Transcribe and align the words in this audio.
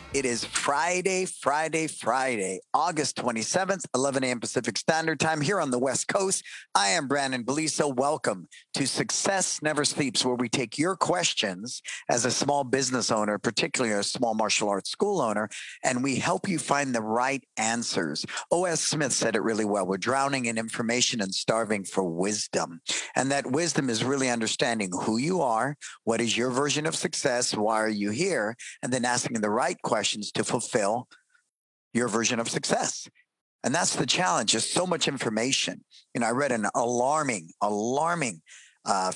right. 0.00 0.16
It 0.16 0.24
is 0.24 0.44
Friday, 0.44 1.24
Friday, 1.24 1.86
Friday, 1.86 2.60
August 2.74 3.16
27th, 3.16 3.84
11 3.94 4.24
a.m. 4.24 4.40
Pacific 4.40 4.76
Standard 4.76 5.20
Time 5.20 5.40
here 5.40 5.60
on 5.60 5.70
the 5.70 5.78
West 5.78 6.08
Coast. 6.08 6.44
I 6.74 6.88
am 6.88 7.06
Brandon 7.06 7.44
Beliso. 7.44 7.94
Welcome 7.94 8.48
to 8.74 8.86
Success 8.86 9.60
Never 9.62 9.84
Sleeps, 9.84 10.24
where 10.24 10.34
we 10.34 10.48
take 10.48 10.78
your 10.78 10.96
questions 10.96 11.80
as 12.08 12.24
a 12.24 12.30
small 12.30 12.64
business 12.64 13.10
owner, 13.10 13.38
particularly 13.38 13.94
a 13.94 14.02
small 14.02 14.34
martial 14.34 14.68
arts 14.68 14.90
school 14.90 15.20
owner, 15.20 15.48
and 15.84 16.02
we 16.02 16.16
help 16.16 16.48
you 16.48 16.58
find 16.58 16.94
the 16.94 17.02
right 17.02 17.44
answers. 17.56 18.26
O.S. 18.50 18.80
Smith 18.80 19.12
said 19.12 19.36
it 19.36 19.42
really 19.42 19.64
well. 19.64 19.86
We're 19.86 19.98
drowning 19.98 20.46
in 20.46 20.58
information 20.58 21.20
and 21.20 21.32
starving 21.32 21.84
for 21.84 22.04
wisdom. 22.04 22.80
And 23.14 23.30
that 23.30 23.50
wisdom 23.50 23.88
is 23.88 24.04
really 24.04 24.28
understanding 24.28 24.90
who 24.92 25.18
you 25.18 25.40
are, 25.40 25.76
what 26.04 26.20
is 26.20 26.36
your 26.36 26.50
version 26.50 26.86
of 26.86 26.96
success, 26.96 27.54
why 27.54 27.76
are 27.76 27.88
you 27.88 28.10
here, 28.10 28.56
and 28.82 28.92
then 28.92 29.04
asking 29.04 29.40
the 29.40 29.50
right 29.50 29.80
questions 29.82 29.89
to 30.32 30.44
fulfill 30.44 31.08
your 31.92 32.08
version 32.08 32.40
of 32.40 32.48
success. 32.48 33.08
And 33.62 33.74
that's 33.74 33.96
the 33.96 34.06
challenge. 34.06 34.52
There's 34.52 34.70
so 34.70 34.86
much 34.86 35.08
information. 35.08 35.84
You 36.14 36.20
know, 36.20 36.26
I 36.26 36.30
read 36.30 36.52
an 36.52 36.66
alarming, 36.74 37.50
alarming 37.60 38.40
uh, 38.84 39.12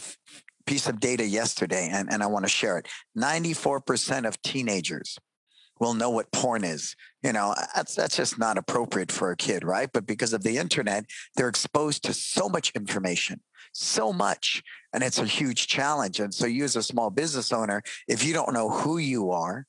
piece 0.66 0.86
of 0.86 1.00
data 1.00 1.24
yesterday, 1.26 1.88
and, 1.90 2.12
and 2.12 2.22
I 2.22 2.26
want 2.26 2.44
to 2.44 2.50
share 2.50 2.78
it. 2.78 2.88
94% 3.16 4.26
of 4.26 4.40
teenagers 4.42 5.18
will 5.80 5.94
know 5.94 6.10
what 6.10 6.30
porn 6.32 6.64
is. 6.64 6.94
You 7.22 7.32
know, 7.32 7.54
that's 7.74 7.94
that's 7.94 8.16
just 8.16 8.38
not 8.38 8.58
appropriate 8.58 9.10
for 9.10 9.30
a 9.30 9.36
kid, 9.36 9.64
right? 9.64 9.88
But 9.92 10.06
because 10.06 10.32
of 10.32 10.42
the 10.42 10.58
internet, 10.58 11.04
they're 11.36 11.48
exposed 11.48 12.04
to 12.04 12.12
so 12.12 12.48
much 12.48 12.70
information, 12.74 13.40
so 13.72 14.12
much, 14.12 14.62
and 14.92 15.02
it's 15.02 15.18
a 15.18 15.26
huge 15.26 15.66
challenge. 15.66 16.20
And 16.20 16.32
so, 16.32 16.46
you 16.46 16.64
as 16.64 16.76
a 16.76 16.82
small 16.82 17.10
business 17.10 17.52
owner, 17.52 17.82
if 18.08 18.24
you 18.24 18.32
don't 18.32 18.52
know 18.52 18.70
who 18.70 18.98
you 18.98 19.30
are, 19.30 19.66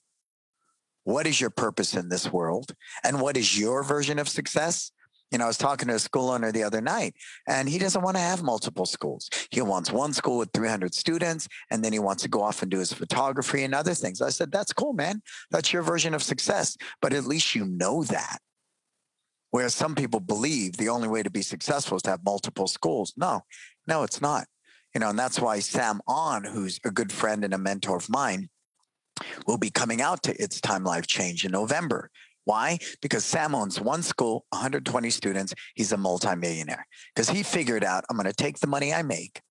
what 1.05 1.25
is 1.25 1.39
your 1.39 1.49
purpose 1.49 1.95
in 1.95 2.09
this 2.09 2.31
world, 2.31 2.75
and 3.03 3.21
what 3.21 3.37
is 3.37 3.57
your 3.57 3.83
version 3.83 4.19
of 4.19 4.27
success, 4.27 4.91
you 5.31 5.39
know, 5.39 5.45
I 5.45 5.47
was 5.47 5.57
talking 5.57 5.87
to 5.87 5.95
a 5.95 5.99
school 5.99 6.29
owner 6.29 6.51
the 6.51 6.63
other 6.63 6.81
night, 6.81 7.15
and 7.47 7.67
he 7.67 7.79
doesn't 7.79 8.01
want 8.01 8.15
to 8.15 8.21
have 8.21 8.43
multiple 8.43 8.85
schools. 8.85 9.29
He 9.49 9.61
wants 9.61 9.91
one 9.91 10.13
school 10.13 10.37
with 10.37 10.51
300 10.53 10.93
students, 10.93 11.47
and 11.71 11.83
then 11.83 11.93
he 11.93 11.99
wants 11.99 12.23
to 12.23 12.29
go 12.29 12.41
off 12.41 12.61
and 12.61 12.69
do 12.69 12.79
his 12.79 12.93
photography 12.93 13.63
and 13.63 13.73
other 13.73 13.93
things. 13.93 14.21
I 14.21 14.29
said, 14.29 14.51
That's 14.51 14.73
cool, 14.73 14.93
man. 14.93 15.21
That's 15.51 15.73
your 15.73 15.81
version 15.81 16.13
of 16.13 16.23
success. 16.23 16.77
But 17.01 17.13
at 17.13 17.25
least 17.25 17.55
you 17.55 17.65
know 17.65 18.03
that. 18.03 18.39
Whereas 19.51 19.73
some 19.73 19.95
people 19.95 20.19
believe 20.19 20.77
the 20.77 20.89
only 20.89 21.07
way 21.07 21.23
to 21.23 21.29
be 21.29 21.41
successful 21.41 21.97
is 21.97 22.03
to 22.03 22.11
have 22.11 22.25
multiple 22.25 22.67
schools. 22.67 23.13
No, 23.17 23.41
no, 23.87 24.03
it's 24.03 24.21
not. 24.21 24.45
You 24.93 24.99
know, 24.99 25.09
and 25.09 25.19
that's 25.19 25.39
why 25.39 25.59
Sam 25.59 26.01
On, 26.07 26.43
who's 26.43 26.79
a 26.85 26.91
good 26.91 27.11
friend 27.11 27.43
and 27.43 27.53
a 27.53 27.57
mentor 27.57 27.97
of 27.97 28.09
mine, 28.09 28.49
will 29.47 29.57
be 29.57 29.69
coming 29.69 30.01
out 30.01 30.23
to 30.23 30.41
It's 30.41 30.61
Time 30.61 30.83
Life 30.83 31.07
Change 31.07 31.45
in 31.45 31.51
November. 31.51 32.09
Why? 32.45 32.77
Because 33.01 33.25
Sam 33.25 33.55
owns 33.55 33.81
one 33.81 34.03
school, 34.03 34.45
120 34.49 35.09
students. 35.09 35.53
He's 35.73 35.91
a 35.91 35.97
multimillionaire 35.97 36.87
because 37.13 37.29
he 37.29 37.43
figured 37.43 37.83
out 37.83 38.05
I'm 38.09 38.17
going 38.17 38.27
to 38.27 38.33
take 38.33 38.59
the 38.59 38.67
money 38.67 38.93
I 38.93 39.01
make, 39.01 39.41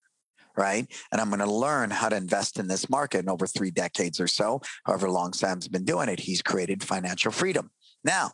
right? 0.56 0.86
And 1.10 1.20
I'm 1.20 1.28
going 1.28 1.40
to 1.40 1.50
learn 1.50 1.90
how 1.90 2.08
to 2.08 2.16
invest 2.16 2.58
in 2.58 2.68
this 2.68 2.88
market. 2.88 3.18
And 3.18 3.28
over 3.28 3.46
three 3.46 3.72
decades 3.72 4.20
or 4.20 4.28
so, 4.28 4.60
however 4.84 5.10
long 5.10 5.32
Sam's 5.32 5.66
been 5.66 5.84
doing 5.84 6.08
it, 6.08 6.20
he's 6.20 6.40
created 6.40 6.84
financial 6.84 7.32
freedom. 7.32 7.70
Now, 8.04 8.32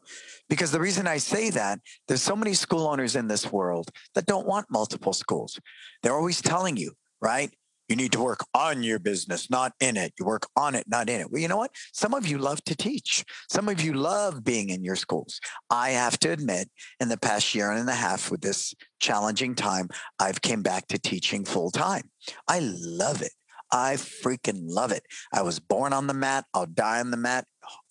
because 0.49 0.73
the 0.73 0.81
reason 0.81 1.07
I 1.07 1.19
say 1.19 1.49
that, 1.51 1.79
there's 2.09 2.23
so 2.23 2.37
many 2.37 2.55
school 2.55 2.89
owners 2.89 3.17
in 3.17 3.29
this 3.29 3.51
world 3.51 3.91
that 4.15 4.27
don't 4.27 4.47
want 4.47 4.67
multiple 4.69 5.13
schools. 5.13 5.59
They're 6.03 6.17
always 6.17 6.43
telling 6.43 6.77
you, 6.77 6.93
right? 7.23 7.55
You 7.91 7.97
need 7.97 8.13
to 8.13 8.23
work 8.23 8.47
on 8.55 8.85
your 8.85 9.01
business, 9.01 9.51
not 9.51 9.73
in 9.81 9.97
it. 9.97 10.13
You 10.17 10.25
work 10.25 10.47
on 10.57 10.77
it, 10.77 10.85
not 10.87 11.11
in 11.11 11.21
it. 11.21 11.33
Well, 11.33 11.43
you 11.43 11.49
know 11.49 11.57
what? 11.57 11.73
Some 11.93 12.15
of 12.15 12.25
you 12.25 12.39
love 12.39 12.63
to 12.67 12.77
teach. 12.77 13.25
Some 13.51 13.69
of 13.69 13.81
you 13.81 13.95
love 13.95 14.45
being 14.45 14.71
in 14.71 14.85
your 14.85 14.95
schools. 14.95 15.41
I 15.71 15.91
have 15.91 16.17
to 16.21 16.31
admit, 16.31 16.71
in 17.01 17.09
the 17.09 17.19
past 17.19 17.53
year 17.53 17.73
and 17.73 17.91
a 17.91 17.95
half 17.95 18.31
with 18.31 18.43
this 18.43 18.73
challenging 19.01 19.57
time, 19.57 19.89
I've 20.21 20.41
came 20.41 20.63
back 20.63 20.87
to 20.87 21.01
teaching 21.01 21.45
full 21.45 21.73
time. 21.73 22.09
I 22.47 22.61
love 22.61 23.23
it. 23.23 23.33
I 23.73 23.95
freaking 23.95 24.61
love 24.67 24.93
it. 24.93 25.03
I 25.33 25.43
was 25.43 25.59
born 25.59 25.93
on 25.93 26.07
the 26.07 26.15
mat. 26.15 26.45
I'll 26.55 26.67
die 26.67 27.01
on 27.01 27.11
the 27.11 27.17
mat. 27.17 27.45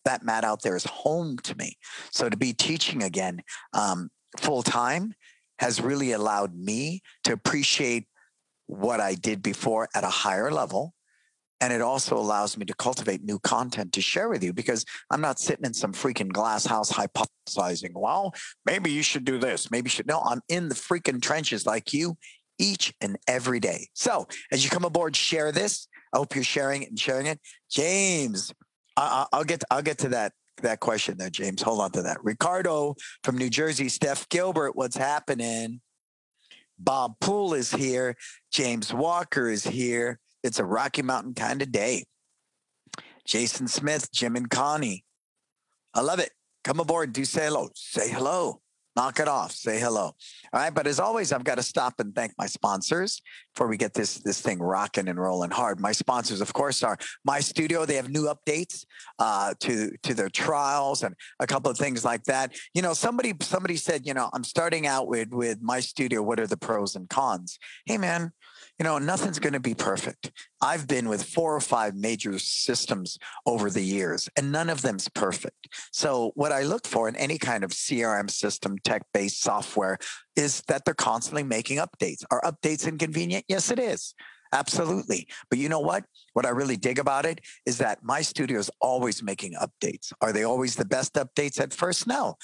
That 0.05 0.23
mat 0.23 0.45
out 0.45 0.61
there 0.61 0.77
is 0.77 0.85
home 0.85 1.37
to 1.39 1.57
me. 1.57 1.75
So 2.11 2.29
to 2.29 2.37
be 2.37 2.53
teaching 2.53 3.03
again 3.03 3.41
um, 3.73 4.11
full 4.37 4.63
time 4.63 5.13
has 5.59 5.81
really 5.81 6.13
allowed 6.13 6.55
me 6.55 7.01
to 7.25 7.33
appreciate 7.33 8.05
what 8.69 8.99
I 8.99 9.15
did 9.15 9.41
before 9.41 9.89
at 9.95 10.03
a 10.03 10.09
higher 10.09 10.51
level. 10.51 10.93
And 11.59 11.73
it 11.73 11.81
also 11.81 12.17
allows 12.17 12.55
me 12.55 12.65
to 12.65 12.73
cultivate 12.75 13.23
new 13.23 13.39
content 13.39 13.93
to 13.93 14.01
share 14.01 14.29
with 14.29 14.43
you 14.43 14.53
because 14.53 14.85
I'm 15.09 15.19
not 15.19 15.39
sitting 15.39 15.65
in 15.65 15.73
some 15.73 15.91
freaking 15.91 16.31
glass 16.31 16.65
house 16.65 16.91
hypothesizing, 16.91 17.91
well, 17.95 18.33
maybe 18.65 18.91
you 18.91 19.01
should 19.01 19.25
do 19.25 19.39
this. 19.39 19.69
Maybe 19.71 19.87
you 19.87 19.89
should. 19.89 20.07
No, 20.07 20.21
I'm 20.21 20.41
in 20.47 20.69
the 20.69 20.75
freaking 20.75 21.21
trenches 21.21 21.65
like 21.65 21.93
you 21.93 22.15
each 22.59 22.93
and 23.01 23.17
every 23.27 23.59
day. 23.59 23.89
So 23.93 24.27
as 24.51 24.63
you 24.63 24.69
come 24.69 24.85
aboard, 24.85 25.15
share 25.15 25.51
this. 25.51 25.87
I 26.13 26.17
hope 26.17 26.35
you're 26.35 26.43
sharing 26.43 26.83
it 26.83 26.89
and 26.89 26.99
sharing 26.99 27.25
it. 27.25 27.39
James, 27.69 28.53
I, 28.95 29.25
will 29.33 29.43
get 29.43 29.63
I'll 29.71 29.81
get 29.81 29.97
to 29.99 30.09
that 30.09 30.33
that 30.61 30.79
question 30.79 31.17
there, 31.17 31.29
James. 31.29 31.61
Hold 31.61 31.81
on 31.81 31.91
to 31.91 32.03
that. 32.03 32.23
Ricardo 32.23 32.95
from 33.23 33.37
New 33.37 33.49
Jersey, 33.49 33.89
Steph 33.89 34.29
Gilbert, 34.29 34.75
what's 34.75 34.97
happening? 34.97 35.81
Bob 36.79 37.19
Poole 37.19 37.53
is 37.53 37.71
here. 37.71 38.15
James 38.51 38.93
Walker 38.93 39.49
is 39.49 39.65
here. 39.65 40.19
It's 40.43 40.59
a 40.59 40.65
Rocky 40.65 41.01
Mountain 41.01 41.33
kind 41.33 41.61
of 41.61 41.71
day. 41.71 42.05
Jason 43.25 43.67
Smith, 43.67 44.11
Jim 44.11 44.35
and 44.35 44.49
Connie. 44.49 45.03
I 45.93 46.01
love 46.01 46.19
it. 46.19 46.31
Come 46.63 46.79
aboard. 46.79 47.13
Do 47.13 47.25
say 47.25 47.45
hello. 47.45 47.69
Say 47.75 48.09
hello 48.09 48.61
knock 48.99 49.19
it 49.21 49.29
off. 49.29 49.53
Say 49.53 49.79
hello. 49.79 50.13
All 50.51 50.59
right 50.59 50.73
but 50.73 50.85
as 50.85 50.99
always 50.99 51.31
i've 51.31 51.45
got 51.45 51.55
to 51.55 51.63
stop 51.63 51.99
and 51.99 52.13
thank 52.13 52.33
my 52.37 52.47
sponsors 52.47 53.21
before 53.53 53.67
we 53.67 53.77
get 53.77 53.93
this 53.93 54.15
this 54.17 54.41
thing 54.41 54.59
rocking 54.59 55.07
and 55.07 55.17
rolling 55.17 55.51
hard. 55.51 55.79
My 55.79 55.93
sponsors 55.93 56.41
of 56.41 56.51
course 56.51 56.83
are 56.83 56.97
MyStudio. 57.25 57.85
They 57.85 57.95
have 57.95 58.09
new 58.09 58.25
updates 58.33 58.85
uh, 59.17 59.53
to 59.61 59.91
to 60.03 60.13
their 60.13 60.29
trials 60.29 61.03
and 61.03 61.15
a 61.39 61.47
couple 61.47 61.71
of 61.71 61.77
things 61.77 62.03
like 62.03 62.23
that. 62.25 62.53
You 62.73 62.81
know 62.81 62.93
somebody 62.93 63.33
somebody 63.41 63.77
said 63.77 64.05
you 64.05 64.13
know 64.13 64.29
i'm 64.33 64.43
starting 64.43 64.85
out 64.85 65.07
with 65.07 65.29
with 65.31 65.63
MyStudio. 65.63 66.19
What 66.19 66.39
are 66.41 66.47
the 66.47 66.57
pros 66.57 66.95
and 66.95 67.07
cons? 67.09 67.57
Hey 67.85 67.97
man 67.97 68.33
you 68.79 68.85
know, 68.85 68.97
nothing's 68.97 69.39
going 69.39 69.53
to 69.53 69.59
be 69.59 69.75
perfect. 69.75 70.31
I've 70.61 70.87
been 70.87 71.09
with 71.09 71.23
four 71.23 71.53
or 71.53 71.59
five 71.59 71.95
major 71.95 72.39
systems 72.39 73.17
over 73.45 73.69
the 73.69 73.83
years, 73.83 74.29
and 74.37 74.53
none 74.53 74.69
of 74.69 74.81
them's 74.81 75.09
perfect. 75.09 75.67
So, 75.91 76.31
what 76.35 76.53
I 76.53 76.63
look 76.63 76.87
for 76.87 77.09
in 77.09 77.17
any 77.17 77.37
kind 77.37 77.65
of 77.65 77.71
CRM 77.71 78.29
system, 78.29 78.77
tech 78.85 79.03
based 79.13 79.41
software, 79.41 79.97
is 80.37 80.61
that 80.69 80.85
they're 80.85 80.93
constantly 80.93 81.43
making 81.43 81.77
updates. 81.77 82.23
Are 82.31 82.41
updates 82.41 82.87
inconvenient? 82.87 83.43
Yes, 83.49 83.69
it 83.69 83.79
is. 83.79 84.15
Absolutely. 84.53 85.27
But 85.49 85.59
you 85.59 85.69
know 85.69 85.81
what? 85.81 86.05
What 86.33 86.45
I 86.45 86.49
really 86.49 86.77
dig 86.77 86.97
about 86.97 87.25
it 87.25 87.41
is 87.65 87.77
that 87.79 88.03
MyStudio 88.03 88.57
is 88.57 88.71
always 88.81 89.21
making 89.21 89.53
updates. 89.53 90.11
Are 90.21 90.33
they 90.33 90.43
always 90.43 90.75
the 90.75 90.85
best 90.85 91.13
updates 91.15 91.59
at 91.59 91.73
first? 91.73 92.07
No 92.07 92.35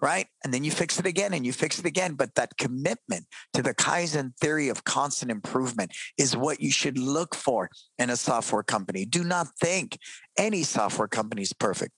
right? 0.00 0.26
And 0.44 0.52
then 0.52 0.64
you 0.64 0.70
fix 0.70 0.98
it 0.98 1.06
again 1.06 1.34
and 1.34 1.44
you 1.44 1.52
fix 1.52 1.78
it 1.78 1.84
again. 1.84 2.14
But 2.14 2.34
that 2.34 2.56
commitment 2.58 3.26
to 3.54 3.62
the 3.62 3.74
Kaizen 3.74 4.36
theory 4.40 4.68
of 4.68 4.84
constant 4.84 5.30
improvement 5.30 5.92
is 6.18 6.36
what 6.36 6.60
you 6.60 6.70
should 6.70 6.98
look 6.98 7.34
for 7.34 7.68
in 7.98 8.10
a 8.10 8.16
software 8.16 8.62
company. 8.62 9.04
Do 9.04 9.24
not 9.24 9.48
think 9.60 9.98
any 10.38 10.62
software 10.62 11.08
company 11.08 11.42
is 11.42 11.52
perfect. 11.52 11.92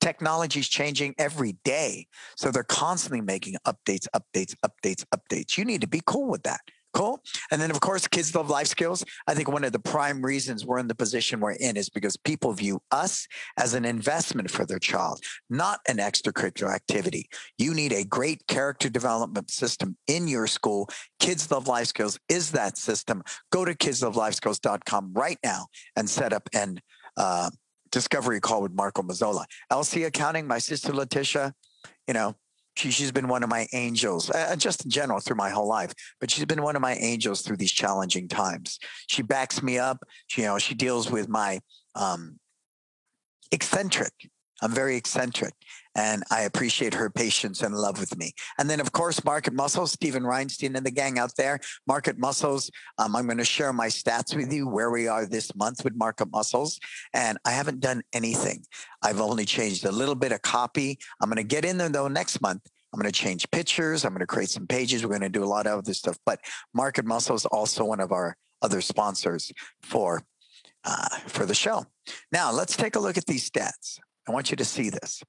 Technology 0.00 0.60
is 0.60 0.68
changing 0.68 1.14
every 1.18 1.56
day. 1.64 2.06
So 2.36 2.50
they're 2.50 2.62
constantly 2.62 3.20
making 3.20 3.56
updates, 3.66 4.06
updates, 4.14 4.54
updates, 4.64 5.04
updates. 5.14 5.56
You 5.56 5.64
need 5.64 5.80
to 5.80 5.88
be 5.88 6.02
cool 6.06 6.28
with 6.28 6.42
that. 6.42 6.60
Cool. 6.96 7.20
And 7.50 7.60
then, 7.60 7.70
of 7.70 7.80
course, 7.80 8.08
kids 8.08 8.34
love 8.34 8.48
life 8.48 8.68
skills. 8.68 9.04
I 9.26 9.34
think 9.34 9.50
one 9.50 9.64
of 9.64 9.72
the 9.72 9.78
prime 9.78 10.24
reasons 10.24 10.64
we're 10.64 10.78
in 10.78 10.88
the 10.88 10.94
position 10.94 11.40
we're 11.40 11.52
in 11.52 11.76
is 11.76 11.90
because 11.90 12.16
people 12.16 12.54
view 12.54 12.80
us 12.90 13.28
as 13.58 13.74
an 13.74 13.84
investment 13.84 14.50
for 14.50 14.64
their 14.64 14.78
child, 14.78 15.20
not 15.50 15.80
an 15.88 16.00
extra 16.00 16.32
extracurricular 16.32 16.74
activity. 16.74 17.28
You 17.58 17.74
need 17.74 17.92
a 17.92 18.02
great 18.02 18.46
character 18.46 18.88
development 18.88 19.50
system 19.50 19.98
in 20.06 20.26
your 20.26 20.46
school. 20.46 20.88
Kids 21.20 21.50
Love 21.50 21.68
Life 21.68 21.88
Skills 21.88 22.18
is 22.30 22.52
that 22.52 22.78
system. 22.78 23.22
Go 23.52 23.66
to 23.66 23.74
kidslovelifeskills.com 23.74 25.12
right 25.12 25.38
now 25.44 25.66
and 25.96 26.08
set 26.08 26.32
up 26.32 26.48
an 26.54 26.80
uh, 27.18 27.50
discovery 27.92 28.40
call 28.40 28.62
with 28.62 28.72
Marco 28.72 29.02
Mazzola. 29.02 29.44
LC 29.70 30.06
Accounting, 30.06 30.46
my 30.46 30.58
sister 30.58 30.94
Letitia, 30.94 31.52
you 32.08 32.14
know, 32.14 32.34
she, 32.76 32.90
she's 32.90 33.12
been 33.12 33.28
one 33.28 33.42
of 33.42 33.48
my 33.48 33.66
angels, 33.72 34.30
uh, 34.30 34.54
just 34.56 34.84
in 34.84 34.90
general 34.90 35.20
through 35.20 35.36
my 35.36 35.50
whole 35.50 35.68
life, 35.68 35.92
but 36.20 36.30
she's 36.30 36.44
been 36.44 36.62
one 36.62 36.76
of 36.76 36.82
my 36.82 36.94
angels 36.94 37.42
through 37.42 37.56
these 37.56 37.72
challenging 37.72 38.28
times. 38.28 38.78
She 39.08 39.22
backs 39.22 39.62
me 39.62 39.78
up. 39.78 39.98
She, 40.26 40.42
you 40.42 40.48
know, 40.48 40.58
she 40.58 40.74
deals 40.74 41.10
with 41.10 41.28
my 41.28 41.60
um, 41.94 42.38
eccentric 43.50 44.12
I'm 44.62 44.72
very 44.72 44.96
eccentric 44.96 45.52
and 45.96 46.22
I 46.30 46.42
appreciate 46.42 46.92
her 46.94 47.08
patience 47.08 47.62
and 47.62 47.74
love 47.74 47.98
with 47.98 48.16
me. 48.18 48.34
And 48.58 48.68
then, 48.68 48.80
of 48.80 48.92
course, 48.92 49.24
Market 49.24 49.54
Muscles, 49.54 49.92
Stephen 49.92 50.22
Reinstein 50.22 50.76
and 50.76 50.84
the 50.84 50.90
gang 50.90 51.18
out 51.18 51.34
there. 51.36 51.58
Market 51.86 52.18
Muscles, 52.18 52.70
um, 52.98 53.16
I'm 53.16 53.24
going 53.24 53.38
to 53.38 53.44
share 53.44 53.72
my 53.72 53.86
stats 53.88 54.36
with 54.36 54.52
you 54.52 54.68
where 54.68 54.90
we 54.90 55.08
are 55.08 55.24
this 55.26 55.56
month 55.56 55.82
with 55.84 55.96
Market 55.96 56.30
Muscles. 56.30 56.78
And 57.14 57.38
I 57.46 57.50
haven't 57.52 57.80
done 57.80 58.02
anything. 58.12 58.62
I've 59.02 59.22
only 59.22 59.46
changed 59.46 59.86
a 59.86 59.90
little 59.90 60.14
bit 60.14 60.32
of 60.32 60.42
copy. 60.42 60.98
I'm 61.20 61.30
going 61.30 61.38
to 61.38 61.42
get 61.42 61.64
in 61.64 61.78
there 61.78 61.88
though 61.88 62.08
next 62.08 62.42
month. 62.42 62.60
I'm 62.92 63.00
going 63.00 63.10
to 63.10 63.18
change 63.18 63.50
pictures. 63.50 64.04
I'm 64.04 64.12
going 64.12 64.20
to 64.20 64.26
create 64.26 64.50
some 64.50 64.66
pages. 64.66 65.02
We're 65.02 65.08
going 65.08 65.20
to 65.22 65.28
do 65.28 65.44
a 65.44 65.46
lot 65.46 65.66
of 65.66 65.78
other 65.78 65.94
stuff. 65.94 66.18
But 66.26 66.40
Market 66.74 67.06
Muscles 67.06 67.46
also 67.46 67.84
one 67.84 68.00
of 68.00 68.12
our 68.12 68.36
other 68.60 68.80
sponsors 68.80 69.50
for 69.82 70.22
uh, 70.84 71.08
for 71.26 71.46
the 71.46 71.54
show. 71.54 71.84
Now 72.32 72.52
let's 72.52 72.76
take 72.76 72.96
a 72.96 73.00
look 73.00 73.16
at 73.16 73.26
these 73.26 73.50
stats. 73.50 73.98
I 74.28 74.32
want 74.32 74.50
you 74.50 74.56
to 74.56 74.64
see 74.64 74.88
this 74.88 75.22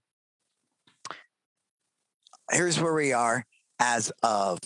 here's 2.52 2.80
where 2.80 2.94
we 2.94 3.14
are 3.14 3.46
as 3.80 4.12
of 4.24 4.60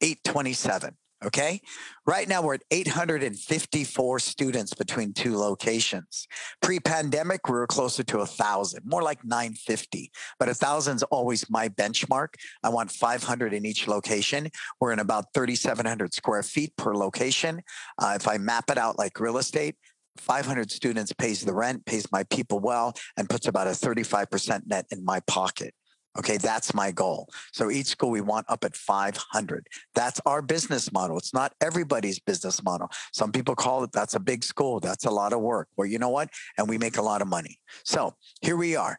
827. 0.00 0.96
Okay. 1.24 1.60
Right 2.06 2.28
now 2.28 2.42
we're 2.42 2.54
at 2.54 2.64
854 2.70 4.18
students 4.18 4.74
between 4.74 5.14
two 5.14 5.38
locations. 5.38 6.28
Pre 6.60 6.78
pandemic, 6.80 7.48
we 7.48 7.54
were 7.54 7.66
closer 7.66 8.02
to 8.04 8.18
a 8.18 8.26
thousand, 8.26 8.82
more 8.84 9.02
like 9.02 9.24
950, 9.24 10.10
but 10.38 10.50
a 10.50 10.54
thousand's 10.54 11.02
always 11.04 11.48
my 11.48 11.70
benchmark. 11.70 12.28
I 12.62 12.68
want 12.68 12.90
500 12.90 13.54
in 13.54 13.64
each 13.64 13.88
location. 13.88 14.50
We're 14.80 14.92
in 14.92 14.98
about 14.98 15.32
3,700 15.32 16.12
square 16.12 16.42
feet 16.42 16.76
per 16.76 16.94
location. 16.94 17.62
Uh, 17.98 18.12
if 18.16 18.28
I 18.28 18.36
map 18.36 18.70
it 18.70 18.76
out 18.76 18.98
like 18.98 19.18
real 19.18 19.38
estate, 19.38 19.76
500 20.18 20.70
students 20.70 21.12
pays 21.14 21.40
the 21.40 21.54
rent, 21.54 21.86
pays 21.86 22.10
my 22.12 22.24
people 22.24 22.60
well, 22.60 22.92
and 23.16 23.30
puts 23.30 23.48
about 23.48 23.66
a 23.66 23.70
35% 23.70 24.66
net 24.66 24.86
in 24.90 25.04
my 25.04 25.20
pocket. 25.20 25.74
Okay, 26.16 26.36
that's 26.36 26.74
my 26.74 26.92
goal. 26.92 27.28
So 27.52 27.70
each 27.70 27.86
school 27.86 28.10
we 28.10 28.20
want 28.20 28.46
up 28.48 28.64
at 28.64 28.76
500. 28.76 29.66
That's 29.94 30.20
our 30.26 30.42
business 30.42 30.92
model. 30.92 31.18
It's 31.18 31.34
not 31.34 31.54
everybody's 31.60 32.20
business 32.20 32.62
model. 32.62 32.88
Some 33.12 33.32
people 33.32 33.56
call 33.56 33.82
it 33.82 33.92
that's 33.92 34.14
a 34.14 34.20
big 34.20 34.44
school. 34.44 34.78
That's 34.78 35.06
a 35.06 35.10
lot 35.10 35.32
of 35.32 35.40
work. 35.40 35.68
Well, 35.76 35.86
you 35.86 35.98
know 35.98 36.10
what? 36.10 36.30
And 36.56 36.68
we 36.68 36.78
make 36.78 36.98
a 36.98 37.02
lot 37.02 37.20
of 37.20 37.28
money. 37.28 37.58
So 37.84 38.14
here 38.40 38.56
we 38.56 38.76
are. 38.76 38.98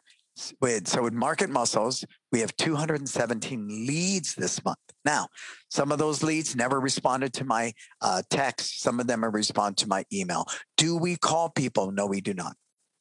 With, 0.60 0.86
so 0.86 1.02
with 1.02 1.14
Market 1.14 1.48
Muscles, 1.48 2.04
we 2.30 2.40
have 2.40 2.54
217 2.58 3.86
leads 3.86 4.34
this 4.34 4.62
month. 4.62 4.76
Now, 5.02 5.28
some 5.70 5.90
of 5.90 5.98
those 5.98 6.22
leads 6.22 6.54
never 6.54 6.78
responded 6.78 7.32
to 7.34 7.44
my 7.44 7.72
uh, 8.02 8.20
text. 8.28 8.82
Some 8.82 9.00
of 9.00 9.06
them 9.06 9.22
have 9.22 9.32
responded 9.32 9.78
to 9.78 9.88
my 9.88 10.04
email. 10.12 10.44
Do 10.76 10.98
we 10.98 11.16
call 11.16 11.48
people? 11.48 11.90
No, 11.90 12.04
we 12.04 12.20
do 12.20 12.34
not. 12.34 12.54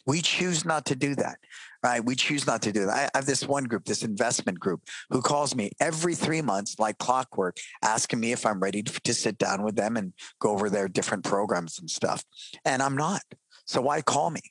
We 0.06 0.22
choose 0.22 0.66
not 0.66 0.86
to 0.88 0.96
do 0.96 1.16
that 1.16 1.38
right? 1.86 2.04
We 2.04 2.16
choose 2.16 2.48
not 2.48 2.64
to 2.64 2.72
do 2.72 2.88
that. 2.88 3.12
I 3.14 3.18
have 3.18 3.28
this 3.28 3.48
one 3.48 3.66
group, 3.66 3.86
this 3.86 4.02
investment 4.04 4.60
group, 4.60 4.82
who 5.12 5.22
calls 5.22 5.56
me 5.56 5.70
every 5.80 6.16
three 6.16 6.42
months, 6.42 6.80
like 6.80 6.98
clockwork, 6.98 7.58
asking 7.84 8.20
me 8.20 8.32
if 8.32 8.44
I'm 8.44 8.60
ready 8.60 8.82
to, 8.82 9.02
to 9.02 9.14
sit 9.14 9.38
down 9.38 9.62
with 9.62 9.76
them 9.76 9.96
and 9.96 10.12
go 10.40 10.50
over 10.50 10.68
their 10.68 10.88
different 10.88 11.24
programs 11.24 11.78
and 11.78 11.88
stuff. 11.88 12.26
And 12.66 12.82
I'm 12.82 12.98
not. 12.98 13.22
So 13.66 13.82
why 13.82 14.02
call 14.02 14.32
me? 14.32 14.42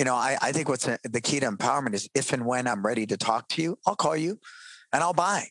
You 0.00 0.04
know, 0.04 0.16
I, 0.16 0.36
I 0.42 0.50
think 0.50 0.68
what's 0.68 0.88
a, 0.88 0.98
the 1.04 1.20
key 1.20 1.38
to 1.38 1.46
empowerment 1.46 1.94
is 1.94 2.10
if 2.12 2.32
and 2.32 2.44
when 2.44 2.66
I'm 2.66 2.84
ready 2.84 3.06
to 3.06 3.16
talk 3.16 3.46
to 3.50 3.62
you, 3.62 3.78
I'll 3.86 3.94
call 3.94 4.16
you 4.16 4.40
and 4.92 5.00
I'll 5.00 5.12
buy. 5.12 5.46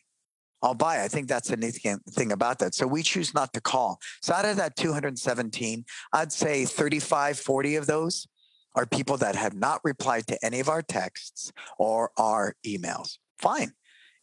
I'll 0.62 0.74
buy. 0.74 1.02
I 1.02 1.08
think 1.08 1.26
that's 1.26 1.48
the 1.48 1.56
neat 1.56 1.80
thing 2.10 2.32
about 2.32 2.58
that. 2.58 2.74
So 2.74 2.86
we 2.86 3.02
choose 3.02 3.32
not 3.32 3.54
to 3.54 3.62
call. 3.62 3.98
So 4.20 4.34
out 4.34 4.44
of 4.44 4.56
that 4.56 4.76
217, 4.76 5.84
I'd 6.12 6.32
say 6.32 6.66
35, 6.66 7.38
40 7.38 7.76
of 7.76 7.86
those 7.86 8.28
are 8.74 8.86
people 8.86 9.16
that 9.18 9.36
have 9.36 9.54
not 9.54 9.80
replied 9.84 10.26
to 10.28 10.44
any 10.44 10.60
of 10.60 10.68
our 10.68 10.82
texts 10.82 11.52
or 11.78 12.10
our 12.16 12.54
emails. 12.66 13.18
Fine. 13.38 13.72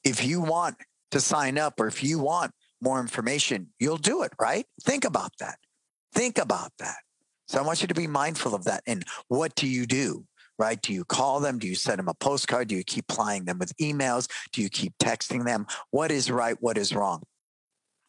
If 0.04 0.24
you 0.24 0.42
want 0.42 0.78
to 1.12 1.20
sign 1.20 1.58
up 1.58 1.80
or 1.80 1.88
if 1.88 2.04
you 2.04 2.20
want 2.20 2.52
more 2.82 3.00
information, 3.00 3.68
you'll 3.80 3.98
do 3.98 4.24
it, 4.24 4.32
right? 4.40 4.66
Think 4.84 5.06
about 5.06 5.32
that. 5.40 5.58
Think 6.14 6.38
about 6.38 6.72
that. 6.80 6.98
So 7.48 7.60
I 7.60 7.64
want 7.64 7.82
you 7.82 7.88
to 7.88 7.94
be 7.94 8.08
mindful 8.08 8.56
of 8.56 8.64
that. 8.66 8.84
And 8.88 9.04
what 9.28 9.56
do 9.56 9.68
you 9.68 9.86
do? 9.86 10.26
Right? 10.58 10.82
Do 10.82 10.94
you 10.94 11.06
call 11.06 11.40
them? 11.40 11.58
Do 11.58 11.68
you 11.68 11.76
send 11.76 12.00
them 12.00 12.10
a 12.10 12.14
postcard? 12.14 12.68
Do 12.68 12.76
you 12.76 12.84
keep 12.84 13.08
plying 13.08 13.46
them 13.46 13.60
with 13.60 13.76
emails? 13.78 14.28
Do 14.52 14.62
you 14.62 14.70
keep 14.70 14.94
texting 15.02 15.46
them? 15.46 15.66
What 15.92 16.12
is 16.12 16.30
right? 16.30 16.58
What 16.60 16.78
is 16.78 16.94
wrong? 16.94 17.24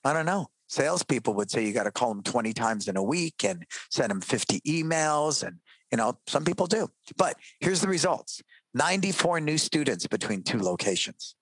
I 0.05 0.13
don't 0.13 0.27
know. 0.27 0.49
Salespeople 0.69 1.35
would 1.35 1.51
say 1.51 1.65
you 1.65 1.73
got 1.73 1.85
to 1.85 1.93
call 1.93 2.13
them 2.13 2.23
20 2.23 2.53
times 2.53 2.89
in 2.89 2.97
a 2.97 3.03
week 3.03 3.45
and 3.45 3.65
send 3.91 4.11
them 4.11 4.21
50 4.21 4.61
emails 4.61 5.45
and 5.45 5.59
you 5.91 5.97
know, 5.97 6.19
some 6.27 6.45
people 6.45 6.67
do. 6.67 6.89
But 7.17 7.37
here's 7.61 7.81
the 7.81 7.89
results 7.89 8.43
94 8.75 9.41
new 9.41 9.59
students 9.59 10.07
between 10.07 10.43
two 10.43 10.61
locations. 10.61 11.35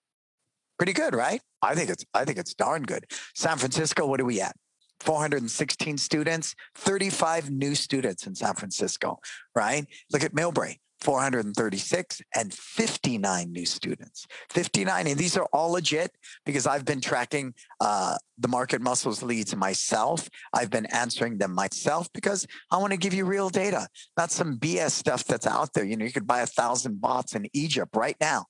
Pretty 0.78 0.92
good, 0.92 1.14
right? 1.14 1.40
I 1.62 1.74
think 1.74 1.90
it's 1.90 2.04
I 2.14 2.24
think 2.24 2.38
it's 2.38 2.54
darn 2.54 2.82
good. 2.82 3.06
San 3.34 3.58
Francisco, 3.58 4.06
what 4.06 4.20
are 4.20 4.24
we 4.24 4.40
at? 4.40 4.54
416 5.00 5.98
students, 5.98 6.54
35 6.76 7.50
new 7.50 7.74
students 7.74 8.26
in 8.26 8.34
San 8.34 8.54
Francisco, 8.54 9.18
right? 9.54 9.86
Look 10.12 10.24
at 10.24 10.34
Millbrae, 10.34 10.78
436 11.00 12.22
and 12.34 12.52
59 12.52 13.52
new 13.52 13.66
students. 13.66 14.26
59 14.50 15.06
and 15.06 15.18
these 15.18 15.36
are 15.36 15.46
all 15.52 15.72
legit 15.72 16.10
because 16.44 16.66
i've 16.66 16.84
been 16.84 17.00
tracking 17.00 17.54
uh, 17.80 18.16
the 18.38 18.48
market 18.48 18.80
muscles 18.80 19.22
leads 19.22 19.54
myself. 19.56 20.28
I've 20.52 20.70
been 20.70 20.86
answering 20.86 21.38
them 21.38 21.54
myself 21.54 22.08
because 22.12 22.46
i 22.70 22.76
want 22.76 22.92
to 22.92 22.96
give 22.98 23.14
you 23.14 23.24
real 23.24 23.48
data 23.48 23.88
not 24.16 24.30
some 24.30 24.58
bs 24.58 24.90
stuff 24.90 25.24
that's 25.24 25.46
out 25.46 25.72
there. 25.72 25.84
You 25.84 25.96
know 25.96 26.04
you 26.04 26.12
could 26.12 26.26
buy 26.26 26.40
a 26.40 26.46
thousand 26.46 27.00
bots 27.00 27.34
in 27.34 27.48
egypt 27.52 27.94
right 27.94 28.16
now 28.20 28.46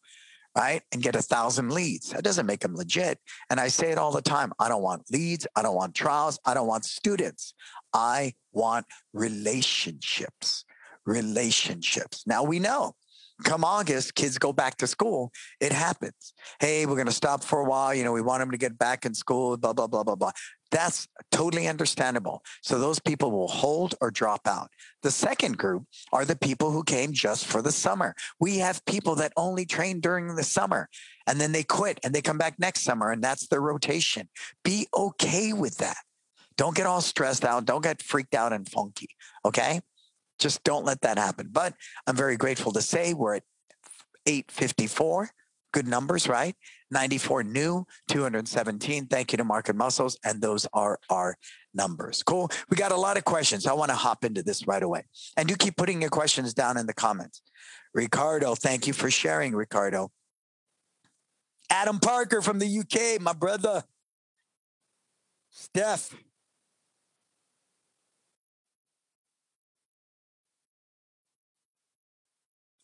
right 0.56 0.82
and 0.92 1.02
get 1.02 1.14
a 1.14 1.22
thousand 1.22 1.70
leads. 1.70 2.10
That 2.10 2.24
doesn't 2.24 2.46
make 2.46 2.60
them 2.60 2.74
legit 2.74 3.18
and 3.50 3.60
i 3.60 3.68
say 3.68 3.90
it 3.90 3.98
all 3.98 4.12
the 4.12 4.22
time 4.22 4.52
i 4.58 4.68
don't 4.68 4.82
want 4.82 5.02
leads 5.10 5.46
i 5.54 5.62
don't 5.62 5.76
want 5.76 5.94
trials 5.94 6.38
i 6.44 6.54
don't 6.54 6.66
want 6.66 6.84
students. 6.84 7.54
I 7.94 8.34
want 8.52 8.86
relationships 9.14 10.64
relationships. 11.08 12.24
Now 12.26 12.44
we 12.44 12.58
know 12.58 12.94
come 13.44 13.64
August, 13.64 14.14
kids 14.14 14.38
go 14.38 14.52
back 14.52 14.76
to 14.78 14.86
school. 14.86 15.30
It 15.60 15.72
happens. 15.72 16.34
Hey, 16.60 16.86
we're 16.86 16.96
going 16.96 17.06
to 17.06 17.12
stop 17.12 17.44
for 17.44 17.60
a 17.60 17.64
while. 17.64 17.94
You 17.94 18.04
know, 18.04 18.12
we 18.12 18.22
want 18.22 18.40
them 18.40 18.50
to 18.50 18.58
get 18.58 18.78
back 18.78 19.06
in 19.06 19.14
school, 19.14 19.56
blah, 19.56 19.72
blah, 19.72 19.86
blah, 19.86 20.02
blah, 20.02 20.16
blah. 20.16 20.32
That's 20.70 21.08
totally 21.30 21.66
understandable. 21.66 22.42
So 22.62 22.78
those 22.78 22.98
people 22.98 23.30
will 23.30 23.48
hold 23.48 23.94
or 24.00 24.10
drop 24.10 24.46
out. 24.46 24.70
The 25.02 25.10
second 25.10 25.56
group 25.56 25.84
are 26.12 26.24
the 26.24 26.36
people 26.36 26.70
who 26.70 26.82
came 26.82 27.12
just 27.12 27.46
for 27.46 27.62
the 27.62 27.72
summer. 27.72 28.14
We 28.38 28.58
have 28.58 28.84
people 28.84 29.14
that 29.16 29.32
only 29.36 29.64
train 29.64 30.00
during 30.00 30.34
the 30.34 30.44
summer 30.44 30.88
and 31.26 31.40
then 31.40 31.52
they 31.52 31.62
quit 31.62 32.00
and 32.02 32.14
they 32.14 32.20
come 32.20 32.38
back 32.38 32.58
next 32.58 32.82
summer 32.82 33.10
and 33.10 33.22
that's 33.22 33.46
their 33.46 33.62
rotation. 33.62 34.28
Be 34.62 34.88
okay 34.94 35.52
with 35.52 35.78
that. 35.78 35.98
Don't 36.58 36.76
get 36.76 36.86
all 36.86 37.00
stressed 37.00 37.44
out. 37.44 37.64
Don't 37.64 37.84
get 37.84 38.02
freaked 38.02 38.34
out 38.34 38.52
and 38.52 38.68
funky. 38.68 39.08
Okay. 39.46 39.80
Just 40.38 40.62
don't 40.64 40.84
let 40.84 41.00
that 41.02 41.18
happen. 41.18 41.48
But 41.50 41.74
I'm 42.06 42.16
very 42.16 42.36
grateful 42.36 42.72
to 42.72 42.82
say 42.82 43.14
we're 43.14 43.36
at 43.36 43.42
854. 44.26 45.30
Good 45.72 45.86
numbers, 45.86 46.28
right? 46.28 46.54
94 46.90 47.42
new, 47.44 47.86
217. 48.08 49.06
Thank 49.06 49.32
you 49.32 49.38
to 49.38 49.44
Market 49.44 49.76
Muscles. 49.76 50.18
And 50.24 50.40
those 50.40 50.66
are 50.72 50.98
our 51.10 51.36
numbers. 51.74 52.22
Cool. 52.22 52.50
We 52.70 52.76
got 52.76 52.92
a 52.92 52.96
lot 52.96 53.16
of 53.16 53.24
questions. 53.24 53.66
I 53.66 53.74
want 53.74 53.90
to 53.90 53.96
hop 53.96 54.24
into 54.24 54.42
this 54.42 54.66
right 54.66 54.82
away. 54.82 55.04
And 55.36 55.50
you 55.50 55.56
keep 55.56 55.76
putting 55.76 56.00
your 56.00 56.10
questions 56.10 56.54
down 56.54 56.78
in 56.78 56.86
the 56.86 56.94
comments. 56.94 57.42
Ricardo, 57.94 58.54
thank 58.54 58.86
you 58.86 58.92
for 58.92 59.10
sharing, 59.10 59.54
Ricardo. 59.54 60.10
Adam 61.70 61.98
Parker 61.98 62.40
from 62.40 62.58
the 62.58 62.78
UK, 62.78 63.20
my 63.20 63.34
brother. 63.34 63.84
Steph, 65.50 66.14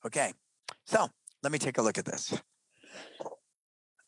Okay, 0.07 0.33
so 0.87 1.09
let 1.43 1.53
me 1.53 1.59
take 1.59 1.79
a 1.79 1.83
look 1.83 1.97
at 1.97 2.05
this. 2.05 2.35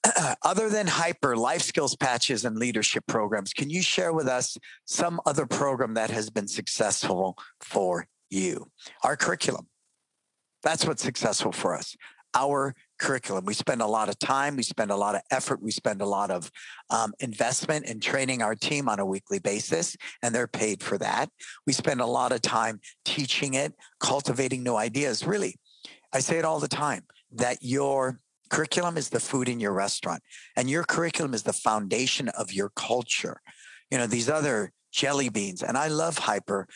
other 0.42 0.68
than 0.68 0.86
hyper 0.86 1.36
life 1.36 1.62
skills 1.62 1.96
patches 1.96 2.44
and 2.44 2.58
leadership 2.58 3.04
programs 3.06 3.52
can 3.52 3.70
you 3.70 3.82
share 3.82 4.12
with 4.12 4.28
us 4.28 4.56
some 4.84 5.20
other 5.26 5.46
program 5.46 5.94
that 5.94 6.10
has 6.10 6.30
been 6.30 6.46
successful 6.46 7.36
for 7.60 8.06
you? 8.30 8.70
Our 9.02 9.16
curriculum. 9.16 9.68
That's 10.62 10.86
what's 10.86 11.02
successful 11.02 11.52
for 11.52 11.74
us. 11.74 11.96
Our 12.34 12.74
curriculum. 12.98 13.46
We 13.46 13.54
spend 13.54 13.80
a 13.80 13.86
lot 13.86 14.08
of 14.10 14.18
time 14.18 14.56
we 14.56 14.62
spend 14.62 14.90
a 14.90 14.96
lot 14.96 15.14
of 15.14 15.22
effort 15.30 15.62
we 15.62 15.70
spend 15.70 16.02
a 16.02 16.06
lot 16.06 16.30
of 16.30 16.50
um, 16.90 17.14
investment 17.20 17.86
in 17.86 18.00
training 18.00 18.42
our 18.42 18.54
team 18.54 18.88
on 18.88 19.00
a 19.00 19.06
weekly 19.06 19.38
basis 19.38 19.96
and 20.22 20.34
they're 20.34 20.46
paid 20.46 20.82
for 20.82 20.98
that. 20.98 21.30
We 21.66 21.72
spend 21.72 22.02
a 22.02 22.06
lot 22.06 22.32
of 22.32 22.42
time 22.42 22.80
teaching 23.06 23.54
it 23.54 23.72
cultivating 23.98 24.62
new 24.62 24.76
ideas 24.76 25.26
really 25.26 25.56
I 26.16 26.20
say 26.20 26.38
it 26.38 26.44
all 26.44 26.60
the 26.60 26.68
time 26.68 27.04
that 27.32 27.58
your 27.60 28.20
curriculum 28.50 28.96
is 28.96 29.10
the 29.10 29.20
food 29.20 29.48
in 29.48 29.60
your 29.60 29.72
restaurant 29.72 30.22
and 30.56 30.70
your 30.70 30.84
curriculum 30.84 31.34
is 31.34 31.42
the 31.42 31.52
foundation 31.52 32.28
of 32.30 32.52
your 32.52 32.70
culture. 32.74 33.40
You 33.90 33.98
know, 33.98 34.06
these 34.06 34.28
other 34.28 34.72
jelly 34.92 35.28
beans, 35.28 35.62
and 35.62 35.76
I 35.76 35.88
love 35.88 36.18
hyper 36.18 36.66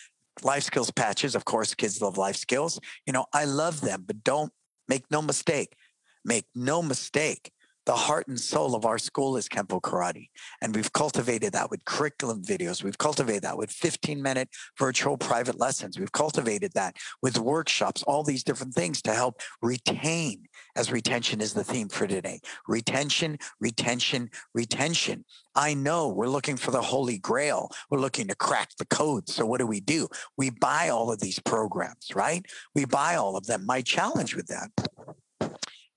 life 0.43 0.65
skills 0.65 0.91
patches. 0.91 1.35
Of 1.35 1.45
course, 1.45 1.75
kids 1.75 2.01
love 2.01 2.19
life 2.19 2.37
skills. 2.37 2.79
You 3.07 3.13
know, 3.13 3.27
I 3.33 3.45
love 3.45 3.81
them, 3.81 4.05
but 4.07 4.23
don't 4.23 4.53
Make 4.91 5.09
no 5.09 5.23
mistake. 5.23 5.77
Make 6.25 6.47
no 6.53 6.83
mistake 6.83 7.53
the 7.91 7.97
heart 7.97 8.29
and 8.29 8.39
soul 8.39 8.77
of 8.77 8.87
our 8.87 8.99
school 8.99 9.37
is 9.37 9.49
Kempo 9.49 9.81
Karate. 9.81 10.29
And 10.63 10.73
we've 10.73 10.93
cultivated 10.93 11.55
that 11.55 11.73
with 11.73 11.85
curriculum 11.85 12.41
videos. 12.41 12.85
We've 12.85 12.97
cultivated 12.97 13.43
that 13.43 13.59
with 13.59 13.73
15 13.73 14.23
minute 14.23 14.49
virtual 14.79 15.19
private 15.19 15.59
lessons. 15.59 15.99
We've 15.99 16.13
cultivated 16.13 16.71
that 16.75 16.95
with 17.21 17.37
workshops, 17.37 18.05
all 18.05 18.23
these 18.23 18.45
different 18.45 18.75
things 18.75 19.03
to 19.03 19.13
help 19.13 19.41
retain, 19.61 20.47
as 20.77 20.93
retention 20.93 21.41
is 21.41 21.53
the 21.53 21.65
theme 21.65 21.89
for 21.89 22.07
today. 22.07 22.39
Retention, 22.69 23.39
retention, 23.59 24.31
retention. 24.55 25.25
I 25.57 25.75
know 25.75 26.11
we're 26.11 26.29
looking 26.29 26.59
for 26.59 26.71
the 26.71 26.83
holy 26.83 27.19
grail. 27.19 27.71
We're 27.91 27.99
looking 27.99 28.29
to 28.29 28.37
crack 28.37 28.69
the 28.79 28.87
code. 28.87 29.29
So 29.29 29.45
what 29.45 29.59
do 29.59 29.67
we 29.67 29.81
do? 29.81 30.07
We 30.37 30.51
buy 30.51 30.91
all 30.91 31.11
of 31.11 31.19
these 31.19 31.41
programs, 31.41 32.07
right? 32.15 32.47
We 32.73 32.85
buy 32.85 33.17
all 33.17 33.37
of 33.37 33.47
them. 33.47 33.67
My 33.67 33.83
challenge 33.83 34.37
with 34.37 34.47
that 34.47 34.71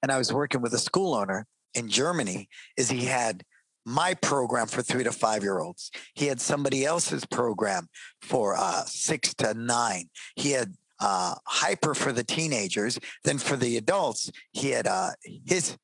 and 0.03 0.11
I 0.11 0.17
was 0.17 0.33
working 0.33 0.61
with 0.61 0.73
a 0.73 0.77
school 0.77 1.15
owner 1.15 1.47
in 1.75 1.89
Germany 1.89 2.49
is 2.77 2.89
he 2.89 3.05
had 3.05 3.43
my 3.85 4.13
program 4.13 4.67
for 4.67 4.81
three 4.81 5.03
to 5.03 5.11
five 5.11 5.43
year 5.43 5.59
olds. 5.59 5.91
He 6.13 6.27
had 6.27 6.39
somebody 6.39 6.85
else's 6.85 7.25
program 7.25 7.89
for 8.21 8.55
uh, 8.57 8.83
six 8.85 9.33
to 9.35 9.53
nine. 9.53 10.09
He 10.35 10.51
had 10.51 10.73
uh, 10.99 11.35
hyper 11.45 11.93
for 11.93 12.11
the 12.11 12.23
teenagers. 12.23 12.99
Then 13.23 13.37
for 13.37 13.57
the 13.57 13.77
adults, 13.77 14.31
he 14.51 14.69
had 14.69 14.87
uh, 14.87 15.11
his 15.45 15.77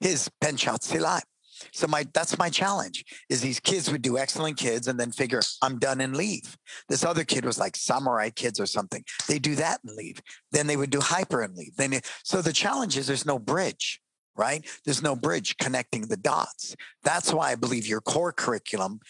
his 0.00 0.30
Pencak 0.40 0.80
Silat. 0.80 1.22
So 1.72 1.86
my 1.86 2.06
that's 2.12 2.38
my 2.38 2.50
challenge 2.50 3.04
is 3.30 3.40
these 3.40 3.60
kids 3.60 3.90
would 3.90 4.02
do 4.02 4.18
excellent 4.18 4.58
kids 4.58 4.88
and 4.88 5.00
then 5.00 5.10
figure 5.10 5.40
I'm 5.62 5.78
done 5.78 6.00
and 6.00 6.16
leave. 6.16 6.56
This 6.88 7.04
other 7.04 7.24
kid 7.24 7.44
was 7.44 7.58
like 7.58 7.76
samurai 7.76 8.30
kids 8.30 8.60
or 8.60 8.66
something. 8.66 9.04
They 9.26 9.38
do 9.38 9.54
that 9.56 9.80
and 9.84 9.96
leave. 9.96 10.20
Then 10.52 10.66
they 10.66 10.76
would 10.76 10.90
do 10.90 11.00
hyper 11.00 11.42
and 11.42 11.56
leave. 11.56 11.76
Then 11.76 11.98
so 12.24 12.42
the 12.42 12.52
challenge 12.52 12.98
is 12.98 13.06
there's 13.06 13.26
no 13.26 13.38
bridge 13.38 14.00
right? 14.36 14.66
There's 14.84 15.02
no 15.02 15.16
bridge 15.16 15.56
connecting 15.56 16.02
the 16.02 16.16
dots. 16.16 16.76
That's 17.02 17.32
why 17.32 17.52
I 17.52 17.54
believe 17.54 17.86
your 17.86 18.00
core 18.00 18.32
curriculum, 18.32 19.00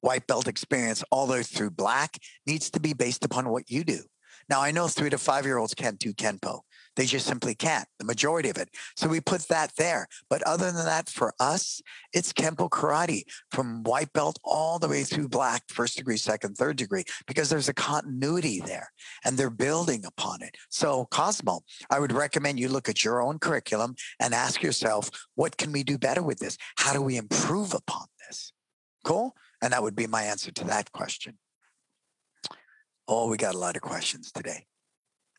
white 0.00 0.26
belt 0.26 0.48
experience, 0.48 1.02
all 1.10 1.26
the 1.26 1.34
way 1.34 1.42
through 1.42 1.70
black, 1.70 2.18
needs 2.46 2.70
to 2.70 2.80
be 2.80 2.92
based 2.92 3.24
upon 3.24 3.48
what 3.48 3.70
you 3.70 3.84
do. 3.84 4.00
Now, 4.48 4.60
I 4.60 4.70
know 4.70 4.86
three 4.86 5.10
to 5.10 5.18
five 5.18 5.44
year 5.44 5.58
olds 5.58 5.74
can't 5.74 5.98
do 5.98 6.12
Kenpo. 6.12 6.60
They 6.96 7.04
just 7.04 7.26
simply 7.26 7.54
can't, 7.54 7.86
the 7.98 8.04
majority 8.04 8.48
of 8.48 8.56
it. 8.56 8.70
So 8.96 9.06
we 9.06 9.20
put 9.20 9.42
that 9.48 9.72
there. 9.76 10.08
But 10.30 10.42
other 10.42 10.72
than 10.72 10.86
that, 10.86 11.08
for 11.08 11.34
us, 11.38 11.80
it's 12.12 12.32
Kempo 12.32 12.70
karate 12.70 13.24
from 13.50 13.82
white 13.82 14.12
belt 14.12 14.38
all 14.42 14.78
the 14.78 14.88
way 14.88 15.04
through 15.04 15.28
black, 15.28 15.62
first 15.68 15.98
degree, 15.98 16.16
second, 16.16 16.56
third 16.56 16.76
degree, 16.76 17.04
because 17.26 17.50
there's 17.50 17.68
a 17.68 17.74
continuity 17.74 18.60
there 18.60 18.90
and 19.24 19.36
they're 19.36 19.50
building 19.50 20.04
upon 20.06 20.42
it. 20.42 20.56
So, 20.70 21.06
Cosmo, 21.10 21.60
I 21.90 22.00
would 22.00 22.12
recommend 22.12 22.58
you 22.58 22.68
look 22.68 22.88
at 22.88 23.04
your 23.04 23.22
own 23.22 23.38
curriculum 23.38 23.94
and 24.18 24.34
ask 24.34 24.62
yourself, 24.62 25.10
what 25.34 25.56
can 25.56 25.72
we 25.72 25.82
do 25.82 25.98
better 25.98 26.22
with 26.22 26.38
this? 26.38 26.56
How 26.78 26.92
do 26.92 27.02
we 27.02 27.18
improve 27.18 27.74
upon 27.74 28.06
this? 28.26 28.52
Cool? 29.04 29.36
And 29.62 29.72
that 29.72 29.82
would 29.82 29.96
be 29.96 30.06
my 30.06 30.22
answer 30.22 30.50
to 30.52 30.64
that 30.64 30.92
question. 30.92 31.38
Oh, 33.08 33.28
we 33.28 33.36
got 33.36 33.54
a 33.54 33.58
lot 33.58 33.76
of 33.76 33.82
questions 33.82 34.32
today. 34.32 34.66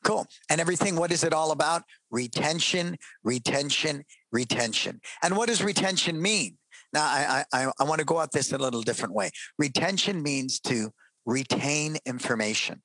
Cool. 0.08 0.26
And 0.50 0.62
everything, 0.62 0.96
what 0.96 1.12
is 1.12 1.26
it 1.26 1.34
all 1.34 1.52
about? 1.52 1.84
Retention, 2.12 2.96
retention, 3.26 4.06
retention. 4.32 5.02
And 5.22 5.36
what 5.36 5.50
does 5.50 5.62
retention 5.62 6.22
mean? 6.22 6.58
Now, 6.94 7.04
I, 7.04 7.44
I, 7.52 7.72
I 7.78 7.84
want 7.84 8.00
to 8.00 8.06
go 8.06 8.22
at 8.22 8.32
this 8.32 8.54
a 8.54 8.58
little 8.58 8.82
different 8.82 9.14
way. 9.14 9.32
Retention 9.60 10.24
means 10.24 10.62
to 10.62 10.92
retain 11.26 11.98
information, 12.06 12.82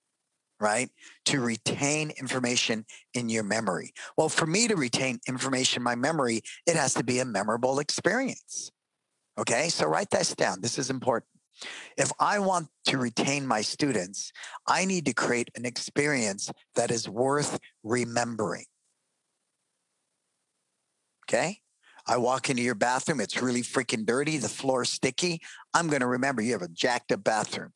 right? 0.59 0.91
To 1.27 1.41
retain 1.41 2.11
information 2.19 2.87
in 3.15 3.29
your 3.29 3.45
memory. 3.45 3.93
Well, 4.17 4.29
for 4.29 4.47
me 4.47 4.67
to 4.67 4.75
retain 4.75 5.21
information 5.29 5.79
in 5.79 5.85
my 5.85 5.95
memory, 5.95 6.43
it 6.67 6.75
has 6.75 6.93
to 6.95 7.05
be 7.05 7.21
a 7.21 7.25
memorable 7.25 7.79
experience. 7.79 8.73
Okay, 9.39 9.69
so 9.69 9.87
write 9.87 10.11
this 10.11 10.35
down. 10.35 10.61
This 10.61 10.77
is 10.77 10.91
important. 10.91 11.32
If 11.97 12.11
I 12.19 12.39
want 12.39 12.69
to 12.87 12.99
retain 12.99 13.47
my 13.47 13.63
students, 13.63 14.33
I 14.67 14.85
need 14.85 15.07
to 15.07 15.13
create 15.13 15.51
an 15.55 15.65
experience 15.65 16.51
that 16.75 16.91
is 16.91 17.09
worth 17.09 17.59
remembering. 17.83 18.65
Okay? 21.29 21.59
I 22.07 22.17
walk 22.17 22.51
into 22.51 22.63
your 22.63 22.75
bathroom, 22.75 23.21
it's 23.21 23.41
really 23.41 23.63
freaking 23.63 24.05
dirty, 24.05 24.37
the 24.37 24.49
floor's 24.49 24.91
sticky. 24.91 25.41
I'm 25.73 25.89
going 25.89 26.01
to 26.01 26.07
remember 26.07 26.43
you 26.43 26.53
have 26.53 26.63
a 26.63 26.69
jacked 26.69 27.13
up 27.13 27.23
bathroom. 27.23 27.73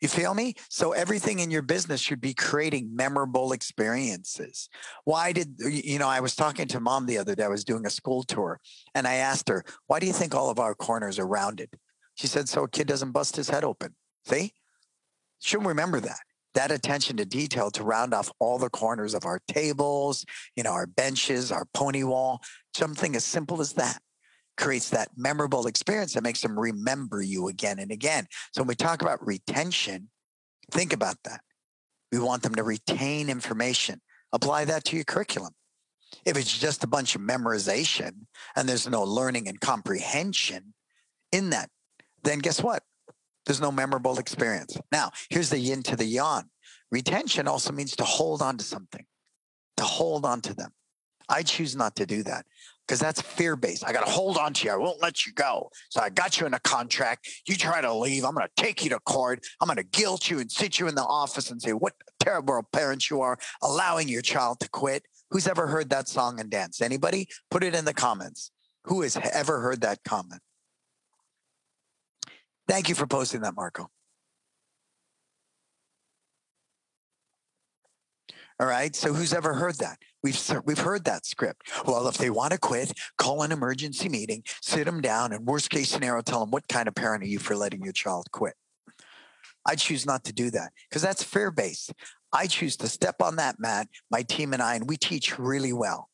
You 0.00 0.06
feel 0.06 0.32
me? 0.32 0.54
So 0.70 0.92
everything 0.92 1.40
in 1.40 1.50
your 1.50 1.62
business 1.62 2.00
should 2.00 2.20
be 2.20 2.32
creating 2.32 2.94
memorable 2.94 3.50
experiences. 3.50 4.68
Why 5.04 5.32
did 5.32 5.56
you 5.58 5.98
know? 5.98 6.06
I 6.06 6.20
was 6.20 6.36
talking 6.36 6.68
to 6.68 6.78
mom 6.78 7.06
the 7.06 7.18
other 7.18 7.34
day. 7.34 7.42
I 7.42 7.48
was 7.48 7.64
doing 7.64 7.84
a 7.84 7.90
school 7.90 8.22
tour, 8.22 8.60
and 8.94 9.08
I 9.08 9.14
asked 9.14 9.48
her, 9.48 9.64
"Why 9.88 9.98
do 9.98 10.06
you 10.06 10.12
think 10.12 10.36
all 10.36 10.50
of 10.50 10.60
our 10.60 10.76
corners 10.76 11.18
are 11.18 11.26
rounded?" 11.26 11.70
She 12.18 12.26
said, 12.26 12.48
so 12.48 12.64
a 12.64 12.68
kid 12.68 12.88
doesn't 12.88 13.12
bust 13.12 13.36
his 13.36 13.48
head 13.48 13.64
open. 13.64 13.94
See? 14.26 14.52
Should 15.40 15.64
remember 15.64 16.00
that. 16.00 16.18
That 16.54 16.72
attention 16.72 17.16
to 17.18 17.24
detail 17.24 17.70
to 17.72 17.84
round 17.84 18.12
off 18.12 18.32
all 18.40 18.58
the 18.58 18.70
corners 18.70 19.14
of 19.14 19.24
our 19.24 19.40
tables, 19.46 20.24
you 20.56 20.64
know, 20.64 20.72
our 20.72 20.86
benches, 20.86 21.52
our 21.52 21.66
pony 21.74 22.02
wall, 22.02 22.42
something 22.74 23.14
as 23.14 23.24
simple 23.24 23.60
as 23.60 23.74
that 23.74 24.00
creates 24.56 24.90
that 24.90 25.10
memorable 25.16 25.68
experience 25.68 26.14
that 26.14 26.24
makes 26.24 26.40
them 26.40 26.58
remember 26.58 27.22
you 27.22 27.46
again 27.46 27.78
and 27.78 27.92
again. 27.92 28.26
So 28.52 28.62
when 28.62 28.68
we 28.68 28.74
talk 28.74 29.02
about 29.02 29.24
retention, 29.24 30.08
think 30.72 30.92
about 30.92 31.16
that. 31.24 31.42
We 32.10 32.18
want 32.18 32.42
them 32.42 32.56
to 32.56 32.64
retain 32.64 33.30
information. 33.30 34.00
Apply 34.32 34.64
that 34.64 34.84
to 34.86 34.96
your 34.96 35.04
curriculum. 35.04 35.52
If 36.24 36.36
it's 36.36 36.58
just 36.58 36.82
a 36.82 36.88
bunch 36.88 37.14
of 37.14 37.20
memorization 37.20 38.26
and 38.56 38.68
there's 38.68 38.88
no 38.88 39.04
learning 39.04 39.46
and 39.46 39.60
comprehension 39.60 40.74
in 41.30 41.50
that 41.50 41.70
then 42.22 42.38
guess 42.38 42.62
what? 42.62 42.82
There's 43.46 43.60
no 43.60 43.72
memorable 43.72 44.18
experience. 44.18 44.76
Now, 44.92 45.12
here's 45.30 45.50
the 45.50 45.58
yin 45.58 45.82
to 45.84 45.96
the 45.96 46.04
yang. 46.04 46.44
Retention 46.90 47.48
also 47.48 47.72
means 47.72 47.96
to 47.96 48.04
hold 48.04 48.42
on 48.42 48.56
to 48.58 48.64
something, 48.64 49.04
to 49.76 49.84
hold 49.84 50.24
on 50.24 50.40
to 50.42 50.54
them. 50.54 50.72
I 51.28 51.42
choose 51.42 51.76
not 51.76 51.96
to 51.96 52.06
do 52.06 52.22
that 52.22 52.46
because 52.86 53.00
that's 53.00 53.20
fear 53.20 53.54
based. 53.54 53.86
I 53.86 53.92
got 53.92 54.06
to 54.06 54.10
hold 54.10 54.38
on 54.38 54.54
to 54.54 54.66
you. 54.66 54.72
I 54.72 54.76
won't 54.76 55.02
let 55.02 55.26
you 55.26 55.32
go. 55.32 55.70
So 55.90 56.00
I 56.00 56.08
got 56.08 56.40
you 56.40 56.46
in 56.46 56.54
a 56.54 56.60
contract. 56.60 57.28
You 57.46 57.54
try 57.54 57.82
to 57.82 57.92
leave. 57.92 58.24
I'm 58.24 58.34
going 58.34 58.46
to 58.46 58.62
take 58.62 58.82
you 58.82 58.90
to 58.90 59.00
court. 59.00 59.44
I'm 59.60 59.66
going 59.66 59.76
to 59.76 59.82
guilt 59.82 60.30
you 60.30 60.38
and 60.38 60.50
sit 60.50 60.78
you 60.78 60.88
in 60.88 60.94
the 60.94 61.04
office 61.04 61.50
and 61.50 61.60
say, 61.60 61.72
what 61.72 61.92
terrible 62.18 62.62
parents 62.72 63.10
you 63.10 63.20
are 63.20 63.38
allowing 63.62 64.08
your 64.08 64.22
child 64.22 64.60
to 64.60 64.68
quit. 64.68 65.04
Who's 65.30 65.46
ever 65.46 65.66
heard 65.66 65.90
that 65.90 66.08
song 66.08 66.40
and 66.40 66.50
dance? 66.50 66.80
Anybody? 66.80 67.28
Put 67.50 67.62
it 67.62 67.74
in 67.74 67.84
the 67.84 67.94
comments. 67.94 68.50
Who 68.84 69.02
has 69.02 69.16
ever 69.16 69.60
heard 69.60 69.82
that 69.82 70.02
comment? 70.04 70.40
Thank 72.68 72.88
you 72.88 72.94
for 72.94 73.06
posting 73.06 73.40
that, 73.40 73.56
Marco. 73.56 73.88
All 78.60 78.66
right. 78.66 78.94
So 78.94 79.12
who's 79.14 79.32
ever 79.32 79.54
heard 79.54 79.78
that? 79.78 79.98
We've 80.22 80.38
we've 80.64 80.78
heard 80.78 81.04
that 81.04 81.24
script. 81.24 81.62
Well, 81.86 82.08
if 82.08 82.18
they 82.18 82.28
want 82.28 82.52
to 82.52 82.58
quit, 82.58 82.92
call 83.16 83.42
an 83.42 83.52
emergency 83.52 84.08
meeting, 84.08 84.42
sit 84.60 84.84
them 84.84 85.00
down, 85.00 85.32
and 85.32 85.46
worst 85.46 85.70
case 85.70 85.88
scenario, 85.88 86.22
tell 86.22 86.40
them 86.40 86.50
what 86.50 86.66
kind 86.66 86.88
of 86.88 86.94
parent 86.94 87.22
are 87.22 87.28
you 87.28 87.38
for 87.38 87.54
letting 87.54 87.82
your 87.82 87.92
child 87.92 88.26
quit. 88.32 88.54
I 89.64 89.76
choose 89.76 90.04
not 90.04 90.24
to 90.24 90.32
do 90.32 90.50
that 90.50 90.72
because 90.88 91.02
that's 91.02 91.22
fear 91.22 91.52
based. 91.52 91.92
I 92.32 92.46
choose 92.46 92.76
to 92.78 92.88
step 92.88 93.22
on 93.22 93.36
that 93.36 93.60
mat, 93.60 93.86
my 94.10 94.22
team 94.22 94.52
and 94.52 94.60
I, 94.60 94.74
and 94.74 94.88
we 94.88 94.96
teach 94.96 95.38
really 95.38 95.72
well. 95.72 96.08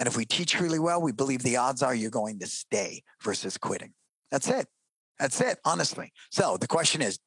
And 0.00 0.08
if 0.08 0.16
we 0.16 0.24
teach 0.24 0.60
really 0.60 0.80
well, 0.80 1.00
we 1.00 1.12
believe 1.12 1.42
the 1.42 1.56
odds 1.56 1.80
are 1.80 1.94
you're 1.94 2.10
going 2.10 2.40
to 2.40 2.46
stay 2.46 3.04
versus 3.22 3.56
quitting. 3.56 3.92
That's 4.32 4.48
it. 4.48 4.66
That's 5.18 5.40
it, 5.40 5.58
honestly. 5.64 6.12
So 6.30 6.56
the 6.56 6.66
question 6.66 7.02
is 7.02 7.18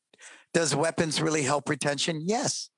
Does 0.53 0.75
weapons 0.75 1.21
really 1.21 1.43
help 1.43 1.69
retention? 1.69 2.21
Yes, 2.25 2.69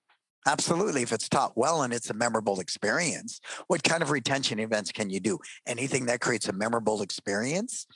absolutely. 0.48 1.02
If 1.02 1.12
it's 1.12 1.30
taught 1.30 1.58
well 1.58 1.84
and 1.84 1.94
it's 1.94 2.10
a 2.10 2.14
memorable 2.14 2.60
experience, 2.60 3.40
what 3.68 3.84
kind 3.84 4.04
of 4.04 4.12
retention 4.12 4.60
events 4.60 4.92
can 4.92 5.10
you 5.10 5.20
do? 5.20 5.40
Anything 5.68 6.06
that 6.08 6.22
creates 6.22 6.48
a 6.48 6.54
memorable 6.54 7.02
experience? 7.02 7.88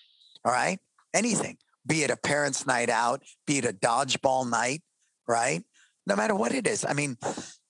All 0.46 0.52
right. 0.52 0.80
Anything, 1.14 1.58
be 1.86 2.04
it 2.04 2.10
a 2.10 2.18
parents' 2.18 2.66
night 2.66 2.90
out, 2.90 3.22
be 3.46 3.60
it 3.60 3.66
a 3.66 3.74
dodgeball 3.74 4.50
night, 4.50 4.82
right? 5.28 5.64
No 6.08 6.16
matter 6.16 6.36
what 6.36 6.54
it 6.54 6.68
is. 6.68 6.84
I 6.84 6.94
mean, 6.94 7.18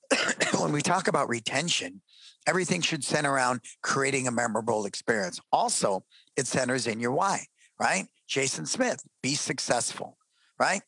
when 0.57 0.71
we 0.71 0.81
talk 0.81 1.07
about 1.07 1.29
retention, 1.29 2.01
everything 2.47 2.81
should 2.81 3.03
center 3.03 3.31
around 3.31 3.61
creating 3.81 4.27
a 4.27 4.31
memorable 4.31 4.85
experience. 4.85 5.39
Also, 5.51 6.03
it 6.37 6.47
centers 6.47 6.87
in 6.87 6.99
your 6.99 7.11
why, 7.11 7.45
right? 7.79 8.07
Jason 8.33 8.65
Smith, 8.65 9.05
be 9.21 9.35
successful, 9.35 10.17
right? 10.59 10.81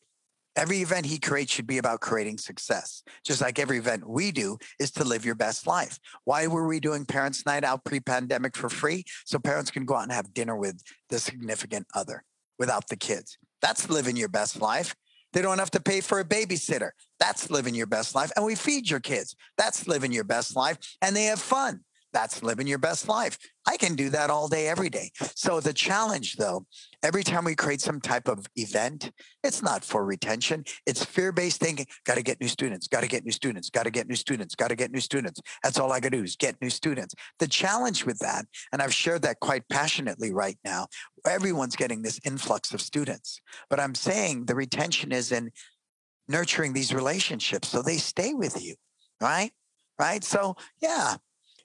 Every 0.56 0.78
event 0.78 1.06
he 1.06 1.20
creates 1.20 1.52
should 1.52 1.68
be 1.68 1.78
about 1.78 2.00
creating 2.00 2.38
success. 2.38 3.04
Just 3.24 3.40
like 3.40 3.60
every 3.60 3.78
event 3.78 4.08
we 4.08 4.32
do 4.32 4.58
is 4.80 4.90
to 4.92 5.04
live 5.04 5.24
your 5.24 5.36
best 5.36 5.64
life. 5.64 6.00
Why 6.24 6.48
were 6.48 6.66
we 6.66 6.80
doing 6.80 7.04
Parents 7.04 7.46
Night 7.46 7.62
Out 7.62 7.84
pre 7.84 8.00
pandemic 8.00 8.56
for 8.56 8.68
free? 8.68 9.04
So 9.24 9.38
parents 9.38 9.70
can 9.70 9.84
go 9.84 9.94
out 9.94 10.02
and 10.02 10.12
have 10.12 10.34
dinner 10.34 10.56
with 10.56 10.82
the 11.08 11.20
significant 11.20 11.86
other 11.94 12.24
without 12.58 12.88
the 12.88 12.96
kids. 12.96 13.38
That's 13.62 13.88
living 13.88 14.16
your 14.16 14.28
best 14.28 14.60
life. 14.60 14.96
They 15.32 15.40
don't 15.40 15.60
have 15.60 15.70
to 15.72 15.80
pay 15.80 16.00
for 16.00 16.18
a 16.18 16.24
babysitter. 16.24 16.90
That's 17.20 17.48
living 17.48 17.76
your 17.76 17.86
best 17.86 18.16
life. 18.16 18.32
And 18.34 18.44
we 18.44 18.56
feed 18.56 18.90
your 18.90 18.98
kids. 18.98 19.36
That's 19.56 19.86
living 19.86 20.10
your 20.10 20.24
best 20.24 20.56
life. 20.56 20.78
And 21.00 21.14
they 21.14 21.26
have 21.26 21.40
fun. 21.40 21.82
That's 22.16 22.42
living 22.42 22.66
your 22.66 22.78
best 22.78 23.10
life. 23.10 23.36
I 23.68 23.76
can 23.76 23.94
do 23.94 24.08
that 24.08 24.30
all 24.30 24.48
day, 24.48 24.68
every 24.68 24.88
day. 24.88 25.10
So 25.34 25.60
the 25.60 25.74
challenge, 25.74 26.36
though, 26.36 26.64
every 27.02 27.22
time 27.22 27.44
we 27.44 27.54
create 27.54 27.82
some 27.82 28.00
type 28.00 28.26
of 28.26 28.46
event, 28.56 29.12
it's 29.44 29.62
not 29.62 29.84
for 29.84 30.02
retention. 30.02 30.64
It's 30.86 31.04
fear-based 31.04 31.60
thinking. 31.60 31.84
Got 32.06 32.14
to 32.14 32.22
get 32.22 32.40
new 32.40 32.48
students. 32.48 32.88
Got 32.88 33.02
to 33.02 33.06
get 33.06 33.26
new 33.26 33.32
students. 33.32 33.68
Got 33.68 33.82
to 33.82 33.90
get 33.90 34.08
new 34.08 34.14
students. 34.16 34.54
Got 34.54 34.68
to 34.68 34.76
get 34.76 34.92
new 34.92 35.00
students. 35.00 35.42
That's 35.62 35.78
all 35.78 35.92
I 35.92 36.00
got 36.00 36.12
to 36.12 36.16
do 36.16 36.24
is 36.24 36.36
get 36.36 36.58
new 36.62 36.70
students. 36.70 37.14
The 37.38 37.48
challenge 37.48 38.06
with 38.06 38.18
that, 38.20 38.46
and 38.72 38.80
I've 38.80 38.94
shared 38.94 39.20
that 39.20 39.40
quite 39.40 39.68
passionately 39.68 40.32
right 40.32 40.56
now. 40.64 40.86
Everyone's 41.26 41.76
getting 41.76 42.00
this 42.00 42.18
influx 42.24 42.72
of 42.72 42.80
students, 42.80 43.42
but 43.68 43.78
I'm 43.78 43.94
saying 43.94 44.46
the 44.46 44.54
retention 44.54 45.12
is 45.12 45.32
in 45.32 45.50
nurturing 46.28 46.72
these 46.72 46.94
relationships 46.94 47.68
so 47.68 47.82
they 47.82 47.98
stay 47.98 48.32
with 48.32 48.64
you, 48.64 48.74
right? 49.20 49.50
Right. 49.98 50.22
So 50.24 50.56
yeah, 50.80 51.16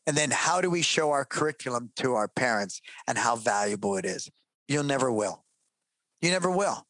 and 0.08 0.18
then 0.18 0.32
how 0.32 0.62
do 0.62 0.70
we 0.70 0.82
show 0.82 1.12
our 1.12 1.26
curriculum 1.26 1.92
to 1.98 2.14
our 2.14 2.28
parents 2.28 2.82
and 3.08 3.18
how 3.18 3.36
valuable 3.36 3.98
it 3.98 4.06
is? 4.06 4.30
You'll 4.68 4.84
never 4.84 5.12
will. 5.12 5.46
You 6.22 6.32
never 6.32 6.50
will. 6.50 6.86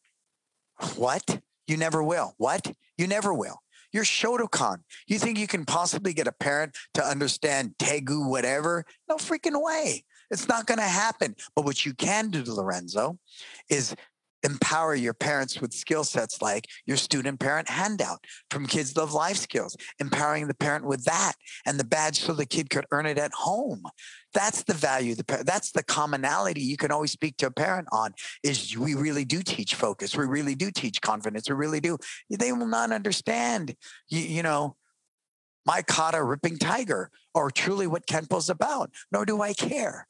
What? 0.95 1.41
You 1.67 1.77
never 1.77 2.03
will. 2.03 2.33
What? 2.37 2.71
You 2.97 3.07
never 3.07 3.33
will. 3.33 3.61
You're 3.91 4.03
Shotokan. 4.03 4.79
You 5.07 5.19
think 5.19 5.37
you 5.37 5.47
can 5.47 5.65
possibly 5.65 6.13
get 6.13 6.27
a 6.27 6.31
parent 6.31 6.77
to 6.93 7.03
understand 7.03 7.75
Tegu, 7.77 8.29
whatever? 8.29 8.85
No 9.09 9.17
freaking 9.17 9.61
way. 9.61 10.05
It's 10.29 10.47
not 10.47 10.65
going 10.65 10.77
to 10.77 10.83
happen. 10.83 11.35
But 11.55 11.65
what 11.65 11.85
you 11.85 11.93
can 11.93 12.29
do, 12.29 12.43
Lorenzo, 12.45 13.19
is 13.69 13.95
empower 14.43 14.95
your 14.95 15.13
parents 15.13 15.61
with 15.61 15.73
skill 15.73 16.03
sets 16.03 16.41
like 16.41 16.67
your 16.85 16.97
student 16.97 17.39
parent 17.39 17.69
handout 17.69 18.25
from 18.49 18.65
Kids 18.65 18.95
Love 18.95 19.13
Life 19.13 19.37
Skills, 19.37 19.75
empowering 19.99 20.47
the 20.47 20.53
parent 20.53 20.85
with 20.85 21.03
that 21.05 21.33
and 21.65 21.79
the 21.79 21.83
badge 21.83 22.19
so 22.19 22.33
the 22.33 22.45
kid 22.45 22.69
could 22.69 22.85
earn 22.91 23.05
it 23.05 23.17
at 23.17 23.31
home. 23.33 23.83
That's 24.33 24.63
the 24.63 24.73
value. 24.73 25.15
The 25.15 25.43
that's 25.45 25.71
the 25.71 25.83
commonality 25.83 26.61
you 26.61 26.77
can 26.77 26.91
always 26.91 27.11
speak 27.11 27.37
to 27.37 27.47
a 27.47 27.51
parent 27.51 27.87
on. 27.91 28.13
Is 28.43 28.77
we 28.77 28.95
really 28.95 29.25
do 29.25 29.41
teach 29.41 29.75
focus. 29.75 30.15
We 30.15 30.25
really 30.25 30.55
do 30.55 30.71
teach 30.71 31.01
confidence. 31.01 31.49
We 31.49 31.55
really 31.55 31.81
do. 31.81 31.97
They 32.29 32.51
will 32.53 32.67
not 32.67 32.91
understand. 32.91 33.75
You, 34.09 34.21
you 34.21 34.43
know, 34.43 34.77
my 35.65 35.81
kata 35.81 36.23
ripping 36.23 36.57
tiger 36.57 37.11
or 37.33 37.51
truly 37.51 37.87
what 37.87 38.07
Kenpo's 38.07 38.49
about. 38.49 38.91
Nor 39.11 39.25
do 39.25 39.41
I 39.41 39.53
care. 39.53 40.07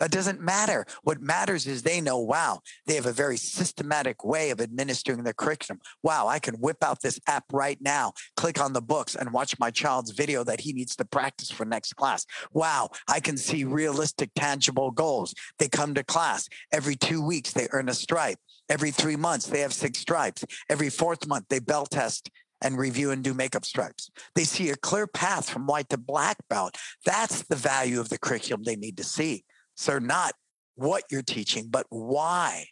That 0.00 0.10
doesn't 0.10 0.40
matter. 0.40 0.86
What 1.02 1.20
matters 1.20 1.66
is 1.66 1.82
they 1.82 2.00
know, 2.00 2.18
wow, 2.18 2.60
they 2.86 2.94
have 2.94 3.06
a 3.06 3.12
very 3.12 3.36
systematic 3.36 4.24
way 4.24 4.50
of 4.50 4.60
administering 4.60 5.22
their 5.22 5.32
curriculum. 5.32 5.80
Wow, 6.02 6.26
I 6.26 6.40
can 6.40 6.54
whip 6.56 6.82
out 6.82 7.00
this 7.00 7.20
app 7.28 7.44
right 7.52 7.78
now, 7.80 8.12
click 8.36 8.60
on 8.60 8.72
the 8.72 8.82
books 8.82 9.14
and 9.14 9.32
watch 9.32 9.58
my 9.58 9.70
child's 9.70 10.10
video 10.10 10.42
that 10.44 10.60
he 10.60 10.72
needs 10.72 10.96
to 10.96 11.04
practice 11.04 11.50
for 11.50 11.64
next 11.64 11.94
class. 11.94 12.26
Wow, 12.52 12.90
I 13.08 13.20
can 13.20 13.36
see 13.36 13.64
realistic, 13.64 14.30
tangible 14.34 14.90
goals. 14.90 15.34
They 15.58 15.68
come 15.68 15.94
to 15.94 16.04
class 16.04 16.48
every 16.72 16.96
two 16.96 17.24
weeks, 17.24 17.52
they 17.52 17.68
earn 17.70 17.88
a 17.88 17.94
stripe. 17.94 18.38
Every 18.68 18.90
three 18.90 19.16
months, 19.16 19.46
they 19.46 19.60
have 19.60 19.74
six 19.74 19.98
stripes. 19.98 20.44
Every 20.70 20.88
fourth 20.88 21.26
month, 21.26 21.46
they 21.50 21.58
belt 21.58 21.90
test 21.90 22.30
and 22.62 22.78
review 22.78 23.10
and 23.10 23.22
do 23.22 23.34
makeup 23.34 23.64
stripes. 23.64 24.10
They 24.34 24.44
see 24.44 24.70
a 24.70 24.76
clear 24.76 25.06
path 25.06 25.50
from 25.50 25.66
white 25.66 25.90
to 25.90 25.98
black 25.98 26.38
belt. 26.48 26.76
That's 27.04 27.42
the 27.42 27.56
value 27.56 28.00
of 28.00 28.08
the 28.08 28.18
curriculum 28.18 28.64
they 28.64 28.76
need 28.76 28.96
to 28.96 29.04
see. 29.04 29.44
So, 29.74 29.98
not 29.98 30.34
what 30.76 31.04
you're 31.10 31.22
teaching, 31.22 31.68
but 31.70 31.86
why. 31.88 32.66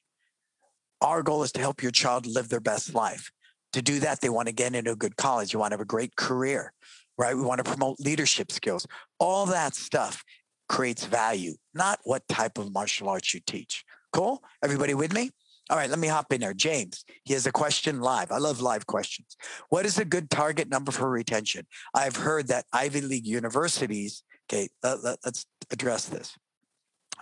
Our 1.00 1.22
goal 1.22 1.42
is 1.42 1.52
to 1.52 1.60
help 1.60 1.82
your 1.82 1.90
child 1.90 2.26
live 2.26 2.48
their 2.48 2.60
best 2.60 2.94
life. 2.94 3.30
To 3.72 3.82
do 3.82 4.00
that, 4.00 4.20
they 4.20 4.28
want 4.28 4.48
to 4.48 4.54
get 4.54 4.74
into 4.74 4.92
a 4.92 4.96
good 4.96 5.16
college. 5.16 5.52
You 5.52 5.58
want 5.58 5.72
to 5.72 5.74
have 5.74 5.80
a 5.80 5.84
great 5.86 6.14
career, 6.16 6.72
right? 7.18 7.34
We 7.34 7.42
want 7.42 7.58
to 7.58 7.68
promote 7.68 7.98
leadership 7.98 8.52
skills. 8.52 8.86
All 9.18 9.46
that 9.46 9.74
stuff 9.74 10.22
creates 10.68 11.04
value, 11.04 11.54
not 11.74 11.98
what 12.04 12.26
type 12.28 12.58
of 12.58 12.72
martial 12.72 13.08
arts 13.08 13.34
you 13.34 13.40
teach. 13.46 13.84
Cool? 14.12 14.42
Everybody 14.62 14.94
with 14.94 15.12
me? 15.12 15.30
All 15.70 15.76
right, 15.76 15.88
let 15.88 15.98
me 15.98 16.08
hop 16.08 16.32
in 16.32 16.40
there. 16.40 16.54
James, 16.54 17.04
he 17.24 17.32
has 17.34 17.46
a 17.46 17.52
question 17.52 18.00
live. 18.00 18.30
I 18.30 18.38
love 18.38 18.60
live 18.60 18.86
questions. 18.86 19.36
What 19.70 19.86
is 19.86 19.98
a 19.98 20.04
good 20.04 20.28
target 20.28 20.68
number 20.68 20.92
for 20.92 21.08
retention? 21.08 21.66
I've 21.94 22.16
heard 22.16 22.48
that 22.48 22.66
Ivy 22.72 23.00
League 23.00 23.26
universities, 23.26 24.22
okay, 24.46 24.68
let, 24.82 25.18
let's 25.24 25.46
address 25.70 26.06
this. 26.06 26.36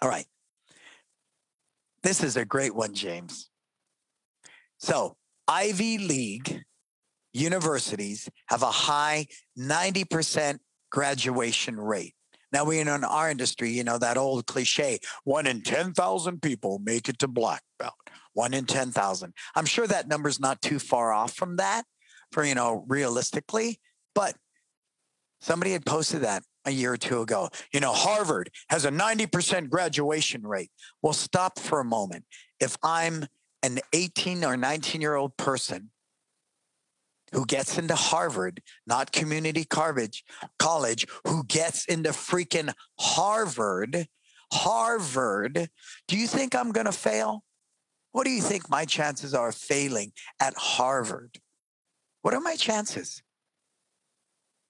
All 0.03 0.09
right. 0.09 0.27
This 2.03 2.23
is 2.23 2.37
a 2.37 2.45
great 2.45 2.75
one, 2.75 2.95
James. 2.95 3.51
So, 4.79 5.17
Ivy 5.47 5.99
League 5.99 6.63
universities 7.33 8.29
have 8.47 8.63
a 8.63 8.71
high 8.71 9.27
90% 9.59 10.59
graduation 10.91 11.79
rate. 11.79 12.15
Now, 12.53 12.65
we 12.65 12.81
in 12.81 12.89
our 12.89 13.31
industry, 13.31 13.71
you 13.71 13.85
know, 13.85 13.99
that 13.99 14.17
old 14.17 14.47
cliche 14.47 14.99
one 15.25 15.47
in 15.47 15.63
10,000 15.63 16.43
people 16.43 16.81
make 16.83 17.09
it 17.09 17.19
to 17.21 17.29
black 17.29 17.63
belt, 17.79 17.95
one 18.33 18.55
in 18.55 18.65
10,000. 18.67 19.33
I'm 19.55 19.67
sure 19.67 19.87
that 19.87 20.09
number's 20.09 20.41
not 20.41 20.61
too 20.63 20.79
far 20.79 21.13
off 21.13 21.35
from 21.35 21.57
that 21.57 21.85
for, 22.33 22.45
you 22.45 22.55
know, 22.55 22.85
realistically, 22.89 23.79
but 24.15 24.35
somebody 25.41 25.73
had 25.73 25.87
posted 25.87 26.23
that 26.23 26.43
a 26.65 26.71
year 26.71 26.93
or 26.93 26.97
two 26.97 27.21
ago. 27.21 27.49
You 27.73 27.81
know, 27.81 27.93
Harvard 27.93 28.51
has 28.69 28.85
a 28.85 28.91
90% 28.91 29.69
graduation 29.71 30.47
rate. 30.47 30.71
Well, 31.03 31.13
stop 31.13 31.59
for 31.59 31.81
a 31.81 31.85
moment. 31.85 32.25
If 32.61 32.77
I'm 32.83 33.27
an 33.63 33.79
18 33.93 34.45
or 34.45 34.57
19 34.57 35.01
year 35.01 35.15
old 35.15 35.37
person 35.37 35.91
who 37.33 37.47
gets 37.47 37.79
into 37.79 37.95
Harvard, 37.95 38.61
not 38.87 39.13
community 39.13 39.65
college, 39.65 40.25
college, 40.59 41.07
who 41.27 41.45
gets 41.45 41.85
into 41.87 42.11
freaking 42.11 42.73
Harvard, 42.99 44.07
Harvard, 44.53 45.69
do 46.09 46.17
you 46.17 46.27
think 46.27 46.55
I'm 46.55 46.73
going 46.73 46.87
to 46.87 46.93
fail? 46.93 47.45
What 48.13 48.25
do 48.25 48.31
you 48.31 48.43
think 48.43 48.69
my 48.69 48.85
chances 48.85 49.35
are 49.35 49.51
of 49.51 49.55
failing 49.55 50.13
at 50.41 50.55
Harvard? 50.57 51.39
What 52.23 52.35
are 52.35 52.41
my 52.41 52.57
chances? 52.57 53.23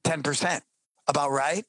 10%. 0.04 0.60
About 1.08 1.30
right? 1.30 1.64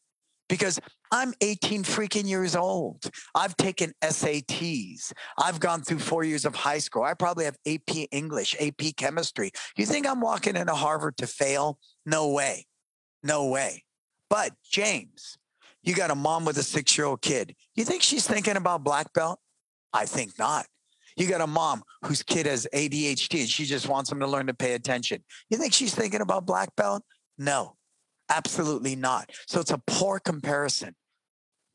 Because 0.52 0.82
I'm 1.14 1.34
18 1.40 1.86
freaking 1.86 2.28
years 2.28 2.58
old. 2.58 3.10
I've 3.34 3.56
taken 3.56 3.94
SATs. 4.04 5.14
I've 5.38 5.62
gone 5.62 5.82
through 5.82 6.00
four 6.00 6.26
years 6.26 6.44
of 6.44 6.54
high 6.54 6.80
school. 6.80 7.04
I 7.04 7.14
probably 7.14 7.46
have 7.46 7.56
AP 7.66 8.08
English, 8.12 8.58
AP 8.60 8.98
Chemistry. 8.98 9.52
You 9.78 9.86
think 9.86 10.06
I'm 10.06 10.20
walking 10.20 10.58
into 10.58 10.74
Harvard 10.74 11.16
to 11.18 11.28
fail? 11.28 11.80
No 12.06 12.32
way. 12.32 12.66
No 13.24 13.48
way. 13.48 13.86
But 14.30 14.52
James, 14.70 15.38
you 15.84 15.96
got 15.96 16.12
a 16.12 16.16
mom 16.16 16.44
with 16.44 16.58
a 16.58 16.64
six 16.64 16.98
year 16.98 17.08
old 17.08 17.22
kid. 17.22 17.56
You 17.76 17.86
think 17.86 18.04
she's 18.04 18.28
thinking 18.28 18.58
about 18.58 18.84
black 18.84 19.14
belt? 19.14 19.40
I 19.94 20.06
think 20.06 20.38
not. 20.38 20.66
You 21.16 21.30
got 21.30 21.40
a 21.40 21.48
mom 21.48 21.82
whose 22.04 22.24
kid 22.24 22.46
has 22.46 22.68
ADHD 22.74 23.40
and 23.40 23.50
she 23.50 23.64
just 23.64 23.88
wants 23.88 24.12
him 24.12 24.20
to 24.20 24.28
learn 24.28 24.48
to 24.48 24.54
pay 24.54 24.74
attention. 24.74 25.24
You 25.50 25.58
think 25.58 25.72
she's 25.74 25.96
thinking 25.96 26.20
about 26.20 26.46
black 26.46 26.76
belt? 26.76 27.04
No. 27.38 27.78
Absolutely 28.32 28.96
not. 28.96 29.30
So 29.48 29.60
it's 29.60 29.72
a 29.72 29.82
poor 29.86 30.20
comparison. 30.20 30.96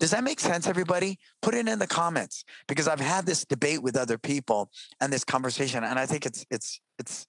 Does 0.00 0.10
that 0.10 0.24
make 0.24 0.40
sense, 0.40 0.66
everybody? 0.66 1.18
Put 1.40 1.54
it 1.54 1.68
in 1.68 1.78
the 1.78 1.86
comments 1.86 2.44
because 2.68 2.88
I've 2.88 3.00
had 3.00 3.24
this 3.24 3.44
debate 3.44 3.82
with 3.82 3.96
other 3.96 4.18
people 4.18 4.70
and 5.00 5.12
this 5.12 5.24
conversation, 5.24 5.84
and 5.84 5.98
I 5.98 6.06
think 6.06 6.26
it's 6.26 6.44
it's 6.50 6.80
it's 6.98 7.26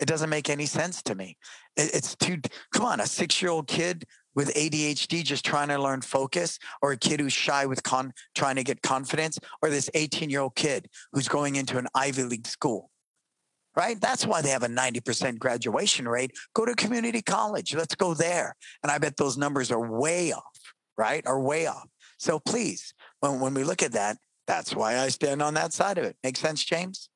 it 0.00 0.06
doesn't 0.06 0.28
make 0.28 0.50
any 0.50 0.66
sense 0.66 1.02
to 1.04 1.14
me. 1.14 1.36
It, 1.76 1.94
it's 1.94 2.16
too 2.16 2.38
come 2.74 2.84
on, 2.84 3.00
a 3.00 3.06
six-year-old 3.06 3.68
kid 3.68 4.04
with 4.34 4.52
ADHD 4.54 5.24
just 5.24 5.44
trying 5.44 5.68
to 5.68 5.78
learn 5.78 6.02
focus, 6.02 6.58
or 6.82 6.92
a 6.92 6.96
kid 6.96 7.20
who's 7.20 7.32
shy 7.32 7.64
with 7.64 7.82
con 7.82 8.12
trying 8.34 8.56
to 8.56 8.64
get 8.64 8.82
confidence, 8.82 9.38
or 9.62 9.70
this 9.70 9.88
18-year-old 9.94 10.54
kid 10.56 10.88
who's 11.12 11.28
going 11.28 11.56
into 11.56 11.78
an 11.78 11.88
Ivy 11.94 12.24
League 12.24 12.46
school 12.46 12.89
right? 13.76 14.00
That's 14.00 14.26
why 14.26 14.42
they 14.42 14.50
have 14.50 14.62
a 14.62 14.68
90% 14.68 15.38
graduation 15.38 16.08
rate. 16.08 16.32
Go 16.54 16.64
to 16.64 16.74
community 16.74 17.22
college. 17.22 17.74
Let's 17.74 17.94
go 17.94 18.14
there. 18.14 18.56
And 18.82 18.90
I 18.90 18.98
bet 18.98 19.16
those 19.16 19.36
numbers 19.36 19.70
are 19.70 19.80
way 19.80 20.32
off, 20.32 20.58
right? 20.96 21.26
Are 21.26 21.40
way 21.40 21.66
off. 21.66 21.88
So 22.18 22.38
please, 22.38 22.92
when, 23.20 23.40
when 23.40 23.54
we 23.54 23.64
look 23.64 23.82
at 23.82 23.92
that, 23.92 24.18
that's 24.46 24.74
why 24.74 24.98
I 24.98 25.08
stand 25.08 25.42
on 25.42 25.54
that 25.54 25.72
side 25.72 25.98
of 25.98 26.04
it. 26.04 26.16
Make 26.24 26.36
sense, 26.36 26.64
James? 26.64 27.08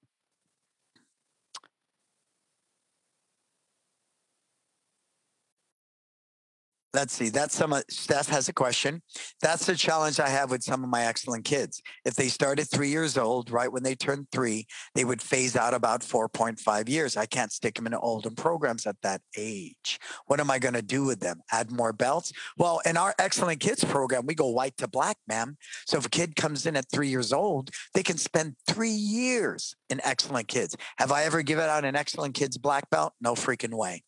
Let's 6.95 7.13
see. 7.13 7.29
That's 7.29 7.55
some 7.55 7.75
Steph 7.91 8.29
has 8.29 8.49
a 8.49 8.53
question. 8.53 9.03
That's 9.43 9.67
the 9.67 9.75
challenge 9.75 10.21
I 10.21 10.29
have 10.29 10.51
with 10.51 10.63
some 10.63 10.85
of 10.85 10.89
my 10.89 11.05
excellent 11.05 11.45
kids. 11.45 11.83
If 12.05 12.15
they 12.15 12.29
start 12.29 12.61
at 12.61 12.71
three 12.71 12.89
years 12.89 13.19
old, 13.19 13.51
right 13.51 13.71
when 13.71 13.83
they 13.83 13.95
turn 13.95 14.27
three, 14.33 14.67
they 14.95 15.05
would 15.05 15.21
phase 15.21 15.57
out 15.57 15.75
about 15.75 16.03
4.5 16.03 16.89
years. 16.89 17.17
I 17.17 17.27
can't 17.27 17.53
stick 17.53 17.75
them 17.75 17.87
in 17.87 17.95
older 17.95 18.31
programs 18.31 18.87
at 18.87 18.97
that 19.03 19.21
age. 19.37 19.99
What 20.27 20.41
am 20.41 20.51
I 20.51 20.59
going 20.59 20.75
to 20.75 20.83
do 20.83 21.05
with 21.05 21.21
them? 21.21 21.41
Add 21.51 21.73
more 21.73 21.93
belts? 21.93 22.33
Well, 22.57 22.81
in 22.87 22.97
our 22.97 23.15
excellent 23.19 23.61
kids 23.61 23.85
program, 23.85 24.27
we 24.27 24.35
go 24.35 24.49
white 24.49 24.77
to 24.79 24.89
black, 24.89 25.17
ma'am. 25.27 25.57
So 25.87 25.99
if 25.99 26.07
a 26.07 26.11
kid 26.11 26.37
comes 26.37 26.65
in 26.65 26.77
at 26.77 26.91
three 26.91 27.09
years 27.09 27.33
old, 27.33 27.71
they 27.93 28.03
can 28.03 28.19
spend 28.19 28.55
three 28.69 28.89
years 28.91 29.75
in 29.91 30.01
excellent 30.05 30.49
kids. 30.49 30.77
Have 30.99 31.11
I 31.11 31.25
ever 31.25 31.43
given 31.43 31.65
out 31.65 31.85
an 31.85 31.97
excellent 31.97 32.35
kids 32.35 32.57
black 32.57 32.89
belt? 32.91 33.13
No 33.21 33.35
freaking 33.35 33.75
way 33.75 34.05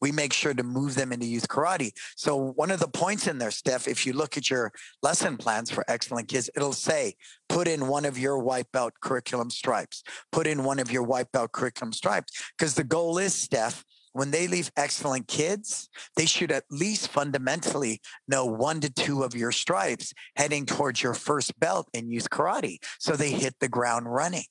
we 0.00 0.12
make 0.12 0.32
sure 0.32 0.54
to 0.54 0.62
move 0.62 0.94
them 0.94 1.12
into 1.12 1.26
youth 1.26 1.48
karate. 1.48 1.92
So 2.16 2.36
one 2.36 2.70
of 2.70 2.80
the 2.80 2.88
points 2.88 3.26
in 3.26 3.38
there, 3.38 3.50
Steph, 3.50 3.88
if 3.88 4.06
you 4.06 4.12
look 4.12 4.36
at 4.36 4.50
your 4.50 4.72
lesson 5.02 5.36
plans 5.36 5.70
for 5.70 5.84
excellent 5.88 6.28
kids, 6.28 6.50
it'll 6.56 6.72
say, 6.72 7.14
put 7.48 7.68
in 7.68 7.88
one 7.88 8.04
of 8.04 8.18
your 8.18 8.38
white 8.38 8.70
belt 8.72 8.94
curriculum 9.00 9.50
stripes, 9.50 10.02
put 10.32 10.46
in 10.46 10.64
one 10.64 10.78
of 10.78 10.90
your 10.90 11.02
white 11.02 11.30
belt 11.32 11.52
curriculum 11.52 11.92
stripes. 11.92 12.32
Because 12.56 12.74
the 12.74 12.84
goal 12.84 13.18
is, 13.18 13.34
Steph, 13.34 13.84
when 14.12 14.30
they 14.30 14.48
leave 14.48 14.72
excellent 14.76 15.28
kids, 15.28 15.88
they 16.16 16.26
should 16.26 16.50
at 16.50 16.64
least 16.70 17.08
fundamentally 17.08 18.00
know 18.26 18.44
one 18.44 18.80
to 18.80 18.92
two 18.92 19.22
of 19.22 19.34
your 19.34 19.52
stripes 19.52 20.12
heading 20.36 20.66
towards 20.66 21.02
your 21.02 21.14
first 21.14 21.58
belt 21.60 21.88
in 21.94 22.10
youth 22.10 22.28
karate. 22.28 22.78
So 22.98 23.14
they 23.14 23.30
hit 23.30 23.54
the 23.60 23.68
ground 23.68 24.12
running. 24.12 24.44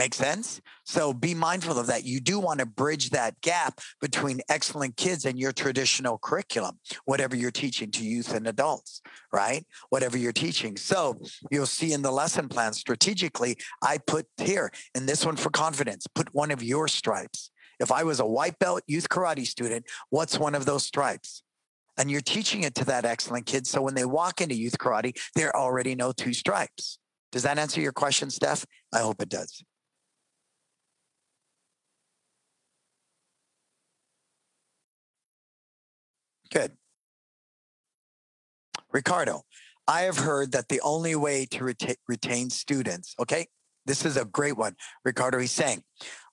Make 0.00 0.14
sense? 0.14 0.62
So 0.86 1.12
be 1.12 1.34
mindful 1.34 1.78
of 1.78 1.86
that. 1.88 2.04
You 2.04 2.20
do 2.20 2.40
want 2.40 2.60
to 2.60 2.64
bridge 2.64 3.10
that 3.10 3.38
gap 3.42 3.82
between 4.00 4.40
excellent 4.48 4.96
kids 4.96 5.26
and 5.26 5.38
your 5.38 5.52
traditional 5.52 6.16
curriculum, 6.16 6.78
whatever 7.04 7.36
you're 7.36 7.50
teaching 7.50 7.90
to 7.90 8.02
youth 8.02 8.32
and 8.32 8.46
adults, 8.46 9.02
right? 9.30 9.62
Whatever 9.90 10.16
you're 10.16 10.32
teaching. 10.32 10.78
So 10.78 11.20
you'll 11.50 11.66
see 11.66 11.92
in 11.92 12.00
the 12.00 12.10
lesson 12.10 12.48
plan 12.48 12.72
strategically, 12.72 13.58
I 13.82 13.98
put 13.98 14.24
here 14.38 14.72
in 14.94 15.04
this 15.04 15.26
one 15.26 15.36
for 15.36 15.50
confidence, 15.50 16.06
put 16.06 16.34
one 16.34 16.50
of 16.50 16.62
your 16.62 16.88
stripes. 16.88 17.50
If 17.78 17.92
I 17.92 18.02
was 18.02 18.20
a 18.20 18.26
white 18.26 18.58
belt 18.58 18.80
youth 18.86 19.10
karate 19.10 19.46
student, 19.46 19.84
what's 20.08 20.38
one 20.38 20.54
of 20.54 20.64
those 20.64 20.86
stripes? 20.86 21.42
And 21.98 22.10
you're 22.10 22.22
teaching 22.22 22.62
it 22.62 22.74
to 22.76 22.86
that 22.86 23.04
excellent 23.04 23.44
kid. 23.44 23.66
So 23.66 23.82
when 23.82 23.96
they 23.96 24.06
walk 24.06 24.40
into 24.40 24.54
youth 24.54 24.78
karate, 24.78 25.14
they 25.34 25.46
already 25.50 25.94
know 25.94 26.12
two 26.12 26.32
stripes. 26.32 26.98
Does 27.32 27.42
that 27.42 27.58
answer 27.58 27.82
your 27.82 27.92
question, 27.92 28.30
Steph? 28.30 28.64
I 28.94 29.00
hope 29.00 29.20
it 29.20 29.28
does. 29.28 29.62
Good. 36.52 36.72
Ricardo, 38.92 39.42
I 39.86 40.02
have 40.02 40.18
heard 40.18 40.52
that 40.52 40.68
the 40.68 40.80
only 40.82 41.14
way 41.14 41.46
to 41.46 41.64
reta- 41.64 41.96
retain 42.08 42.50
students, 42.50 43.14
okay, 43.18 43.46
this 43.86 44.04
is 44.04 44.16
a 44.16 44.24
great 44.24 44.56
one. 44.56 44.76
Ricardo, 45.04 45.38
he's 45.38 45.52
saying, 45.52 45.82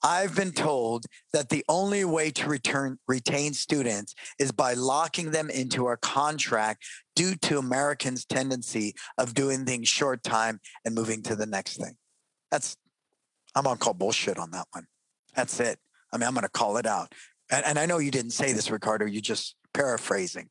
I've 0.04 0.36
been 0.36 0.52
told 0.52 1.06
that 1.34 1.50
the 1.50 1.64
only 1.70 2.04
way 2.06 2.30
to 2.32 2.50
return 2.50 3.00
retain 3.08 3.54
students 3.54 4.14
is 4.38 4.52
by 4.52 4.74
locking 4.74 5.32
them 5.32 5.50
into 5.50 5.88
a 5.88 5.98
contract 5.98 6.86
due 7.16 7.36
to 7.44 7.58
Americans' 7.58 8.26
tendency 8.26 8.94
of 9.18 9.34
doing 9.34 9.66
things 9.66 9.88
short 9.88 10.24
time 10.24 10.60
and 10.86 10.94
moving 10.94 11.24
to 11.24 11.36
the 11.36 11.46
next 11.48 11.78
thing. 11.78 11.96
That's 12.52 12.76
I'm 13.56 13.64
gonna 13.64 13.78
call 13.78 13.94
bullshit 13.94 14.38
on 14.38 14.52
that 14.52 14.68
one. 14.72 14.86
That's 15.36 15.60
it. 15.60 15.80
I 16.14 16.18
mean, 16.18 16.28
I'm 16.28 16.36
gonna 16.36 16.50
call 16.50 16.78
it 16.78 16.86
out. 16.86 17.14
And, 17.50 17.66
and 17.66 17.80
I 17.80 17.86
know 17.86 17.98
you 17.98 18.12
didn't 18.12 18.32
say 18.32 18.54
this, 18.54 18.70
Ricardo. 18.70 19.06
You 19.06 19.22
just 19.22 19.56
paraphrasing. 19.78 20.50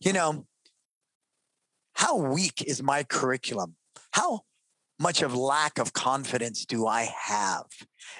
You 0.00 0.12
know, 0.12 0.46
how 1.94 2.16
weak 2.16 2.62
is 2.66 2.82
my 2.82 3.04
curriculum? 3.04 3.76
How 4.12 4.40
much 4.98 5.22
of 5.22 5.34
lack 5.34 5.78
of 5.78 5.92
confidence 5.92 6.64
do 6.66 6.86
I 6.86 7.02
have 7.02 7.66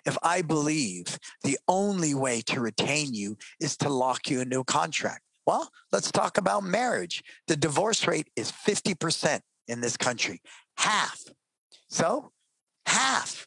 if 0.06 0.16
I 0.22 0.42
believe 0.42 1.18
the 1.42 1.58
only 1.66 2.14
way 2.14 2.40
to 2.42 2.60
retain 2.60 3.14
you 3.14 3.36
is 3.60 3.76
to 3.78 3.88
lock 3.88 4.30
you 4.30 4.40
into 4.40 4.60
a 4.60 4.64
contract? 4.64 5.22
Well, 5.46 5.68
let's 5.92 6.12
talk 6.12 6.38
about 6.38 6.62
marriage. 6.62 7.22
The 7.48 7.56
divorce 7.56 8.06
rate 8.06 8.28
is 8.36 8.50
50% 8.50 9.40
in 9.68 9.80
this 9.80 9.96
country, 9.96 10.40
half. 10.76 11.20
So, 11.88 12.30
half, 12.86 13.46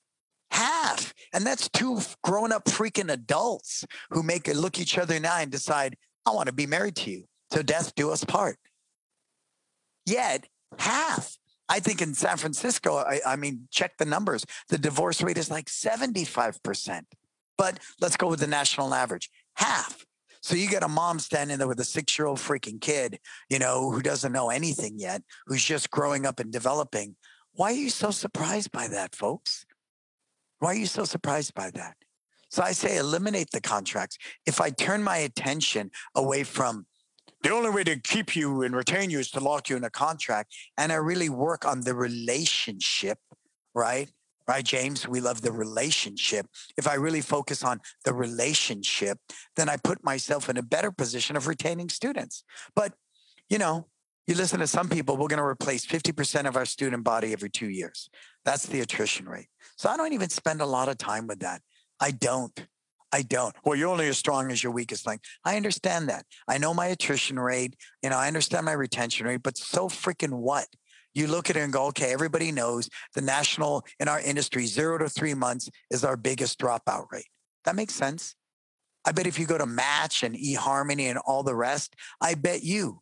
half. 0.52 1.14
And 1.34 1.46
that's 1.46 1.70
two 1.70 2.00
grown 2.24 2.52
up 2.52 2.66
freaking 2.66 3.12
adults 3.12 3.86
who 4.10 4.24
make 4.24 4.48
it 4.48 4.56
look 4.56 4.80
each 4.80 4.98
other 4.98 5.16
in 5.16 5.24
the 5.24 5.32
eye 5.32 5.42
and 5.42 5.52
decide, 5.52 5.96
I 6.28 6.32
want 6.32 6.48
to 6.48 6.54
be 6.54 6.68
married 6.68 6.96
to 6.98 7.12
you. 7.12 7.24
So 7.52 7.62
death 7.62 7.96
do 7.96 8.12
us 8.12 8.24
part. 8.26 8.58
Yet 10.06 10.48
half. 10.78 11.38
I 11.70 11.80
think 11.80 12.02
in 12.02 12.14
San 12.14 12.38
Francisco, 12.38 12.96
I, 12.98 13.20
I 13.26 13.36
mean, 13.36 13.68
check 13.72 13.98
the 13.98 14.06
numbers. 14.06 14.46
The 14.70 14.78
divorce 14.78 15.22
rate 15.22 15.38
is 15.38 15.50
like 15.50 15.68
75%. 15.68 17.02
But 17.58 17.80
let's 18.00 18.18
go 18.18 18.28
with 18.28 18.40
the 18.40 18.48
national 18.48 18.94
average 18.94 19.30
half. 19.56 20.06
So 20.42 20.56
you 20.56 20.70
get 20.70 20.84
a 20.84 20.88
mom 20.88 21.20
standing 21.20 21.58
there 21.58 21.68
with 21.68 21.80
a 21.80 21.86
six 21.86 22.18
year 22.18 22.28
old 22.28 22.40
freaking 22.40 22.80
kid, 22.80 23.20
you 23.50 23.60
know, 23.60 23.90
who 23.92 24.02
doesn't 24.02 24.32
know 24.32 24.50
anything 24.50 25.00
yet, 25.00 25.24
who's 25.46 25.64
just 25.64 25.90
growing 25.92 26.26
up 26.26 26.40
and 26.40 26.52
developing. 26.52 27.16
Why 27.54 27.72
are 27.72 27.76
you 27.76 27.90
so 27.90 28.12
surprised 28.12 28.72
by 28.72 28.88
that, 28.90 29.16
folks? 29.16 29.66
Why 30.60 30.72
are 30.72 30.76
you 30.76 30.86
so 30.86 31.06
surprised 31.06 31.54
by 31.54 31.72
that? 31.72 31.96
So 32.50 32.64
I 32.64 32.72
say 32.72 32.98
eliminate 32.98 33.52
the 33.52 33.62
contracts. 33.62 34.18
If 34.46 34.62
I 34.62 34.70
turn 34.70 35.04
my 35.04 35.18
attention 35.18 35.92
away 36.16 36.44
from 36.44 36.86
the 37.44 37.52
only 37.52 37.70
way 37.70 37.84
to 37.84 38.00
keep 38.00 38.36
you 38.36 38.64
and 38.64 38.76
retain 38.76 39.10
you 39.10 39.20
is 39.20 39.30
to 39.32 39.40
lock 39.40 39.70
you 39.70 39.78
in 39.78 39.84
a 39.84 39.90
contract, 39.90 40.56
and 40.78 40.92
I 40.92 40.96
really 40.96 41.30
work 41.30 41.66
on 41.66 41.82
the 41.82 41.94
relationship, 41.94 43.20
right? 43.76 44.10
Right, 44.48 44.64
James, 44.64 45.06
we 45.06 45.20
love 45.20 45.42
the 45.42 45.52
relationship. 45.52 46.48
If 46.78 46.88
I 46.88 46.94
really 46.94 47.20
focus 47.20 47.66
on 47.66 47.82
the 48.06 48.14
relationship, 48.14 49.20
then 49.58 49.68
I 49.68 49.76
put 49.76 50.06
myself 50.06 50.48
in 50.48 50.56
a 50.56 50.62
better 50.62 50.90
position 50.90 51.36
of 51.36 51.48
retaining 51.48 51.90
students. 51.90 52.46
But, 52.74 52.94
you 53.50 53.58
know, 53.58 53.88
you 54.26 54.36
listen 54.36 54.62
to 54.62 54.68
some 54.68 54.88
people, 54.88 55.18
we're 55.18 55.28
going 55.28 55.40
to 55.40 55.44
replace 55.44 55.86
50% 55.86 56.48
of 56.48 56.56
our 56.56 56.66
student 56.66 57.04
body 57.04 57.34
every 57.34 57.50
two 57.50 57.70
years. 57.70 58.10
That's 58.46 58.66
the 58.66 58.80
attrition 58.80 59.28
rate. 59.28 59.48
So 59.78 59.90
I 59.90 59.98
don't 59.98 60.14
even 60.14 60.30
spend 60.30 60.62
a 60.62 60.66
lot 60.66 60.88
of 60.88 60.98
time 60.98 61.28
with 61.28 61.40
that. 61.40 61.62
I 62.00 62.12
don't. 62.12 62.68
I 63.12 63.22
don't. 63.22 63.56
Well, 63.64 63.76
you're 63.76 63.90
only 63.90 64.08
as 64.10 64.18
strong 64.18 64.52
as 64.52 64.62
your 64.62 64.74
weakest 64.74 65.08
link. 65.08 65.22
I 65.46 65.56
understand 65.56 66.10
that. 66.10 66.26
I 66.48 66.58
know 66.58 66.74
my 66.74 66.88
attrition 66.88 67.40
rate. 67.40 67.76
You 68.04 68.10
know, 68.10 68.18
I 68.18 68.28
understand 68.28 68.66
my 68.66 68.74
retention 68.74 69.26
rate, 69.26 69.44
but 69.44 69.58
so 69.58 69.88
freaking 69.88 70.34
what? 70.34 70.68
You 71.14 71.28
look 71.28 71.50
at 71.50 71.56
it 71.56 71.62
and 71.62 71.74
go, 71.74 71.86
okay, 71.88 72.12
everybody 72.12 72.52
knows 72.52 72.90
the 73.16 73.22
national 73.22 73.86
in 74.00 74.08
our 74.08 74.20
industry, 74.20 74.66
zero 74.66 74.98
to 75.00 75.10
three 75.10 75.34
months 75.34 75.70
is 75.90 76.04
our 76.04 76.18
biggest 76.18 76.60
dropout 76.60 77.06
rate. 77.12 77.26
That 77.66 77.76
makes 77.76 77.96
sense. 77.96 78.36
I 79.06 79.14
bet 79.14 79.26
if 79.26 79.40
you 79.40 79.46
go 79.46 79.58
to 79.58 79.66
Match 79.66 80.24
and 80.24 80.36
eHarmony 80.36 81.04
and 81.04 81.18
all 81.18 81.42
the 81.42 81.56
rest, 81.56 81.96
I 82.22 82.36
bet 82.36 82.62
you 82.62 83.02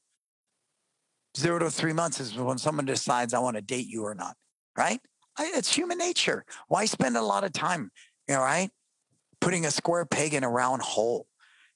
zero 1.36 1.60
to 1.60 1.70
three 1.70 1.94
months 1.94 2.20
is 2.20 2.36
when 2.36 2.58
someone 2.58 2.86
decides 2.86 3.34
I 3.34 3.40
want 3.40 3.58
to 3.58 3.62
date 3.62 3.88
you 3.88 4.04
or 4.04 4.16
not, 4.16 4.36
right? 4.78 5.02
I, 5.38 5.52
it's 5.56 5.76
human 5.76 5.98
nature. 5.98 6.46
Why 6.68 6.86
spend 6.86 7.18
a 7.18 7.22
lot 7.22 7.44
of 7.44 7.54
time, 7.54 7.92
you 8.28 8.36
know, 8.36 8.42
right? 8.42 8.70
Putting 9.46 9.68
a 9.68 9.70
square 9.70 10.06
peg 10.06 10.34
in 10.34 10.44
a 10.44 10.50
round 10.50 10.82
hole. 10.82 11.28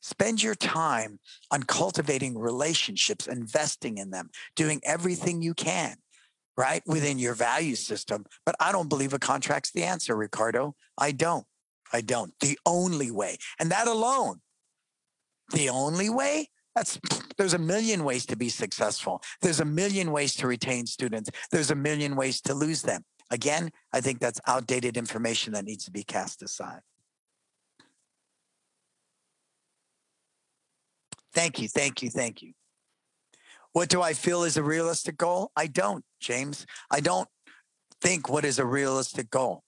Spend 0.01 0.41
your 0.41 0.55
time 0.55 1.19
on 1.51 1.61
cultivating 1.61 2.35
relationships, 2.35 3.27
investing 3.27 3.99
in 3.99 4.09
them, 4.09 4.31
doing 4.55 4.81
everything 4.83 5.43
you 5.43 5.53
can, 5.53 5.95
right, 6.57 6.81
within 6.87 7.19
your 7.19 7.35
value 7.35 7.75
system. 7.75 8.25
But 8.43 8.55
I 8.59 8.71
don't 8.71 8.89
believe 8.89 9.13
a 9.13 9.19
contract's 9.19 9.71
the 9.71 9.83
answer, 9.83 10.15
Ricardo. 10.15 10.73
I 10.97 11.11
don't. 11.11 11.45
I 11.93 12.01
don't. 12.01 12.33
The 12.41 12.57
only 12.65 13.11
way, 13.11 13.37
and 13.59 13.69
that 13.69 13.87
alone, 13.87 14.41
the 15.51 15.69
only 15.69 16.09
way, 16.09 16.49
that's 16.73 16.99
there's 17.37 17.53
a 17.53 17.59
million 17.59 18.03
ways 18.03 18.25
to 18.27 18.35
be 18.35 18.49
successful. 18.49 19.21
There's 19.43 19.59
a 19.59 19.65
million 19.65 20.11
ways 20.11 20.33
to 20.37 20.47
retain 20.47 20.87
students. 20.87 21.29
There's 21.51 21.69
a 21.69 21.75
million 21.75 22.15
ways 22.15 22.41
to 22.41 22.55
lose 22.55 22.81
them. 22.81 23.03
Again, 23.29 23.69
I 23.93 24.01
think 24.01 24.19
that's 24.19 24.41
outdated 24.47 24.97
information 24.97 25.53
that 25.53 25.65
needs 25.65 25.85
to 25.85 25.91
be 25.91 26.03
cast 26.03 26.41
aside. 26.41 26.81
Thank 31.33 31.59
you, 31.59 31.67
thank 31.67 32.01
you, 32.01 32.09
thank 32.09 32.41
you. 32.41 32.53
What 33.73 33.89
do 33.89 34.01
I 34.01 34.13
feel 34.13 34.43
is 34.43 34.57
a 34.57 34.63
realistic 34.63 35.17
goal? 35.17 35.51
I 35.55 35.67
don't, 35.67 36.03
James. 36.19 36.65
I 36.89 37.01
don't 37.01 37.27
think 38.01 38.29
what 38.29 38.45
is 38.45 38.59
a 38.59 38.65
realistic 38.65 39.29
goal. 39.29 39.63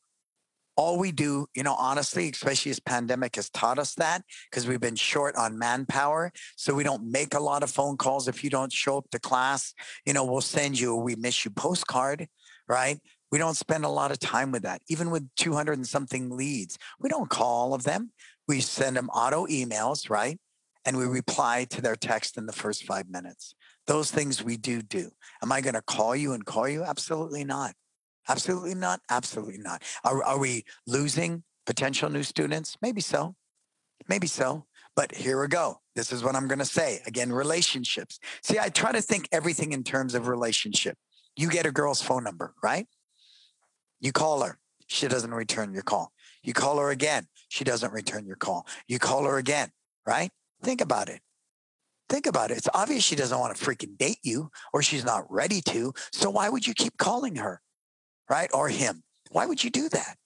All 0.77 0.97
we 0.97 1.11
do, 1.11 1.45
you 1.53 1.63
know, 1.63 1.75
honestly, 1.75 2.29
especially 2.29 2.71
as 2.71 2.79
pandemic 2.79 3.35
has 3.35 3.49
taught 3.49 3.77
us 3.77 3.93
that 3.95 4.23
because 4.49 4.67
we've 4.67 4.79
been 4.79 4.95
short 4.95 5.35
on 5.35 5.59
manpower. 5.59 6.31
So 6.55 6.73
we 6.73 6.83
don't 6.83 7.11
make 7.11 7.35
a 7.35 7.39
lot 7.39 7.61
of 7.61 7.69
phone 7.69 7.97
calls. 7.97 8.27
If 8.27 8.43
you 8.43 8.49
don't 8.49 8.71
show 8.71 8.97
up 8.97 9.09
to 9.11 9.19
class, 9.19 9.73
you 10.05 10.13
know, 10.13 10.25
we'll 10.25 10.41
send 10.41 10.79
you 10.79 10.93
a 10.93 10.95
we 10.95 11.15
miss 11.15 11.45
you 11.45 11.51
postcard, 11.51 12.27
right? 12.67 12.99
We 13.31 13.37
don't 13.37 13.55
spend 13.55 13.85
a 13.85 13.89
lot 13.89 14.11
of 14.11 14.19
time 14.19 14.51
with 14.51 14.63
that. 14.63 14.81
Even 14.89 15.11
with 15.11 15.29
200 15.37 15.73
and 15.73 15.87
something 15.87 16.29
leads, 16.29 16.77
we 16.99 17.09
don't 17.09 17.29
call 17.29 17.61
all 17.61 17.73
of 17.73 17.83
them. 17.83 18.11
We 18.47 18.61
send 18.61 18.97
them 18.97 19.09
auto 19.09 19.45
emails, 19.47 20.09
right? 20.09 20.39
And 20.85 20.97
we 20.97 21.05
reply 21.05 21.65
to 21.69 21.81
their 21.81 21.95
text 21.95 22.37
in 22.37 22.45
the 22.45 22.53
first 22.53 22.83
five 22.85 23.09
minutes. 23.09 23.53
Those 23.87 24.11
things 24.11 24.43
we 24.43 24.57
do 24.57 24.81
do. 24.81 25.11
Am 25.43 25.51
I 25.51 25.61
going 25.61 25.73
to 25.73 25.81
call 25.81 26.15
you 26.15 26.33
and 26.33 26.45
call 26.45 26.67
you? 26.67 26.83
Absolutely 26.83 27.43
not. 27.43 27.73
Absolutely 28.29 28.75
not. 28.75 29.01
Absolutely 29.09 29.57
not. 29.57 29.83
Are, 30.03 30.23
are 30.23 30.39
we 30.39 30.63
losing 30.87 31.43
potential 31.65 32.09
new 32.09 32.23
students? 32.23 32.77
Maybe 32.81 33.01
so. 33.01 33.35
Maybe 34.07 34.27
so. 34.27 34.65
But 34.95 35.13
here 35.13 35.41
we 35.41 35.47
go. 35.47 35.79
This 35.95 36.11
is 36.11 36.23
what 36.23 36.35
I'm 36.35 36.47
going 36.47 36.59
to 36.59 36.65
say. 36.65 37.01
Again, 37.05 37.31
relationships. 37.31 38.19
See, 38.43 38.59
I 38.59 38.69
try 38.69 38.91
to 38.91 39.01
think 39.01 39.27
everything 39.31 39.71
in 39.71 39.83
terms 39.83 40.15
of 40.15 40.27
relationship. 40.27 40.97
You 41.35 41.49
get 41.49 41.65
a 41.65 41.71
girl's 41.71 42.01
phone 42.01 42.23
number, 42.23 42.53
right? 42.61 42.87
You 43.99 44.11
call 44.11 44.41
her. 44.41 44.59
She 44.87 45.07
doesn't 45.07 45.33
return 45.33 45.73
your 45.73 45.83
call. 45.83 46.11
You 46.43 46.53
call 46.53 46.77
her 46.79 46.89
again. 46.89 47.27
She 47.47 47.63
doesn't 47.63 47.93
return 47.93 48.25
your 48.25 48.35
call. 48.35 48.67
You 48.87 48.99
call 48.99 49.23
her 49.25 49.37
again, 49.37 49.69
right? 50.05 50.31
Think 50.63 50.81
about 50.81 51.09
it. 51.09 51.21
Think 52.09 52.27
about 52.27 52.51
it. 52.51 52.57
It's 52.57 52.69
obvious 52.73 53.03
she 53.03 53.15
doesn't 53.15 53.39
want 53.39 53.55
to 53.55 53.63
freaking 53.63 53.97
date 53.97 54.19
you 54.21 54.51
or 54.73 54.81
she's 54.81 55.05
not 55.05 55.31
ready 55.31 55.61
to. 55.67 55.93
So 56.11 56.29
why 56.29 56.49
would 56.49 56.67
you 56.67 56.73
keep 56.73 56.97
calling 56.97 57.37
her, 57.37 57.61
right? 58.29 58.49
Or 58.53 58.67
him? 58.67 59.03
Why 59.31 59.45
would 59.45 59.63
you 59.63 59.69
do 59.69 59.87
that? 59.89 60.17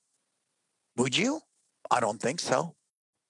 Would 0.97 1.15
you? 1.15 1.41
I 1.91 1.99
don't 1.99 2.19
think 2.19 2.39
so. 2.39 2.75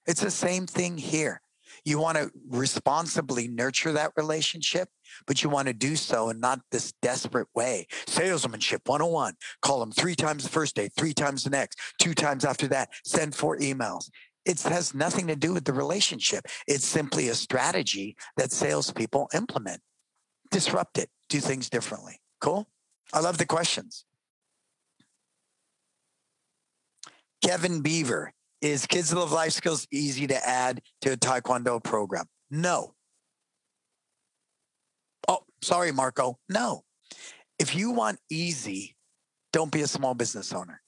It's 0.05 0.21
the 0.21 0.31
same 0.31 0.67
thing 0.67 0.97
here. 0.97 1.41
You 1.83 1.99
want 1.99 2.17
to 2.17 2.31
responsibly 2.49 3.47
nurture 3.47 3.91
that 3.91 4.11
relationship, 4.15 4.87
but 5.27 5.43
you 5.43 5.49
want 5.49 5.67
to 5.67 5.73
do 5.73 5.95
so 5.95 6.29
in 6.29 6.39
not 6.39 6.61
this 6.71 6.93
desperate 7.01 7.47
way. 7.53 7.87
Salesmanship 8.07 8.81
101. 8.87 9.33
Call 9.61 9.79
them 9.79 9.91
three 9.91 10.15
times 10.15 10.43
the 10.43 10.49
first 10.49 10.75
day, 10.75 10.89
three 10.97 11.13
times 11.13 11.43
the 11.43 11.49
next, 11.49 11.79
two 11.99 12.13
times 12.13 12.45
after 12.45 12.67
that. 12.67 12.89
Send 13.03 13.35
four 13.35 13.57
emails. 13.57 14.09
It 14.45 14.62
has 14.62 14.93
nothing 14.93 15.27
to 15.27 15.36
do 15.36 15.53
with 15.53 15.65
the 15.65 15.73
relationship. 15.73 16.45
It's 16.67 16.86
simply 16.86 17.29
a 17.29 17.36
strategy 17.36 18.15
that 18.38 18.51
salespeople 18.51 19.29
implement. 19.34 19.81
Disrupt 20.51 20.97
it, 20.97 21.10
do 21.29 21.39
things 21.39 21.69
differently. 21.69 22.19
Cool? 22.39 22.67
I 23.12 23.19
love 23.19 23.38
the 23.38 23.45
questions. 23.45 24.05
Kevin 27.43 27.81
Beaver, 27.81 28.34
is 28.62 28.86
Kids 28.86 29.13
Love 29.13 29.31
Life 29.31 29.53
Skills 29.53 29.88
easy 29.91 30.27
to 30.27 30.47
add 30.47 30.81
to 31.01 31.13
a 31.13 31.17
Taekwondo 31.17 31.84
program? 31.84 32.25
No. 32.49 32.95
Oh, 35.27 35.43
sorry, 35.62 35.91
Marco. 35.91 36.39
No. 36.49 36.84
If 37.60 37.75
you 37.75 37.91
want 37.91 38.19
easy, 38.29 38.95
don't 39.53 39.71
be 39.71 39.81
a 39.81 39.88
small 39.88 40.13
business 40.13 40.53
owner. 40.53 40.81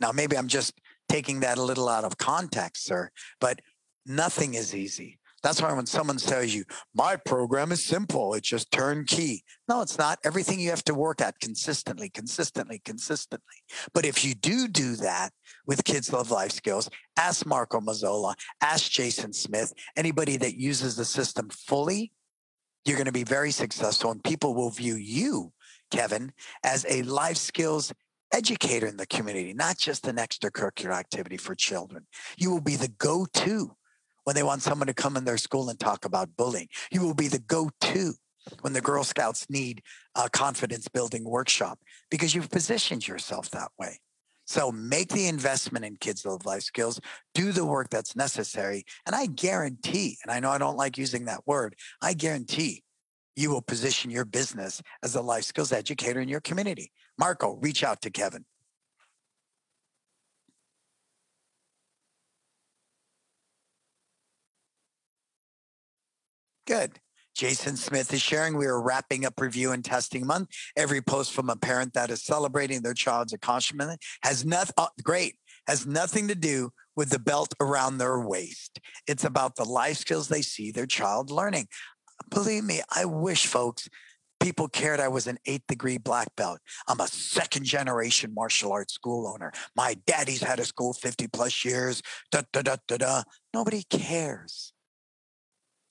Now, 0.00 0.10
maybe 0.10 0.36
I'm 0.36 0.48
just 0.48 0.74
taking 1.12 1.40
that 1.40 1.58
a 1.58 1.62
little 1.62 1.90
out 1.90 2.04
of 2.04 2.16
context, 2.16 2.86
sir, 2.86 3.10
but 3.38 3.60
nothing 4.06 4.54
is 4.54 4.74
easy. 4.74 5.18
That's 5.42 5.60
why 5.60 5.72
when 5.74 5.84
someone 5.84 6.16
tells 6.16 6.54
you, 6.54 6.64
my 6.94 7.16
program 7.16 7.70
is 7.70 7.84
simple, 7.84 8.32
it's 8.32 8.48
just 8.48 8.70
turnkey. 8.70 9.44
No, 9.68 9.82
it's 9.82 9.98
not. 9.98 10.20
Everything 10.24 10.58
you 10.58 10.70
have 10.70 10.84
to 10.84 10.94
work 10.94 11.20
at 11.20 11.38
consistently, 11.38 12.08
consistently, 12.08 12.80
consistently. 12.82 13.58
But 13.92 14.06
if 14.06 14.24
you 14.24 14.34
do 14.34 14.68
do 14.68 14.96
that 14.96 15.32
with 15.66 15.84
Kids 15.84 16.12
Love 16.12 16.30
Life 16.30 16.52
Skills, 16.52 16.88
ask 17.18 17.44
Marco 17.44 17.80
Mazzola, 17.80 18.34
ask 18.62 18.90
Jason 18.90 19.34
Smith, 19.34 19.74
anybody 19.96 20.38
that 20.38 20.54
uses 20.54 20.96
the 20.96 21.04
system 21.04 21.50
fully, 21.50 22.12
you're 22.86 22.96
going 22.96 23.04
to 23.04 23.12
be 23.12 23.24
very 23.24 23.50
successful. 23.50 24.12
And 24.12 24.24
people 24.24 24.54
will 24.54 24.70
view 24.70 24.94
you, 24.94 25.52
Kevin, 25.90 26.32
as 26.64 26.86
a 26.88 27.02
life 27.02 27.36
skills 27.36 27.92
educator 28.32 28.86
in 28.86 28.96
the 28.96 29.06
community, 29.06 29.52
not 29.52 29.78
just 29.78 30.06
an 30.06 30.16
extracurricular 30.16 30.94
activity 30.94 31.36
for 31.36 31.54
children. 31.54 32.06
You 32.36 32.50
will 32.50 32.60
be 32.60 32.76
the 32.76 32.88
go 32.88 33.26
to 33.32 33.76
when 34.24 34.36
they 34.36 34.42
want 34.42 34.62
someone 34.62 34.86
to 34.86 34.94
come 34.94 35.16
in 35.16 35.24
their 35.24 35.38
school 35.38 35.68
and 35.68 35.78
talk 35.78 36.04
about 36.04 36.36
bullying. 36.36 36.68
You 36.90 37.02
will 37.02 37.14
be 37.14 37.28
the 37.28 37.38
go 37.38 37.70
to 37.80 38.14
when 38.60 38.72
the 38.72 38.80
Girl 38.80 39.04
Scouts 39.04 39.48
need 39.48 39.82
a 40.16 40.28
confidence 40.28 40.88
building 40.88 41.24
workshop 41.24 41.78
because 42.10 42.34
you've 42.34 42.50
positioned 42.50 43.06
yourself 43.06 43.50
that 43.50 43.70
way. 43.78 44.00
So 44.44 44.72
make 44.72 45.08
the 45.08 45.28
investment 45.28 45.84
in 45.84 45.96
kids' 45.96 46.26
life 46.44 46.62
skills, 46.62 47.00
do 47.34 47.52
the 47.52 47.64
work 47.64 47.90
that's 47.90 48.16
necessary. 48.16 48.84
And 49.06 49.14
I 49.14 49.26
guarantee, 49.26 50.18
and 50.22 50.32
I 50.32 50.40
know 50.40 50.50
I 50.50 50.58
don't 50.58 50.76
like 50.76 50.98
using 50.98 51.26
that 51.26 51.46
word, 51.46 51.76
I 52.02 52.14
guarantee 52.14 52.82
you 53.36 53.50
will 53.50 53.62
position 53.62 54.10
your 54.10 54.24
business 54.24 54.82
as 55.02 55.14
a 55.14 55.22
life 55.22 55.44
skills 55.44 55.72
educator 55.72 56.20
in 56.20 56.28
your 56.28 56.40
community. 56.40 56.90
Marco, 57.18 57.58
reach 57.60 57.84
out 57.84 58.02
to 58.02 58.10
Kevin. 58.10 58.44
Good. 66.66 66.98
Jason 67.34 67.76
Smith 67.76 68.12
is 68.12 68.20
sharing. 68.20 68.56
We 68.56 68.66
are 68.66 68.80
wrapping 68.80 69.24
up 69.24 69.40
review 69.40 69.72
and 69.72 69.84
testing 69.84 70.26
month. 70.26 70.48
Every 70.76 71.00
post 71.00 71.32
from 71.32 71.48
a 71.48 71.56
parent 71.56 71.94
that 71.94 72.10
is 72.10 72.22
celebrating 72.22 72.82
their 72.82 72.94
child's 72.94 73.32
accomplishment 73.32 74.00
has 74.22 74.44
nothing 74.44 74.74
oh, 74.76 74.88
great, 75.02 75.36
has 75.66 75.86
nothing 75.86 76.28
to 76.28 76.34
do 76.34 76.70
with 76.94 77.10
the 77.10 77.18
belt 77.18 77.54
around 77.60 77.98
their 77.98 78.20
waist. 78.20 78.78
It's 79.06 79.24
about 79.24 79.56
the 79.56 79.64
life 79.64 79.96
skills 79.96 80.28
they 80.28 80.42
see 80.42 80.70
their 80.70 80.86
child 80.86 81.30
learning. 81.30 81.68
Believe 82.30 82.64
me, 82.64 82.82
I 82.94 83.06
wish 83.06 83.46
folks 83.46 83.88
people 84.42 84.68
cared 84.68 85.00
I 85.00 85.08
was 85.08 85.26
an 85.26 85.38
eighth 85.46 85.66
degree 85.68 85.98
black 85.98 86.34
belt. 86.36 86.58
I'm 86.88 87.00
a 87.00 87.06
second 87.06 87.64
generation 87.64 88.34
martial 88.34 88.72
arts 88.72 88.94
school 88.94 89.26
owner. 89.26 89.52
My 89.76 89.96
daddy's 90.06 90.42
had 90.42 90.58
a 90.58 90.64
school 90.64 90.92
50 90.92 91.28
plus 91.28 91.64
years. 91.64 92.02
Da, 92.30 92.42
da, 92.52 92.62
da, 92.62 92.76
da, 92.88 92.96
da. 92.96 93.22
Nobody 93.54 93.84
cares. 93.88 94.72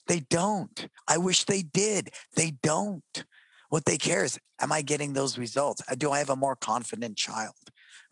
They 0.06 0.20
don't. 0.20 0.88
I 1.08 1.18
wish 1.18 1.44
they 1.44 1.62
did. 1.62 2.10
They 2.36 2.52
don't. 2.62 3.24
What 3.70 3.86
they 3.86 3.96
care 3.96 4.24
is, 4.24 4.38
am 4.60 4.70
I 4.70 4.82
getting 4.82 5.14
those 5.14 5.38
results? 5.38 5.80
Uh, 5.90 5.94
do 5.94 6.10
I 6.10 6.18
have 6.18 6.30
a 6.30 6.36
more 6.36 6.56
confident 6.56 7.16
child? 7.16 7.54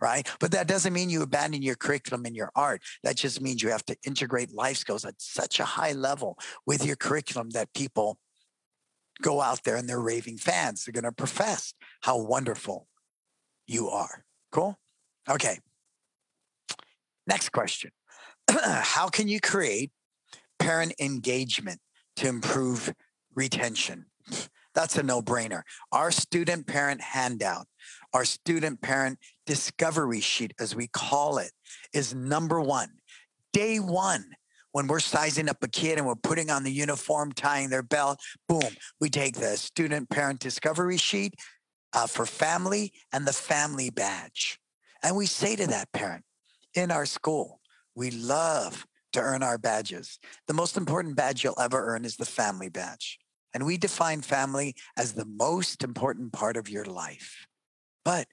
Right. 0.00 0.26
But 0.40 0.52
that 0.52 0.66
doesn't 0.66 0.94
mean 0.94 1.10
you 1.10 1.20
abandon 1.20 1.60
your 1.60 1.74
curriculum 1.74 2.24
and 2.24 2.34
your 2.34 2.50
art. 2.56 2.80
That 3.02 3.16
just 3.16 3.42
means 3.42 3.62
you 3.62 3.68
have 3.68 3.84
to 3.84 3.96
integrate 4.06 4.54
life 4.54 4.78
skills 4.78 5.04
at 5.04 5.14
such 5.18 5.60
a 5.60 5.64
high 5.64 5.92
level 5.92 6.38
with 6.64 6.86
your 6.86 6.96
curriculum 6.96 7.50
that 7.50 7.74
people 7.74 8.18
go 9.20 9.40
out 9.40 9.64
there 9.64 9.76
and 9.76 9.88
they're 9.88 10.00
raving 10.00 10.38
fans. 10.38 10.84
They're 10.84 10.92
going 10.92 11.04
to 11.04 11.12
profess 11.12 11.74
how 12.00 12.18
wonderful 12.18 12.86
you 13.66 13.88
are. 13.88 14.24
Cool. 14.52 14.78
Okay. 15.28 15.58
Next 17.26 17.50
question 17.50 17.90
How 18.50 19.08
can 19.08 19.28
you 19.28 19.40
create 19.40 19.92
parent 20.60 20.92
engagement 21.00 21.80
to 22.16 22.28
improve 22.28 22.92
retention. 23.34 24.06
That's 24.74 24.96
a 24.96 25.02
no 25.02 25.20
brainer. 25.20 25.62
Our 25.90 26.12
student 26.12 26.66
parent 26.66 27.00
handout, 27.00 27.66
our 28.12 28.24
student 28.24 28.80
parent 28.80 29.18
discovery 29.46 30.20
sheet, 30.20 30.52
as 30.60 30.76
we 30.76 30.86
call 30.86 31.38
it, 31.38 31.50
is 31.92 32.14
number 32.14 32.60
one. 32.60 32.90
Day 33.52 33.78
one, 33.78 34.26
when 34.72 34.86
we're 34.86 35.00
sizing 35.00 35.48
up 35.48 35.62
a 35.62 35.68
kid 35.68 35.98
and 35.98 36.06
we're 36.06 36.14
putting 36.14 36.50
on 36.50 36.64
the 36.64 36.72
uniform, 36.72 37.32
tying 37.32 37.70
their 37.70 37.82
belt, 37.82 38.20
boom, 38.48 38.76
we 39.00 39.10
take 39.10 39.34
the 39.34 39.56
student 39.56 40.08
parent 40.10 40.40
discovery 40.40 40.96
sheet 40.96 41.34
uh, 41.92 42.06
for 42.06 42.26
family 42.26 42.92
and 43.12 43.26
the 43.26 43.32
family 43.32 43.90
badge. 43.90 44.58
And 45.02 45.16
we 45.16 45.26
say 45.26 45.56
to 45.56 45.66
that 45.68 45.92
parent 45.92 46.24
in 46.74 46.90
our 46.90 47.06
school, 47.06 47.60
we 47.94 48.10
love 48.10 48.86
to 49.12 49.20
earn 49.20 49.42
our 49.42 49.58
badges. 49.58 50.18
The 50.46 50.54
most 50.54 50.76
important 50.76 51.16
badge 51.16 51.42
you'll 51.42 51.60
ever 51.60 51.84
earn 51.86 52.04
is 52.04 52.16
the 52.16 52.24
family 52.26 52.68
badge. 52.68 53.18
And 53.52 53.66
we 53.66 53.76
define 53.76 54.20
family 54.22 54.76
as 54.96 55.12
the 55.12 55.24
most 55.24 55.82
important 55.82 56.32
part 56.32 56.56
of 56.56 56.68
your 56.68 56.84
life. 56.84 57.46
But 58.04 58.28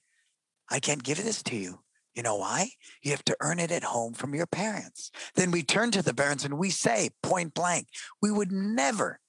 I 0.70 0.78
can't 0.78 1.02
give 1.02 1.22
this 1.22 1.42
to 1.44 1.56
you. 1.56 1.80
You 2.18 2.24
know 2.24 2.34
why? 2.34 2.70
You 3.00 3.12
have 3.12 3.24
to 3.26 3.36
earn 3.40 3.60
it 3.60 3.70
at 3.70 3.84
home 3.84 4.12
from 4.12 4.34
your 4.34 4.48
parents. 4.48 5.12
Then 5.36 5.52
we 5.52 5.62
turn 5.62 5.92
to 5.92 6.02
the 6.02 6.12
parents 6.12 6.44
and 6.44 6.58
we 6.58 6.68
say, 6.68 7.10
point 7.22 7.54
blank, 7.54 7.86
we 8.20 8.32
would 8.32 8.50
never 8.50 9.20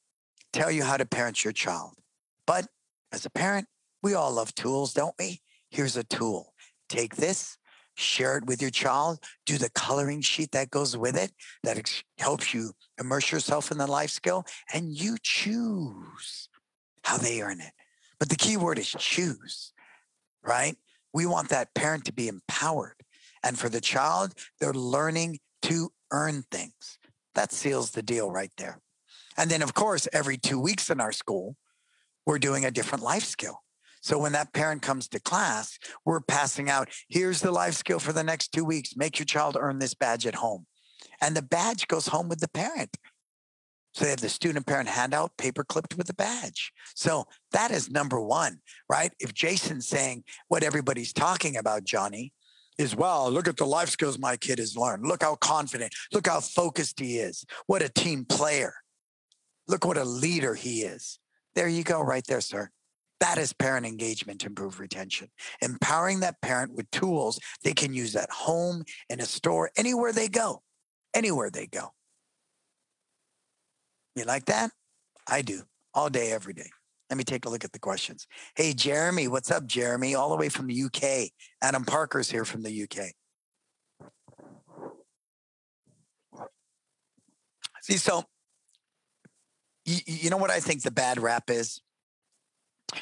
tell 0.52 0.72
you 0.72 0.82
how 0.84 0.98
to 0.98 1.06
parent 1.06 1.44
your 1.44 1.54
child. 1.54 2.00
But 2.48 2.66
as 3.12 3.28
a 3.28 3.30
parent, 3.30 3.68
we 4.02 4.16
all 4.16 4.32
love 4.32 4.56
tools, 4.56 4.92
don't 4.92 5.14
we? 5.20 5.42
Here's 5.70 5.98
a 5.98 6.04
tool. 6.04 6.56
Take 6.90 7.18
this, 7.18 7.60
share 7.94 8.38
it 8.38 8.48
with 8.48 8.60
your 8.60 8.72
child, 8.72 9.20
do 9.46 9.60
the 9.60 9.70
coloring 9.70 10.22
sheet 10.22 10.52
that 10.54 10.72
goes 10.72 10.98
with 10.98 11.16
it 11.16 11.32
that 11.62 11.78
ex- 11.78 12.04
helps 12.18 12.56
you 12.56 12.72
immerse 13.00 13.32
yourself 13.32 13.70
in 13.70 13.78
the 13.78 13.86
life 13.86 14.10
skill, 14.10 14.46
and 14.74 15.00
you 15.00 15.18
choose 15.22 16.50
how 17.04 17.20
they 17.20 17.40
earn 17.44 17.62
it. 17.62 17.74
But 18.18 18.30
the 18.30 18.36
key 18.36 18.58
word 18.58 18.80
is 18.80 18.90
choose, 18.98 19.74
right? 20.42 20.76
We 21.14 21.26
want 21.26 21.50
that 21.50 21.74
parent 21.74 22.06
to 22.06 22.14
be 22.14 22.28
empowered. 22.28 22.96
And 23.44 23.58
for 23.58 23.70
the 23.70 23.82
child, 23.82 24.34
they're 24.60 24.74
learning 24.74 25.40
to 25.64 25.92
earn 26.12 26.44
things. 26.52 27.00
That 27.36 27.52
seals 27.52 27.92
the 27.92 28.02
deal 28.02 28.32
right 28.32 28.52
there. 28.58 28.80
And 29.38 29.50
then, 29.50 29.62
of 29.62 29.74
course, 29.74 30.08
every 30.12 30.38
two 30.38 30.60
weeks 30.60 30.90
in 30.90 31.00
our 31.00 31.12
school, 31.12 31.56
we're 32.26 32.40
doing 32.40 32.66
a 32.66 32.72
different 32.72 33.04
life 33.04 33.24
skill. 33.24 33.62
So 34.02 34.18
when 34.18 34.32
that 34.34 34.54
parent 34.54 34.82
comes 34.82 35.08
to 35.10 35.20
class, 35.20 35.78
we're 36.06 36.22
passing 36.22 36.70
out 36.70 36.90
here's 37.10 37.42
the 37.42 37.52
life 37.52 37.74
skill 37.74 38.00
for 38.00 38.14
the 38.14 38.24
next 38.24 38.52
two 38.52 38.64
weeks. 38.64 38.96
Make 38.96 39.20
your 39.20 39.26
child 39.26 39.58
earn 39.60 39.80
this 39.80 39.94
badge 39.94 40.26
at 40.26 40.36
home. 40.36 40.66
And 41.22 41.36
the 41.36 41.42
badge 41.42 41.88
goes 41.88 42.08
home 42.08 42.30
with 42.30 42.40
the 42.40 42.50
parent. 42.50 42.98
So 43.94 44.06
they 44.06 44.12
have 44.12 44.22
the 44.22 44.30
student 44.30 44.66
parent 44.68 44.88
handout 44.88 45.36
paper 45.38 45.64
clipped 45.64 45.98
with 45.98 46.10
a 46.10 46.14
badge. 46.14 46.72
So 46.96 47.26
that 47.52 47.72
is 47.72 47.90
number 47.90 48.22
one, 48.22 48.60
right? 48.88 49.12
If 49.20 49.34
Jason's 49.34 49.88
saying 49.88 50.24
what 50.48 50.64
everybody's 50.64 51.12
talking 51.12 51.58
about, 51.58 51.84
Johnny, 51.84 52.34
is 52.78 52.96
well, 52.96 53.30
look 53.30 53.48
at 53.48 53.58
the 53.58 53.66
life 53.66 53.90
skills 53.90 54.18
my 54.18 54.38
kid 54.38 54.58
has 54.60 54.78
learned. 54.78 55.06
Look 55.06 55.24
how 55.24 55.36
confident, 55.36 55.94
look 56.14 56.28
how 56.28 56.40
focused 56.40 57.00
he 57.00 57.18
is. 57.18 57.46
What 57.68 57.82
a 57.82 57.90
team 57.90 58.26
player. 58.26 58.74
Look 59.68 59.86
what 59.86 59.98
a 59.98 60.06
leader 60.06 60.56
he 60.56 60.84
is. 60.84 61.20
There 61.56 61.68
you 61.68 61.84
go, 61.84 62.02
right 62.02 62.26
there, 62.26 62.42
sir. 62.42 62.70
That 63.20 63.38
is 63.38 63.52
parent 63.52 63.86
engagement 63.86 64.40
to 64.42 64.48
improve 64.48 64.80
retention. 64.80 65.30
Empowering 65.62 66.22
that 66.22 66.42
parent 66.42 66.74
with 66.74 66.90
tools 66.90 67.38
they 67.64 67.74
can 67.74 67.94
use 67.94 68.16
at 68.16 68.32
home, 68.32 68.86
in 69.10 69.20
a 69.20 69.26
store, 69.26 69.72
anywhere 69.76 70.14
they 70.14 70.30
go, 70.30 70.64
anywhere 71.14 71.50
they 71.50 71.68
go. 71.68 71.92
You 74.16 74.24
like 74.26 74.46
that? 74.46 74.72
I 75.28 75.42
do 75.42 75.62
all 75.94 76.10
day, 76.10 76.32
every 76.32 76.54
day. 76.54 76.70
Let 77.10 77.18
me 77.18 77.24
take 77.24 77.46
a 77.46 77.50
look 77.50 77.64
at 77.64 77.72
the 77.72 77.80
questions. 77.80 78.28
Hey, 78.56 78.74
Jeremy, 78.74 79.28
what's 79.28 79.50
up, 79.50 79.66
Jeremy? 79.66 80.14
All 80.16 80.30
the 80.30 80.36
way 80.36 80.50
from 80.50 80.68
the 80.68 80.84
UK. 80.84 81.32
Adam 81.62 81.84
Parker's 81.84 82.30
here 82.30 82.46
from 82.46 82.62
the 82.62 82.84
UK. 82.84 83.14
See, 87.82 87.98
so 87.98 88.26
you, 89.86 89.98
you 90.06 90.30
know 90.30 90.38
what 90.38 90.52
I 90.52 90.60
think 90.60 90.84
the 90.84 90.92
bad 90.92 91.20
rap 91.20 91.50
is? 91.50 91.82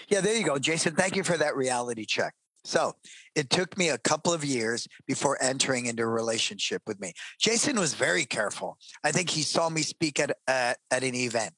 Yeah, 0.08 0.22
there 0.22 0.36
you 0.36 0.46
go. 0.46 0.58
Jason, 0.58 0.96
thank 0.96 1.16
you 1.16 1.24
for 1.24 1.38
that 1.38 1.56
reality 1.56 2.06
check. 2.06 2.34
So 2.68 2.96
it 3.34 3.50
took 3.50 3.78
me 3.78 3.88
a 3.88 3.98
couple 3.98 4.34
of 4.34 4.44
years 4.44 4.90
before 5.08 5.42
entering 5.42 5.86
into 5.86 6.04
a 6.04 6.08
relationship 6.08 6.82
with 6.86 7.00
me. 7.00 7.14
Jason 7.40 7.80
was 7.80 7.94
very 7.94 8.26
careful. 8.26 8.78
I 9.06 9.14
think 9.14 9.30
he 9.30 9.42
saw 9.42 9.70
me 9.70 9.84
speak 9.84 10.20
at, 10.20 10.36
at 10.48 10.78
an 10.92 11.16
event, 11.16 11.54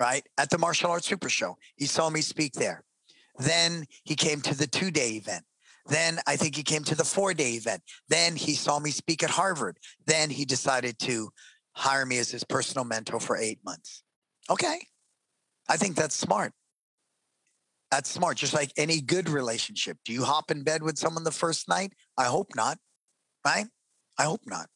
right? 0.00 0.26
At 0.38 0.50
the 0.50 0.58
Martial 0.58 0.90
Arts 0.90 1.06
Super 1.06 1.28
Show. 1.28 1.58
He 1.76 1.86
saw 1.86 2.10
me 2.10 2.22
speak 2.22 2.54
there. 2.54 2.82
Then 3.38 3.84
he 4.02 4.16
came 4.16 4.40
to 4.40 4.58
the 4.58 4.66
two 4.66 4.90
day 4.90 5.10
event. 5.10 5.44
Then 5.86 6.18
I 6.26 6.34
think 6.34 6.56
he 6.56 6.64
came 6.64 6.82
to 6.84 6.96
the 6.96 7.04
four 7.04 7.34
day 7.34 7.52
event. 7.52 7.82
Then 8.08 8.34
he 8.34 8.54
saw 8.54 8.80
me 8.80 8.90
speak 8.90 9.22
at 9.22 9.30
Harvard. 9.30 9.78
Then 10.06 10.28
he 10.28 10.44
decided 10.44 10.98
to 11.00 11.30
hire 11.74 12.04
me 12.04 12.18
as 12.18 12.32
his 12.32 12.42
personal 12.42 12.84
mentor 12.84 13.20
for 13.20 13.36
eight 13.36 13.60
months. 13.64 14.02
Okay. 14.50 14.80
I 15.68 15.76
think 15.76 15.94
that's 15.94 16.16
smart. 16.16 16.52
That's 17.92 18.10
smart. 18.10 18.38
Just 18.38 18.54
like 18.54 18.72
any 18.78 19.02
good 19.02 19.28
relationship. 19.28 19.98
Do 20.06 20.14
you 20.14 20.24
hop 20.24 20.50
in 20.50 20.64
bed 20.64 20.82
with 20.82 20.96
someone 20.96 21.24
the 21.24 21.30
first 21.30 21.68
night? 21.68 21.92
I 22.16 22.24
hope 22.24 22.48
not. 22.56 22.78
Right? 23.44 23.66
I 24.18 24.22
hope 24.22 24.40
not. 24.46 24.66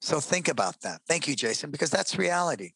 So 0.00 0.18
think 0.18 0.48
about 0.48 0.80
that. 0.80 1.00
Thank 1.06 1.28
you, 1.28 1.36
Jason, 1.36 1.70
because 1.70 1.90
that's 1.90 2.18
reality. 2.18 2.72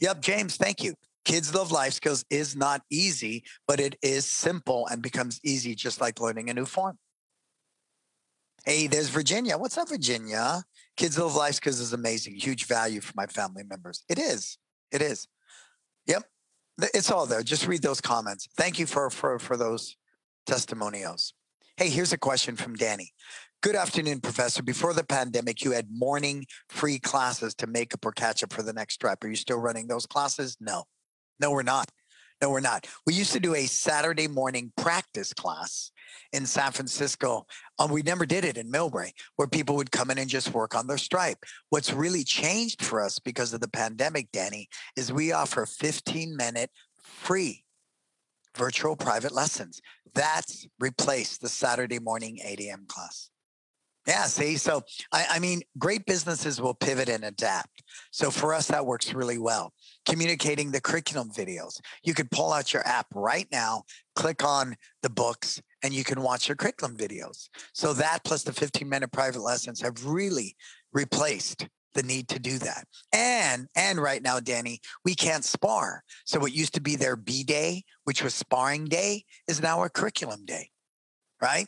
Yep, 0.00 0.22
James, 0.22 0.56
thank 0.56 0.82
you. 0.82 0.94
Kids 1.26 1.54
Love 1.54 1.70
Life 1.70 1.92
Skills 1.92 2.24
is 2.30 2.56
not 2.56 2.80
easy, 2.90 3.44
but 3.68 3.78
it 3.78 3.96
is 4.00 4.24
simple 4.24 4.86
and 4.86 5.02
becomes 5.02 5.38
easy 5.44 5.74
just 5.74 6.00
like 6.00 6.18
learning 6.18 6.48
a 6.48 6.54
new 6.54 6.64
form. 6.64 6.96
Hey, 8.64 8.86
there's 8.86 9.10
Virginia. 9.10 9.58
What's 9.58 9.76
up, 9.76 9.90
Virginia? 9.90 10.62
Kids 10.96 11.18
Love 11.18 11.36
Life 11.36 11.56
Skills 11.56 11.80
is 11.80 11.92
amazing. 11.92 12.36
Huge 12.36 12.64
value 12.66 13.02
for 13.02 13.12
my 13.16 13.26
family 13.26 13.64
members. 13.64 14.02
It 14.08 14.18
is. 14.18 14.56
It 14.90 15.02
is. 15.02 15.28
Yep. 16.06 16.24
It's 16.78 17.10
all 17.10 17.26
there. 17.26 17.42
Just 17.42 17.66
read 17.66 17.82
those 17.82 18.00
comments. 18.00 18.48
Thank 18.56 18.78
you 18.78 18.86
for 18.86 19.08
for 19.10 19.38
for 19.38 19.56
those 19.56 19.96
testimonials. 20.46 21.32
Hey, 21.76 21.88
here's 21.88 22.12
a 22.12 22.18
question 22.18 22.56
from 22.56 22.74
Danny. 22.74 23.12
Good 23.62 23.76
afternoon, 23.76 24.20
Professor. 24.20 24.62
Before 24.62 24.92
the 24.94 25.04
pandemic, 25.04 25.64
you 25.64 25.72
had 25.72 25.88
morning 25.90 26.46
free 26.68 26.98
classes 26.98 27.54
to 27.56 27.66
make 27.66 27.94
up 27.94 28.04
or 28.04 28.12
catch 28.12 28.42
up 28.42 28.52
for 28.52 28.62
the 28.62 28.72
next 28.72 28.98
trip. 28.98 29.24
Are 29.24 29.28
you 29.28 29.36
still 29.36 29.58
running 29.58 29.86
those 29.86 30.06
classes? 30.06 30.56
No. 30.60 30.84
No, 31.40 31.50
we're 31.50 31.62
not. 31.62 31.90
No, 32.42 32.50
we're 32.50 32.60
not. 32.60 32.86
We 33.06 33.14
used 33.14 33.32
to 33.32 33.40
do 33.40 33.54
a 33.54 33.66
Saturday 33.66 34.28
morning 34.28 34.72
practice 34.76 35.32
class 35.32 35.90
in 36.32 36.44
San 36.44 36.72
Francisco. 36.72 37.46
Um, 37.78 37.90
we 37.90 38.02
never 38.02 38.26
did 38.26 38.44
it 38.44 38.58
in 38.58 38.70
Millbrae, 38.70 39.12
where 39.36 39.48
people 39.48 39.76
would 39.76 39.90
come 39.90 40.10
in 40.10 40.18
and 40.18 40.28
just 40.28 40.52
work 40.52 40.74
on 40.74 40.86
their 40.86 40.98
stripe. 40.98 41.38
What's 41.70 41.92
really 41.92 42.24
changed 42.24 42.84
for 42.84 43.00
us 43.02 43.18
because 43.18 43.54
of 43.54 43.60
the 43.60 43.68
pandemic, 43.68 44.30
Danny, 44.32 44.68
is 44.96 45.12
we 45.12 45.32
offer 45.32 45.64
15 45.64 46.36
minute 46.36 46.70
free 47.02 47.64
virtual 48.54 48.96
private 48.96 49.32
lessons. 49.32 49.80
That's 50.14 50.66
replaced 50.78 51.40
the 51.40 51.48
Saturday 51.48 51.98
morning 51.98 52.38
8 52.42 52.60
a.m. 52.60 52.84
class. 52.86 53.30
Yeah, 54.06 54.24
see, 54.26 54.56
so 54.56 54.82
I, 55.12 55.26
I, 55.32 55.38
mean, 55.40 55.62
great 55.78 56.06
businesses 56.06 56.60
will 56.60 56.74
pivot 56.74 57.08
and 57.08 57.24
adapt. 57.24 57.82
So 58.12 58.30
for 58.30 58.54
us, 58.54 58.68
that 58.68 58.86
works 58.86 59.12
really 59.12 59.38
well. 59.38 59.72
Communicating 60.06 60.70
the 60.70 60.80
curriculum 60.80 61.30
videos. 61.30 61.80
You 62.04 62.14
could 62.14 62.30
pull 62.30 62.52
out 62.52 62.72
your 62.72 62.86
app 62.86 63.06
right 63.14 63.48
now, 63.50 63.82
click 64.14 64.44
on 64.44 64.76
the 65.02 65.10
books, 65.10 65.60
and 65.82 65.92
you 65.92 66.04
can 66.04 66.22
watch 66.22 66.48
your 66.48 66.54
curriculum 66.54 66.96
videos. 66.96 67.48
So 67.72 67.92
that 67.94 68.20
plus 68.24 68.44
the 68.44 68.52
15 68.52 68.88
minute 68.88 69.10
private 69.10 69.40
lessons 69.40 69.80
have 69.80 70.04
really 70.06 70.54
replaced 70.92 71.66
the 71.94 72.02
need 72.04 72.28
to 72.28 72.38
do 72.38 72.58
that. 72.58 72.86
And 73.12 73.66
and 73.74 74.00
right 74.00 74.22
now, 74.22 74.38
Danny, 74.38 74.80
we 75.04 75.16
can't 75.16 75.44
spar. 75.44 76.04
So 76.26 76.38
what 76.38 76.52
used 76.52 76.74
to 76.74 76.80
be 76.80 76.94
their 76.94 77.16
B 77.16 77.42
day, 77.42 77.82
which 78.04 78.22
was 78.22 78.34
sparring 78.34 78.84
day, 78.84 79.24
is 79.48 79.60
now 79.60 79.82
a 79.82 79.90
curriculum 79.90 80.44
day, 80.44 80.70
right? 81.42 81.66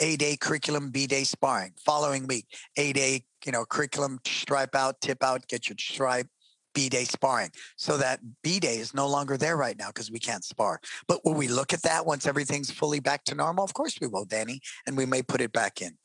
A 0.00 0.16
day 0.16 0.36
curriculum, 0.36 0.90
B 0.90 1.06
day 1.06 1.24
sparring. 1.24 1.72
Following 1.84 2.26
week, 2.26 2.46
A 2.76 2.92
day, 2.92 3.24
you 3.44 3.52
know, 3.52 3.64
curriculum, 3.64 4.18
stripe 4.26 4.74
out, 4.74 5.00
tip 5.00 5.22
out, 5.22 5.46
get 5.46 5.68
your 5.68 5.76
stripe, 5.78 6.26
B 6.74 6.88
day 6.88 7.04
sparring. 7.04 7.50
So 7.76 7.98
that 7.98 8.20
B 8.42 8.60
day 8.60 8.78
is 8.78 8.94
no 8.94 9.06
longer 9.06 9.36
there 9.36 9.56
right 9.56 9.78
now 9.78 9.88
because 9.88 10.10
we 10.10 10.18
can't 10.18 10.44
spar. 10.44 10.80
But 11.06 11.24
will 11.24 11.34
we 11.34 11.48
look 11.48 11.72
at 11.72 11.82
that 11.82 12.06
once 12.06 12.26
everything's 12.26 12.70
fully 12.70 13.00
back 13.00 13.24
to 13.24 13.34
normal? 13.34 13.64
Of 13.64 13.74
course 13.74 13.98
we 14.00 14.06
will, 14.06 14.24
Danny, 14.24 14.60
and 14.86 14.96
we 14.96 15.04
may 15.06 15.22
put 15.22 15.40
it 15.40 15.52
back 15.52 15.82
in. 15.82 15.98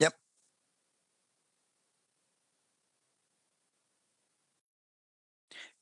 Yep. 0.00 0.14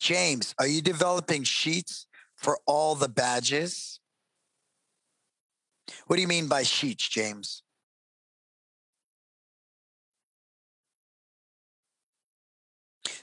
James, 0.00 0.54
are 0.58 0.66
you 0.66 0.82
developing 0.82 1.44
sheets 1.44 2.06
for 2.36 2.58
all 2.66 2.94
the 2.96 3.08
badges? 3.08 4.00
What 6.06 6.16
do 6.16 6.22
you 6.22 6.28
mean 6.28 6.48
by 6.48 6.62
sheets, 6.62 7.08
James? 7.08 7.62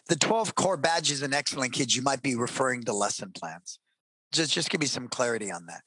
The 0.07 0.15
12 0.15 0.55
core 0.55 0.77
badges 0.77 1.21
and 1.21 1.33
excellent 1.33 1.73
kids, 1.73 1.95
you 1.95 2.01
might 2.01 2.21
be 2.21 2.35
referring 2.35 2.83
to 2.83 2.93
lesson 2.93 3.31
plans. 3.31 3.79
Just, 4.31 4.51
just 4.51 4.69
give 4.69 4.81
me 4.81 4.87
some 4.87 5.07
clarity 5.07 5.51
on 5.51 5.65
that. 5.67 5.83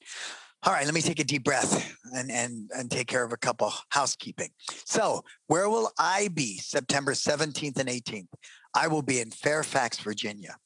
All 0.66 0.72
right, 0.72 0.86
let 0.86 0.94
me 0.94 1.02
take 1.02 1.18
a 1.18 1.24
deep 1.24 1.44
breath 1.44 1.94
and, 2.14 2.30
and, 2.30 2.70
and 2.74 2.90
take 2.90 3.06
care 3.06 3.22
of 3.22 3.32
a 3.32 3.36
couple 3.36 3.70
housekeeping. 3.90 4.48
So, 4.86 5.22
where 5.46 5.68
will 5.68 5.90
I 5.98 6.28
be 6.28 6.56
September 6.56 7.12
17th 7.12 7.78
and 7.78 7.88
18th? 7.88 8.28
I 8.74 8.88
will 8.88 9.02
be 9.02 9.20
in 9.20 9.30
Fairfax, 9.30 9.98
Virginia 9.98 10.56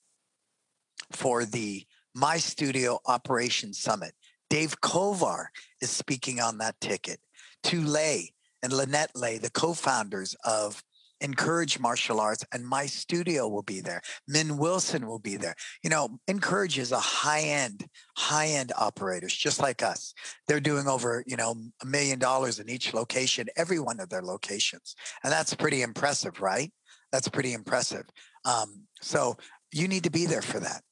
for 1.11 1.45
the 1.45 1.85
MyStudio 2.17 2.99
Operations 3.07 3.81
Summit. 3.81 4.13
Dave 4.51 4.81
Kovar 4.81 5.47
is 5.81 5.91
speaking 5.91 6.41
on 6.41 6.59
that 6.59 6.81
ticket. 6.81 7.21
Tu 7.63 7.81
Lay 7.81 8.33
and 8.63 8.73
Lynette 8.73 9.13
Lay, 9.15 9.39
the 9.39 9.51
co-founders 9.51 10.35
of 10.45 10.83
Encourage 11.21 11.81
Martial 11.81 12.21
Arts, 12.21 12.45
and 12.53 12.65
MyStudio 12.65 13.51
will 13.51 13.63
be 13.63 13.81
there. 13.81 14.01
Min 14.29 14.57
Wilson 14.57 15.07
will 15.07 15.19
be 15.19 15.37
there. 15.37 15.55
You 15.83 15.91
know, 15.91 16.21
Encourage 16.29 16.79
is 16.79 16.93
a 16.93 17.01
high-end, 17.01 17.87
high-end 18.17 18.73
operators, 18.79 19.35
just 19.35 19.61
like 19.61 19.83
us. 19.83 20.15
They're 20.47 20.61
doing 20.61 20.87
over, 20.87 21.25
you 21.27 21.37
know, 21.37 21.57
a 21.83 21.87
million 21.87 22.21
dollars 22.21 22.61
in 22.61 22.69
each 22.69 22.95
location, 22.95 23.49
every 23.57 23.81
one 23.81 23.99
of 23.99 24.11
their 24.11 24.23
locations, 24.23 24.95
and 25.25 25.33
that's 25.33 25.55
pretty 25.55 25.83
impressive, 25.83 26.41
right? 26.41 26.73
That's 27.11 27.29
pretty 27.29 27.53
impressive. 27.53 28.05
Um, 28.45 28.83
so 29.01 29.37
you 29.73 29.89
need 29.89 30.05
to 30.05 30.11
be 30.11 30.27
there 30.27 30.43
for 30.43 30.61
that. 30.61 30.83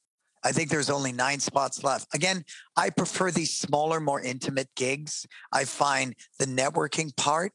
I 0.43 0.51
think 0.51 0.69
there's 0.69 0.89
only 0.89 1.11
nine 1.11 1.39
spots 1.39 1.83
left. 1.83 2.13
Again, 2.13 2.43
I 2.75 2.89
prefer 2.89 3.31
these 3.31 3.57
smaller, 3.57 3.99
more 3.99 4.21
intimate 4.21 4.69
gigs. 4.75 5.25
I 5.51 5.65
find 5.65 6.15
the 6.39 6.45
networking 6.45 7.15
part 7.15 7.53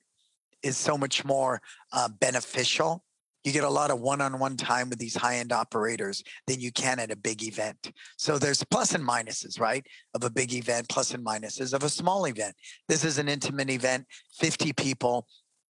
is 0.62 0.77
so 0.77 0.97
much 0.97 1.25
more 1.25 1.61
uh, 1.92 2.09
beneficial. 2.09 3.05
You 3.45 3.53
get 3.53 3.64
a 3.64 3.71
lot 3.71 3.90
of 3.90 4.01
one-on-one 4.01 4.57
time 4.57 4.88
with 4.88 5.01
these 5.01 5.16
high-end 5.16 5.53
operators 5.53 6.23
than 6.47 6.61
you 6.61 6.71
can 6.71 7.01
at 7.01 7.11
a 7.11 7.16
big 7.16 7.42
event. 7.42 7.90
So 8.16 8.38
there's 8.38 8.62
plus 8.62 8.95
and 8.95 9.07
minuses, 9.07 9.59
right? 9.59 9.85
Of 10.14 10.23
a 10.23 10.31
big 10.31 10.55
event, 10.55 10.88
plus 10.88 11.12
and 11.12 11.25
minuses 11.25 11.73
of 11.73 11.83
a 11.83 11.88
small 11.88 12.27
event. 12.27 12.55
This 12.88 13.05
is 13.05 13.18
an 13.18 13.29
intimate 13.29 13.71
event, 13.71 14.07
50 14.38 14.73
people. 14.75 15.27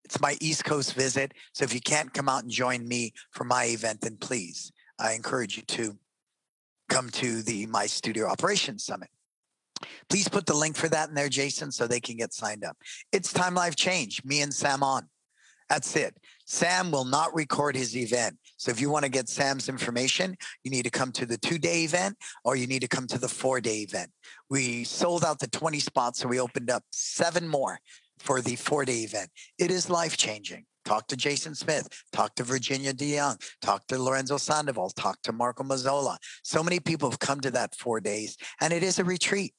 It's 0.05 0.21
my 0.21 0.39
East 0.41 0.65
Coast 0.65 0.95
visit. 0.95 1.35
So 1.53 1.65
if 1.65 1.75
you 1.75 1.81
can't 1.81 2.15
come 2.15 2.31
out 2.31 2.43
and 2.43 2.51
join 2.51 2.89
me 2.89 3.13
for 3.33 3.45
my 3.45 3.67
event, 3.67 4.01
then 4.01 4.17
please, 4.17 4.73
I 4.99 5.13
encourage 5.13 5.59
you 5.59 5.63
to 5.65 5.99
come 6.89 7.11
to 7.11 7.43
the 7.43 7.67
MyStudio 7.67 8.29
Operations 8.29 8.85
Summit. 8.85 9.09
Please 10.09 10.29
put 10.29 10.47
the 10.47 10.55
link 10.55 10.77
for 10.77 10.89
that 10.89 11.09
in 11.09 11.15
there, 11.15 11.29
Jason, 11.29 11.71
so 11.71 11.87
they 11.87 12.01
can 12.01 12.17
get 12.17 12.33
signed 12.33 12.65
up. 12.65 12.77
It's 13.13 13.33
Time 13.33 13.55
Life 13.55 13.77
Change, 13.77 14.25
me 14.25 14.43
and 14.43 14.53
Sam 14.53 14.83
on. 14.83 15.09
That's 15.69 15.95
it. 15.97 16.17
Sam 16.47 16.91
will 16.91 17.05
not 17.05 17.35
record 17.35 17.77
his 17.77 17.95
event. 17.95 18.39
So 18.57 18.71
if 18.71 18.81
you 18.81 18.91
want 18.91 19.05
to 19.05 19.11
get 19.11 19.29
Sam's 19.29 19.69
information, 19.69 20.37
you 20.65 20.71
need 20.71 20.85
to 20.85 20.91
come 20.91 21.13
to 21.13 21.27
the 21.27 21.37
two 21.37 21.59
day 21.59 21.85
event 21.85 22.17
or 22.43 22.57
you 22.57 22.67
need 22.67 22.81
to 22.81 22.89
come 22.89 23.07
to 23.09 23.19
the 23.19 23.29
four 23.29 23.61
day 23.61 23.81
event. 23.81 24.11
We 24.49 24.85
sold 24.85 25.25
out 25.25 25.39
the 25.39 25.49
20 25.49 25.79
spots, 25.79 26.21
so 26.21 26.29
we 26.29 26.41
opened 26.41 26.71
up 26.71 26.85
seven 26.91 27.47
more 27.47 27.79
for 28.19 28.41
the 28.41 28.57
four 28.57 28.85
day 28.87 29.01
event. 29.01 29.31
It 29.59 29.71
is 29.71 29.91
life 29.91 30.17
changing. 30.17 30.65
Talk 30.89 31.07
to 31.09 31.19
Jason 31.19 31.55
Smith, 31.55 31.87
talk 32.13 32.35
to 32.37 32.43
Virginia 32.43 32.95
DeYoung, 32.95 33.39
talk 33.61 33.87
to 33.89 34.03
Lorenzo 34.03 34.39
Sandoval, 34.39 34.89
talk 34.89 35.21
to 35.25 35.33
Marco 35.33 35.63
Mazzola. 35.63 36.17
So 36.43 36.63
many 36.63 36.81
people 36.81 37.11
have 37.11 37.19
come 37.19 37.43
to 37.43 37.51
that 37.51 37.75
four 37.75 38.01
days, 38.01 38.39
and 38.63 38.73
it 38.73 38.83
is 38.83 38.99
a 38.99 39.05
retreat. 39.05 39.53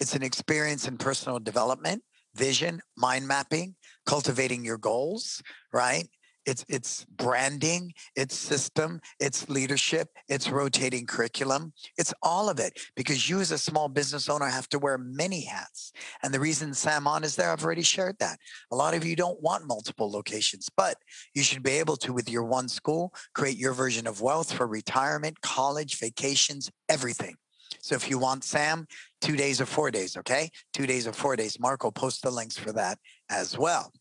It's 0.00 0.14
an 0.14 0.22
experience 0.22 0.88
in 0.88 0.96
personal 0.96 1.40
development 1.40 2.02
vision, 2.34 2.80
mind 2.96 3.28
mapping, 3.28 3.74
cultivating 4.06 4.64
your 4.64 4.78
goals, 4.78 5.42
right? 5.74 6.08
It's 6.50 6.64
it's 6.68 7.04
branding, 7.16 7.94
it's 8.16 8.36
system, 8.36 9.00
it's 9.20 9.48
leadership, 9.48 10.08
it's 10.28 10.50
rotating 10.50 11.06
curriculum. 11.06 11.72
It's 11.96 12.12
all 12.24 12.50
of 12.50 12.58
it 12.58 12.72
because 12.96 13.30
you 13.30 13.38
as 13.38 13.52
a 13.52 13.58
small 13.58 13.88
business 13.88 14.28
owner 14.28 14.46
have 14.46 14.68
to 14.70 14.80
wear 14.80 14.98
many 14.98 15.42
hats. 15.42 15.92
And 16.24 16.34
the 16.34 16.40
reason 16.40 16.74
Sam 16.74 17.06
On 17.06 17.22
is 17.22 17.36
there, 17.36 17.52
I've 17.52 17.64
already 17.64 17.82
shared 17.82 18.16
that. 18.18 18.40
A 18.72 18.76
lot 18.76 18.94
of 18.94 19.04
you 19.04 19.14
don't 19.14 19.40
want 19.40 19.68
multiple 19.68 20.10
locations, 20.10 20.68
but 20.76 20.96
you 21.36 21.44
should 21.44 21.62
be 21.62 21.78
able 21.78 21.96
to, 21.98 22.12
with 22.12 22.28
your 22.28 22.42
one 22.42 22.68
school, 22.68 23.14
create 23.32 23.56
your 23.56 23.72
version 23.72 24.08
of 24.08 24.20
wealth 24.20 24.52
for 24.52 24.66
retirement, 24.66 25.40
college, 25.42 26.00
vacations, 26.00 26.68
everything. 26.88 27.36
So 27.80 27.94
if 27.94 28.10
you 28.10 28.18
want 28.18 28.42
Sam, 28.42 28.88
two 29.20 29.36
days 29.36 29.60
or 29.60 29.66
four 29.66 29.92
days, 29.92 30.16
okay? 30.16 30.50
Two 30.72 30.88
days 30.88 31.06
or 31.06 31.12
four 31.12 31.36
days. 31.36 31.60
Mark 31.60 31.84
will 31.84 31.92
post 31.92 32.22
the 32.22 32.30
links 32.32 32.58
for 32.58 32.72
that 32.72 32.98
as 33.30 33.56
well. 33.56 33.92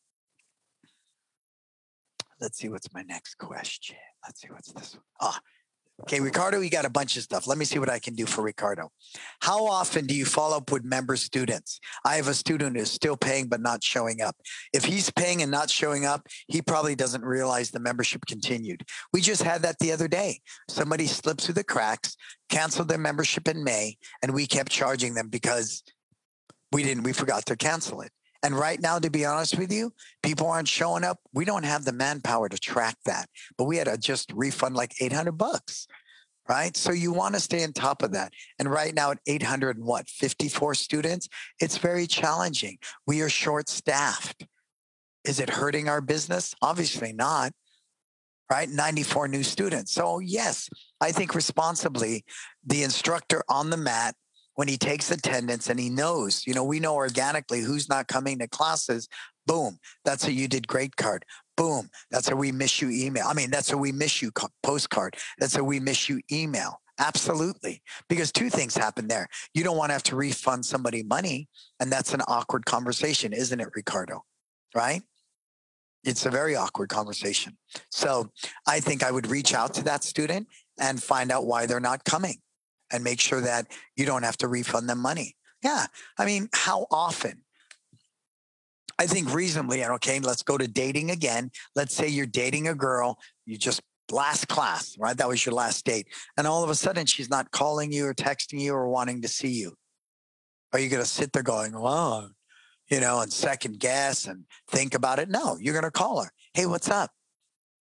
Let's 2.39 2.57
see 2.57 2.69
what's 2.69 2.93
my 2.93 3.03
next 3.03 3.35
question. 3.35 3.97
Let's 4.25 4.41
see 4.41 4.47
what's 4.49 4.71
this 4.71 4.95
one. 4.95 5.03
Ah, 5.21 5.39
Okay, 6.03 6.21
Ricardo, 6.21 6.61
you 6.61 6.69
got 6.69 6.85
a 6.85 6.89
bunch 6.89 7.17
of 7.17 7.23
stuff. 7.23 7.45
Let 7.45 7.57
me 7.57 7.65
see 7.65 7.77
what 7.77 7.89
I 7.89 7.99
can 7.99 8.15
do 8.15 8.25
for 8.25 8.41
Ricardo. 8.41 8.89
How 9.41 9.65
often 9.65 10.05
do 10.05 10.15
you 10.15 10.25
follow 10.25 10.57
up 10.57 10.71
with 10.71 10.83
member 10.83 11.15
students? 11.17 11.79
I 12.05 12.15
have 12.15 12.27
a 12.27 12.33
student 12.33 12.77
who's 12.77 12.91
still 12.91 13.17
paying 13.17 13.47
but 13.47 13.59
not 13.59 13.83
showing 13.83 14.21
up. 14.21 14.35
If 14.73 14.85
he's 14.85 15.09
paying 15.11 15.41
and 15.41 15.51
not 15.51 15.69
showing 15.69 16.05
up, 16.05 16.25
he 16.47 16.61
probably 16.61 16.95
doesn't 16.95 17.25
realize 17.25 17.69
the 17.71 17.79
membership 17.79 18.25
continued. 18.27 18.83
We 19.11 19.21
just 19.21 19.43
had 19.43 19.61
that 19.63 19.79
the 19.79 19.91
other 19.91 20.07
day. 20.07 20.39
Somebody 20.69 21.05
slipped 21.05 21.41
through 21.41 21.55
the 21.55 21.63
cracks, 21.63 22.15
canceled 22.49 22.87
their 22.87 22.97
membership 22.97 23.47
in 23.47 23.63
May, 23.63 23.97
and 24.23 24.33
we 24.33 24.47
kept 24.47 24.71
charging 24.71 25.15
them 25.15 25.27
because 25.27 25.83
we 26.71 26.83
didn't, 26.83 27.03
we 27.03 27.13
forgot 27.13 27.45
to 27.47 27.57
cancel 27.57 28.01
it. 28.01 28.11
And 28.41 28.57
right 28.57 28.79
now, 28.79 28.99
to 28.99 29.09
be 29.09 29.25
honest 29.25 29.57
with 29.57 29.71
you, 29.71 29.91
people 30.23 30.47
aren't 30.47 30.67
showing 30.67 31.03
up. 31.03 31.19
We 31.33 31.45
don't 31.45 31.65
have 31.65 31.85
the 31.85 31.91
manpower 31.91 32.47
to 32.47 32.57
track 32.57 32.95
that, 33.05 33.29
but 33.57 33.65
we 33.65 33.77
had 33.77 33.87
to 33.87 33.97
just 33.97 34.31
refund 34.33 34.75
like 34.75 34.93
800 35.01 35.33
bucks, 35.33 35.87
right? 36.47 36.75
So 36.77 36.91
you 36.91 37.11
want 37.11 37.35
to 37.35 37.41
stay 37.41 37.63
on 37.63 37.73
top 37.73 38.01
of 38.01 38.13
that. 38.13 38.31
And 38.57 38.71
right 38.71 38.93
now 38.93 39.11
at 39.11 39.19
800 39.27 39.77
and 39.77 39.85
what, 39.85 40.07
54 40.09 40.75
students, 40.75 41.27
it's 41.59 41.77
very 41.77 42.07
challenging. 42.07 42.77
We 43.05 43.21
are 43.21 43.29
short 43.29 43.67
staffed. 43.67 44.45
Is 45.25 45.41
it 45.41 45.49
hurting 45.49 45.89
our 45.89 45.99
business? 45.99 46.55
Obviously 46.61 47.11
not, 47.11 47.51
right? 48.49 48.69
94 48.69 49.27
new 49.27 49.43
students. 49.43 49.91
So 49.91 50.19
yes, 50.19 50.69
I 51.01 51.11
think 51.11 51.35
responsibly, 51.35 52.23
the 52.65 52.83
instructor 52.83 53.43
on 53.49 53.69
the 53.69 53.77
mat 53.77 54.15
when 54.60 54.68
he 54.68 54.78
takes 54.78 55.10
attendance 55.10 55.70
and 55.70 55.80
he 55.80 55.89
knows, 55.89 56.45
you 56.45 56.53
know, 56.53 56.66
we 56.66 56.82
know 56.82 56.93
organically 56.95 57.62
who's 57.62 57.88
not 57.88 58.10
coming 58.10 58.39
to 58.39 58.45
classes. 58.49 59.07
Boom, 59.47 59.80
that's 60.03 60.28
a 60.28 60.34
you 60.34 60.49
did 60.49 60.68
great 60.68 60.97
card. 60.97 61.24
Boom, 61.55 61.89
that's 62.12 62.30
a 62.30 62.36
we 62.36 62.51
miss 62.51 62.82
you 62.82 62.89
email. 62.89 63.24
I 63.26 63.34
mean, 63.34 63.51
that's 63.51 63.72
a 63.72 63.78
we 63.78 63.93
miss 63.93 64.22
you 64.22 64.34
postcard. 64.62 65.16
That's 65.38 65.55
a 65.55 65.64
we 65.64 65.80
miss 65.80 66.10
you 66.10 66.20
email. 66.30 66.82
Absolutely. 66.99 67.82
Because 68.10 68.34
two 68.34 68.49
things 68.49 68.76
happen 68.76 69.07
there. 69.07 69.30
You 69.53 69.64
don't 69.64 69.78
want 69.78 69.91
to 69.91 69.93
have 69.93 70.03
to 70.03 70.18
refund 70.18 70.66
somebody 70.66 71.03
money. 71.03 71.47
And 71.80 71.89
that's 71.89 72.14
an 72.14 72.22
awkward 72.28 72.66
conversation, 72.66 73.32
isn't 73.32 73.62
it, 73.62 73.70
Ricardo? 73.74 74.26
Right? 74.76 75.03
It's 76.03 76.26
a 76.26 76.30
very 76.30 76.57
awkward 76.57 76.89
conversation. 76.89 77.57
So 77.91 78.30
I 78.68 78.82
think 78.82 79.03
I 79.03 79.12
would 79.12 79.28
reach 79.28 79.53
out 79.53 79.74
to 79.76 79.86
that 79.86 80.03
student 80.03 80.47
and 80.78 81.01
find 81.01 81.32
out 81.32 81.45
why 81.45 81.66
they're 81.66 81.80
not 81.80 82.03
coming 82.03 82.41
and 82.91 83.03
make 83.03 83.19
sure 83.19 83.41
that 83.41 83.67
you 83.95 84.05
don't 84.05 84.23
have 84.23 84.37
to 84.37 84.47
refund 84.47 84.89
them 84.89 84.99
money. 84.99 85.35
Yeah. 85.63 85.85
I 86.17 86.25
mean, 86.25 86.49
how 86.53 86.87
often? 86.91 87.43
I 88.97 89.07
think 89.07 89.33
reasonably, 89.33 89.81
and 89.81 89.93
okay, 89.93 90.19
let's 90.19 90.43
go 90.43 90.57
to 90.57 90.67
dating 90.67 91.11
again. 91.11 91.51
Let's 91.75 91.95
say 91.95 92.09
you're 92.09 92.25
dating 92.25 92.67
a 92.67 92.75
girl, 92.75 93.17
you 93.45 93.57
just 93.57 93.81
last 94.11 94.47
class, 94.47 94.97
right? 94.99 95.15
That 95.15 95.27
was 95.27 95.45
your 95.45 95.55
last 95.55 95.85
date. 95.85 96.07
And 96.37 96.45
all 96.45 96.63
of 96.63 96.69
a 96.69 96.75
sudden 96.75 97.05
she's 97.05 97.29
not 97.29 97.51
calling 97.51 97.91
you 97.91 98.05
or 98.05 98.13
texting 98.13 98.59
you 98.59 98.73
or 98.73 98.89
wanting 98.89 99.21
to 99.21 99.27
see 99.27 99.51
you. 99.51 99.75
Are 100.73 100.79
you 100.79 100.89
going 100.89 101.01
to 101.01 101.09
sit 101.09 101.31
there 101.31 101.43
going, 101.43 101.73
oh, 101.75 102.29
you 102.89 102.99
know, 102.99 103.21
and 103.21 103.31
second 103.31 103.79
guess 103.79 104.27
and 104.27 104.45
think 104.67 104.95
about 104.95 105.19
it? 105.19 105.29
No, 105.29 105.57
you're 105.59 105.73
going 105.73 105.83
to 105.83 105.91
call 105.91 106.23
her. 106.23 106.31
Hey, 106.53 106.65
what's 106.65 106.89
up? 106.89 107.11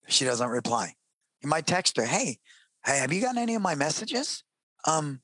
She 0.07 0.25
doesn't 0.25 0.49
reply. 0.49 0.95
You 1.43 1.49
might 1.49 1.67
text 1.67 1.97
her, 1.97 2.05
hey, 2.05 2.39
hey, 2.85 2.99
have 2.99 3.13
you 3.13 3.21
gotten 3.21 3.39
any 3.39 3.55
of 3.55 3.63
my 3.63 3.75
messages? 3.75 4.45
Um, 4.89 5.21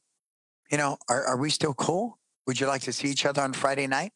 you 0.71 0.77
know, 0.77 0.99
are, 1.09 1.25
are 1.25 1.37
we 1.37 1.51
still 1.51 1.75
cool? 1.75 2.19
Would 2.47 2.61
you 2.61 2.67
like 2.67 2.83
to 2.83 2.93
see 2.93 3.09
each 3.09 3.25
other 3.25 3.43
on 3.43 3.53
Friday 3.53 3.87
night? 3.87 4.12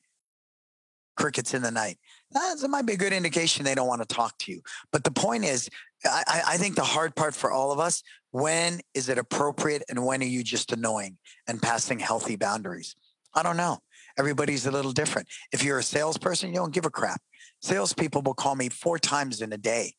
Crickets 1.16 1.54
in 1.54 1.62
the 1.62 1.70
night. 1.70 1.98
That 2.32 2.58
might 2.68 2.86
be 2.86 2.92
a 2.92 2.96
good 2.96 3.12
indication 3.12 3.64
they 3.64 3.74
don't 3.74 3.88
want 3.88 4.06
to 4.06 4.14
talk 4.14 4.36
to 4.38 4.52
you. 4.52 4.60
But 4.92 5.04
the 5.04 5.10
point 5.10 5.44
is, 5.44 5.68
I, 6.04 6.42
I 6.46 6.56
think 6.58 6.76
the 6.76 6.84
hard 6.84 7.16
part 7.16 7.34
for 7.34 7.50
all 7.50 7.72
of 7.72 7.80
us, 7.80 8.02
when 8.30 8.80
is 8.94 9.08
it 9.08 9.18
appropriate 9.18 9.82
and 9.88 10.04
when 10.04 10.22
are 10.22 10.26
you 10.26 10.44
just 10.44 10.72
annoying 10.72 11.16
and 11.48 11.60
passing 11.60 11.98
healthy 11.98 12.36
boundaries? 12.36 12.94
I 13.34 13.42
don't 13.42 13.56
know. 13.56 13.78
Everybody's 14.18 14.66
a 14.66 14.70
little 14.70 14.92
different. 14.92 15.28
If 15.52 15.64
you're 15.64 15.78
a 15.78 15.82
salesperson, 15.82 16.50
you 16.50 16.56
don't 16.56 16.74
give 16.74 16.84
a 16.84 16.90
crap. 16.90 17.20
Salespeople 17.62 18.22
will 18.22 18.34
call 18.34 18.54
me 18.54 18.68
four 18.68 18.98
times 18.98 19.40
in 19.40 19.52
a 19.52 19.58
day, 19.58 19.94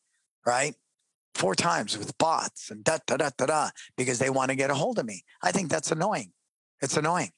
right? 0.46 0.74
Four 1.34 1.54
times 1.54 1.96
with 1.96 2.16
bots 2.18 2.70
and 2.70 2.84
da 2.84 2.98
da 3.06 3.16
da 3.16 3.30
da 3.36 3.46
da 3.46 3.70
because 3.96 4.18
they 4.18 4.30
want 4.30 4.50
to 4.50 4.56
get 4.56 4.70
a 4.70 4.74
hold 4.74 4.98
of 4.98 5.06
me. 5.06 5.24
I 5.42 5.52
think 5.52 5.70
that's 5.70 5.92
annoying. 5.92 6.32
It's 6.80 6.96
annoying. 6.96 7.30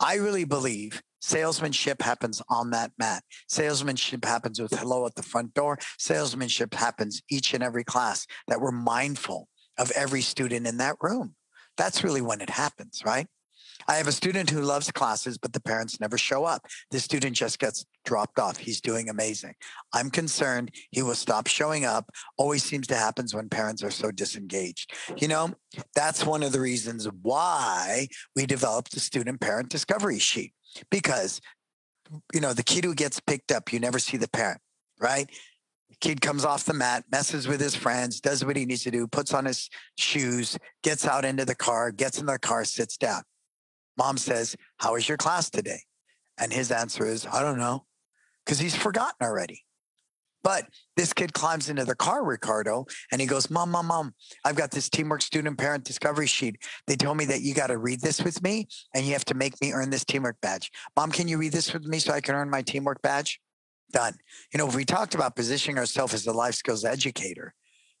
I 0.00 0.16
really 0.16 0.44
believe 0.44 1.02
salesmanship 1.20 2.02
happens 2.02 2.42
on 2.48 2.70
that 2.70 2.92
mat. 2.98 3.24
Salesmanship 3.48 4.24
happens 4.24 4.60
with 4.60 4.72
hello 4.72 5.06
at 5.06 5.14
the 5.14 5.22
front 5.22 5.54
door. 5.54 5.78
Salesmanship 5.98 6.74
happens 6.74 7.22
each 7.30 7.54
and 7.54 7.62
every 7.62 7.84
class 7.84 8.26
that 8.48 8.60
we're 8.60 8.70
mindful 8.70 9.48
of 9.78 9.90
every 9.92 10.20
student 10.20 10.66
in 10.66 10.76
that 10.78 10.96
room. 11.00 11.34
That's 11.76 12.04
really 12.04 12.22
when 12.22 12.40
it 12.40 12.50
happens, 12.50 13.02
right? 13.04 13.26
I 13.88 13.96
have 13.96 14.08
a 14.08 14.12
student 14.12 14.50
who 14.50 14.62
loves 14.62 14.90
classes, 14.90 15.38
but 15.38 15.52
the 15.52 15.60
parents 15.60 16.00
never 16.00 16.18
show 16.18 16.44
up. 16.44 16.66
The 16.90 17.00
student 17.00 17.36
just 17.36 17.58
gets 17.58 17.84
dropped 18.06 18.38
off. 18.38 18.56
He's 18.56 18.80
doing 18.80 19.10
amazing. 19.10 19.54
I'm 19.92 20.08
concerned 20.08 20.70
he 20.90 21.02
will 21.02 21.14
stop 21.14 21.46
showing 21.46 21.84
up. 21.84 22.10
Always 22.38 22.64
seems 22.64 22.86
to 22.86 22.96
happen 22.96 23.26
when 23.32 23.50
parents 23.50 23.82
are 23.82 23.90
so 23.90 24.10
disengaged. 24.10 24.92
You 25.16 25.28
know, 25.28 25.50
that's 25.94 26.24
one 26.24 26.42
of 26.42 26.52
the 26.52 26.60
reasons 26.60 27.06
why 27.22 28.08
we 28.34 28.46
developed 28.46 28.92
the 28.92 29.00
student 29.00 29.40
parent 29.40 29.68
discovery 29.68 30.18
sheet 30.18 30.54
because, 30.90 31.40
you 32.32 32.40
know, 32.40 32.54
the 32.54 32.62
kid 32.62 32.84
who 32.84 32.94
gets 32.94 33.20
picked 33.20 33.52
up, 33.52 33.72
you 33.72 33.80
never 33.80 33.98
see 33.98 34.16
the 34.16 34.28
parent, 34.28 34.60
right? 35.00 35.30
kid 36.00 36.20
comes 36.20 36.44
off 36.44 36.64
the 36.64 36.74
mat, 36.74 37.04
messes 37.10 37.48
with 37.48 37.60
his 37.60 37.74
friends, 37.74 38.20
does 38.20 38.44
what 38.44 38.56
he 38.56 38.66
needs 38.66 38.82
to 38.84 38.90
do, 38.90 39.06
puts 39.06 39.32
on 39.32 39.44
his 39.44 39.70
shoes, 39.98 40.58
gets 40.82 41.06
out 41.06 41.24
into 41.24 41.44
the 41.44 41.54
car, 41.54 41.90
gets 41.90 42.18
in 42.18 42.26
the 42.26 42.38
car, 42.38 42.64
sits 42.64 42.96
down. 42.96 43.22
Mom 43.96 44.18
says, 44.18 44.56
How 44.78 44.92
was 44.92 45.08
your 45.08 45.16
class 45.16 45.48
today? 45.48 45.80
And 46.38 46.52
his 46.52 46.70
answer 46.70 47.06
is, 47.06 47.26
I 47.26 47.40
don't 47.42 47.58
know, 47.58 47.86
because 48.46 48.60
he's 48.60 48.76
forgotten 48.76 49.26
already. 49.26 49.66
But 50.46 50.68
this 50.96 51.12
kid 51.12 51.32
climbs 51.32 51.68
into 51.68 51.84
the 51.84 51.96
car, 51.96 52.24
Ricardo, 52.24 52.86
and 53.10 53.20
he 53.20 53.26
goes, 53.26 53.50
Mom, 53.50 53.72
Mom, 53.72 53.86
Mom, 53.86 54.14
I've 54.44 54.54
got 54.54 54.70
this 54.70 54.88
teamwork 54.88 55.20
student 55.20 55.58
parent 55.58 55.82
discovery 55.82 56.28
sheet. 56.28 56.62
They 56.86 56.94
told 56.94 57.16
me 57.16 57.24
that 57.24 57.40
you 57.40 57.52
got 57.52 57.66
to 57.66 57.78
read 57.78 58.00
this 58.00 58.22
with 58.22 58.40
me 58.44 58.68
and 58.94 59.04
you 59.04 59.12
have 59.14 59.24
to 59.24 59.34
make 59.34 59.60
me 59.60 59.72
earn 59.72 59.90
this 59.90 60.04
teamwork 60.04 60.40
badge. 60.40 60.70
Mom, 60.96 61.10
can 61.10 61.26
you 61.26 61.36
read 61.36 61.50
this 61.50 61.72
with 61.72 61.84
me 61.84 61.98
so 61.98 62.12
I 62.12 62.20
can 62.20 62.36
earn 62.36 62.48
my 62.48 62.62
teamwork 62.62 63.02
badge? 63.02 63.40
Done. 63.90 64.14
You 64.52 64.58
know, 64.58 64.66
we 64.66 64.84
talked 64.84 65.16
about 65.16 65.34
positioning 65.34 65.78
ourselves 65.78 66.14
as 66.14 66.28
a 66.28 66.32
life 66.32 66.54
skills 66.54 66.84
educator, 66.84 67.52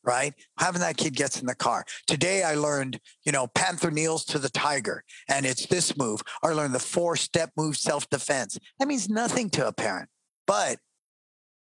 right? 0.04 0.32
Having 0.60 0.82
that 0.82 0.96
kid 0.96 1.16
gets 1.16 1.40
in 1.40 1.46
the 1.46 1.54
car. 1.56 1.84
Today 2.06 2.44
I 2.44 2.54
learned, 2.54 3.00
you 3.24 3.32
know, 3.32 3.48
Panther 3.48 3.90
kneels 3.90 4.24
to 4.26 4.38
the 4.38 4.50
tiger 4.50 5.02
and 5.28 5.46
it's 5.46 5.66
this 5.66 5.96
move. 5.96 6.22
I 6.44 6.52
learned 6.52 6.76
the 6.76 6.78
four 6.78 7.16
step 7.16 7.50
move 7.56 7.76
self 7.76 8.08
defense. 8.08 8.56
That 8.78 8.86
means 8.86 9.08
nothing 9.08 9.50
to 9.50 9.66
a 9.66 9.72
parent. 9.72 10.08
But 10.46 10.78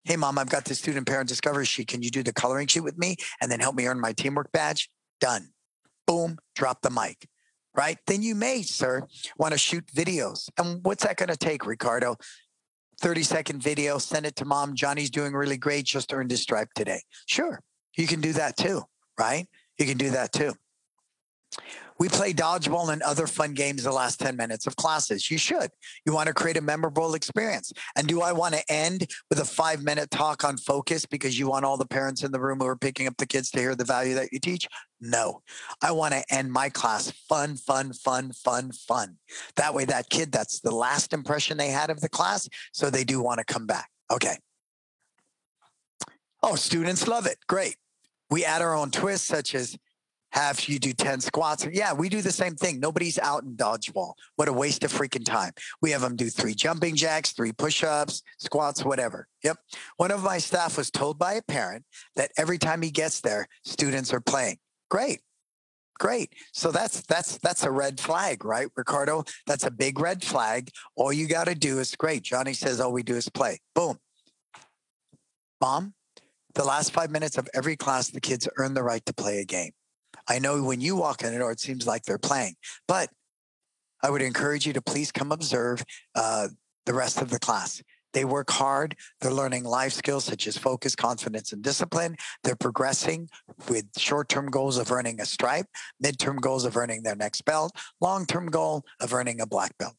hey, 0.03 0.17
mom, 0.17 0.37
I've 0.37 0.49
got 0.49 0.65
this 0.65 0.79
student 0.79 1.07
parent 1.07 1.29
discovery 1.29 1.65
sheet. 1.65 1.87
Can 1.87 2.01
you 2.01 2.09
do 2.09 2.23
the 2.23 2.33
coloring 2.33 2.67
sheet 2.67 2.83
with 2.83 2.97
me 2.97 3.15
and 3.41 3.51
then 3.51 3.59
help 3.59 3.75
me 3.75 3.87
earn 3.87 3.99
my 3.99 4.13
teamwork 4.13 4.51
badge? 4.51 4.89
Done. 5.19 5.49
Boom, 6.05 6.37
drop 6.55 6.81
the 6.81 6.89
mic. 6.89 7.27
Right? 7.75 7.97
Then 8.05 8.21
you 8.21 8.35
may, 8.35 8.61
sir, 8.61 9.07
want 9.37 9.53
to 9.53 9.57
shoot 9.57 9.85
videos. 9.87 10.49
And 10.57 10.83
what's 10.83 11.03
that 11.03 11.17
going 11.17 11.29
to 11.29 11.37
take, 11.37 11.65
Ricardo? 11.65 12.17
30 13.01 13.23
second 13.23 13.63
video, 13.63 13.97
send 13.97 14.25
it 14.25 14.35
to 14.37 14.45
mom. 14.45 14.75
Johnny's 14.75 15.09
doing 15.09 15.33
really 15.33 15.57
great, 15.57 15.85
just 15.85 16.13
earned 16.13 16.31
his 16.31 16.41
stripe 16.41 16.69
today. 16.75 17.01
Sure, 17.25 17.59
you 17.97 18.07
can 18.07 18.21
do 18.21 18.33
that 18.33 18.55
too, 18.57 18.83
right? 19.19 19.47
You 19.79 19.85
can 19.85 19.97
do 19.97 20.11
that 20.11 20.31
too. 20.31 20.53
We 21.99 22.09
play 22.09 22.33
dodgeball 22.33 22.91
and 22.91 23.01
other 23.01 23.27
fun 23.27 23.53
games 23.53 23.83
the 23.83 23.91
last 23.91 24.19
10 24.19 24.35
minutes 24.35 24.67
of 24.67 24.75
classes. 24.75 25.29
You 25.29 25.37
should. 25.37 25.69
You 26.05 26.13
want 26.13 26.27
to 26.27 26.33
create 26.33 26.57
a 26.57 26.61
memorable 26.61 27.13
experience. 27.15 27.71
And 27.95 28.07
do 28.07 28.21
I 28.21 28.31
want 28.31 28.55
to 28.55 28.63
end 28.69 29.07
with 29.29 29.39
a 29.39 29.45
five 29.45 29.83
minute 29.83 30.11
talk 30.11 30.43
on 30.43 30.57
focus 30.57 31.05
because 31.05 31.37
you 31.37 31.47
want 31.47 31.65
all 31.65 31.77
the 31.77 31.85
parents 31.85 32.23
in 32.23 32.31
the 32.31 32.39
room 32.39 32.59
who 32.59 32.67
are 32.67 32.75
picking 32.75 33.07
up 33.07 33.17
the 33.17 33.25
kids 33.25 33.51
to 33.51 33.59
hear 33.59 33.75
the 33.75 33.85
value 33.85 34.15
that 34.15 34.31
you 34.31 34.39
teach? 34.39 34.67
No. 34.99 35.41
I 35.81 35.91
want 35.91 36.13
to 36.13 36.23
end 36.29 36.51
my 36.51 36.69
class 36.69 37.11
fun, 37.29 37.55
fun, 37.55 37.93
fun, 37.93 38.31
fun, 38.31 38.71
fun. 38.71 39.17
That 39.55 39.73
way, 39.73 39.85
that 39.85 40.09
kid, 40.09 40.31
that's 40.31 40.61
the 40.61 40.73
last 40.73 41.13
impression 41.13 41.57
they 41.57 41.69
had 41.69 41.89
of 41.89 42.01
the 42.01 42.09
class. 42.09 42.47
So 42.71 42.89
they 42.89 43.03
do 43.03 43.21
want 43.21 43.39
to 43.39 43.45
come 43.45 43.65
back. 43.65 43.89
Okay. 44.11 44.37
Oh, 46.41 46.55
students 46.55 47.07
love 47.07 47.25
it. 47.25 47.37
Great. 47.47 47.77
We 48.29 48.43
add 48.43 48.61
our 48.61 48.75
own 48.75 48.91
twists, 48.91 49.27
such 49.27 49.55
as 49.55 49.77
have 50.33 50.67
you 50.67 50.79
do 50.79 50.93
10 50.93 51.21
squats. 51.21 51.67
Yeah, 51.71 51.93
we 51.93 52.09
do 52.09 52.21
the 52.21 52.31
same 52.31 52.55
thing. 52.55 52.79
Nobody's 52.79 53.19
out 53.19 53.43
in 53.43 53.55
dodgeball. 53.55 54.13
What 54.35 54.47
a 54.47 54.53
waste 54.53 54.83
of 54.83 54.91
freaking 54.91 55.23
time. 55.23 55.51
We 55.81 55.91
have 55.91 56.01
them 56.01 56.15
do 56.15 56.29
three 56.29 56.55
jumping 56.55 56.95
jacks, 56.95 57.33
three 57.33 57.51
push 57.51 57.83
ups, 57.83 58.23
squats, 58.39 58.83
whatever. 58.83 59.27
Yep. 59.43 59.57
One 59.97 60.11
of 60.11 60.23
my 60.23 60.39
staff 60.39 60.75
was 60.75 60.89
told 60.89 61.19
by 61.19 61.33
a 61.33 61.43
parent 61.43 61.85
that 62.15 62.31
every 62.35 62.57
time 62.57 62.81
he 62.81 62.89
gets 62.89 63.21
there, 63.21 63.47
students 63.63 64.11
are 64.11 64.21
playing. 64.21 64.57
Great. 64.89 65.21
Great. 65.99 66.33
So 66.51 66.71
that's 66.71 67.01
that's 67.01 67.37
that's 67.37 67.63
a 67.63 67.71
red 67.71 67.99
flag, 67.99 68.43
right, 68.43 68.67
Ricardo? 68.75 69.23
That's 69.45 69.65
a 69.65 69.71
big 69.71 69.99
red 69.99 70.23
flag. 70.23 70.69
All 70.95 71.13
you 71.13 71.27
got 71.27 71.45
to 71.45 71.53
do 71.53 71.79
is 71.79 71.95
great. 71.95 72.23
Johnny 72.23 72.53
says 72.53 72.79
all 72.79 72.91
we 72.91 73.03
do 73.03 73.15
is 73.15 73.29
play. 73.29 73.59
Boom. 73.75 73.99
Mom, 75.61 75.93
the 76.55 76.65
last 76.65 76.91
5 76.91 77.09
minutes 77.09 77.37
of 77.37 77.47
every 77.53 77.77
class 77.77 78.09
the 78.09 78.19
kids 78.19 78.49
earn 78.57 78.73
the 78.73 78.83
right 78.83 79.05
to 79.05 79.13
play 79.13 79.39
a 79.39 79.45
game. 79.45 79.71
I 80.27 80.39
know 80.39 80.63
when 80.63 80.81
you 80.81 80.95
walk 80.95 81.23
in 81.23 81.31
the 81.31 81.39
door, 81.39 81.51
it 81.51 81.59
seems 81.59 81.85
like 81.85 82.03
they're 82.03 82.17
playing, 82.17 82.55
but 82.87 83.09
I 84.01 84.09
would 84.09 84.21
encourage 84.21 84.65
you 84.65 84.73
to 84.73 84.81
please 84.81 85.11
come 85.11 85.31
observe 85.31 85.83
uh, 86.15 86.49
the 86.85 86.93
rest 86.93 87.21
of 87.21 87.29
the 87.29 87.39
class. 87.39 87.81
They 88.13 88.25
work 88.25 88.51
hard. 88.51 88.95
They're 89.19 89.33
learning 89.33 89.63
life 89.63 89.93
skills 89.93 90.25
such 90.25 90.45
as 90.45 90.55
focus, 90.55 90.95
confidence, 90.95 91.51
and 91.51 91.63
discipline. 91.63 92.15
They're 92.43 92.55
progressing 92.55 93.29
with 93.67 93.85
short 93.97 94.29
term 94.29 94.47
goals 94.51 94.77
of 94.77 94.91
earning 94.91 95.19
a 95.19 95.25
stripe, 95.25 95.65
mid-term 95.99 96.37
goals 96.37 96.63
of 96.63 96.77
earning 96.77 97.03
their 97.03 97.15
next 97.15 97.41
belt, 97.41 97.71
long 97.99 98.25
term 98.25 98.47
goal 98.47 98.83
of 98.99 99.13
earning 99.13 99.41
a 99.41 99.47
black 99.47 99.75
belt. 99.79 99.95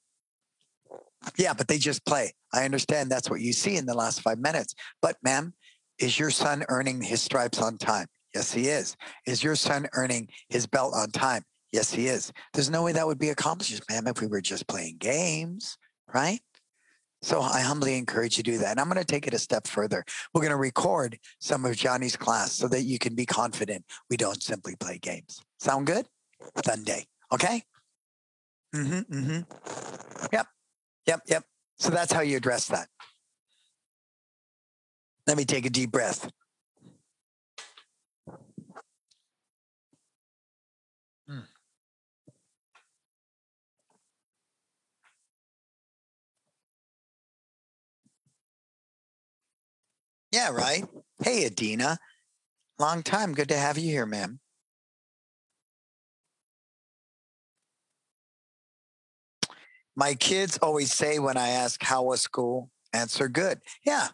Yeah, 1.37 1.55
but 1.55 1.69
they 1.69 1.79
just 1.79 2.05
play. 2.05 2.35
I 2.53 2.65
understand 2.65 3.11
that's 3.11 3.31
what 3.31 3.41
you 3.41 3.53
see 3.53 3.77
in 3.77 3.87
the 3.87 3.95
last 3.95 4.21
five 4.21 4.39
minutes. 4.39 4.75
But, 5.03 5.17
ma'am, 5.23 5.55
is 5.99 6.19
your 6.19 6.31
son 6.31 6.65
earning 6.69 7.03
his 7.03 7.23
stripes 7.23 7.61
on 7.61 7.79
time? 7.79 8.07
Yes, 8.35 8.53
he 8.53 8.69
is. 8.69 8.97
Is 9.27 9.45
your 9.45 9.57
son 9.57 9.87
earning 9.95 10.29
his 10.49 10.67
belt 10.67 10.93
on 10.95 11.11
time? 11.11 11.43
Yes, 11.73 11.93
he 11.93 12.07
is. 12.07 12.33
There's 12.53 12.71
no 12.71 12.83
way 12.83 12.93
that 12.93 13.07
would 13.07 13.19
be 13.19 13.31
accomplished, 13.31 13.83
ma'am, 13.91 14.07
if 14.07 14.21
we 14.21 14.27
were 14.27 14.41
just 14.41 14.67
playing 14.67 14.97
games, 14.99 15.77
right? 16.13 16.41
So 17.23 17.41
I 17.41 17.61
humbly 17.61 17.97
encourage 17.97 18.37
you 18.37 18.43
to 18.43 18.51
do 18.53 18.59
that. 18.59 18.73
And 18.73 18.81
I'm 18.81 18.89
going 18.89 18.99
to 18.99 19.05
take 19.05 19.27
it 19.27 19.35
a 19.35 19.39
step 19.39 19.67
further. 19.67 20.05
We're 20.33 20.43
going 20.43 20.51
to 20.51 20.57
record 20.57 21.19
some 21.39 21.65
of 21.65 21.75
Johnny's 21.75 22.17
class 22.17 22.53
so 22.53 22.69
that 22.69 22.83
you 22.83 22.99
can 22.99 23.15
be 23.15 23.25
confident 23.25 23.85
we 24.11 24.17
don't 24.17 24.43
simply 24.43 24.77
play 24.77 24.99
games. 24.99 25.41
Sound 25.59 25.87
good? 25.87 26.07
Sunday. 26.65 27.07
Okay? 27.33 27.63
Mm-hmm. 28.75 29.15
Mm-hmm. 29.15 30.27
Yep. 30.33 30.47
Yep. 31.07 31.21
Yep. 31.29 31.45
So 31.79 31.91
that's 31.91 32.13
how 32.13 32.21
you 32.21 32.37
address 32.37 32.69
that. 32.69 32.89
Let 35.27 35.37
me 35.37 35.45
take 35.45 35.65
a 35.65 35.71
deep 35.71 35.91
breath. 35.91 36.31
Yeah, 50.35 50.51
right. 50.51 50.85
Hey, 51.23 51.47
Adina. 51.47 51.97
Long 52.81 53.05
time. 53.05 53.35
Good 53.35 53.51
to 53.51 53.57
have 53.57 53.79
you 53.79 53.89
here, 53.89 54.05
ma'am. 54.05 54.41
My 59.95 60.15
kids 60.15 60.59
always 60.61 60.93
say 60.93 61.21
when 61.21 61.37
I 61.37 61.51
ask, 61.51 61.81
How 61.85 62.03
was 62.03 62.21
school? 62.21 62.73
Answer 62.93 63.29
good. 63.29 63.61
Yeah. 63.87 64.09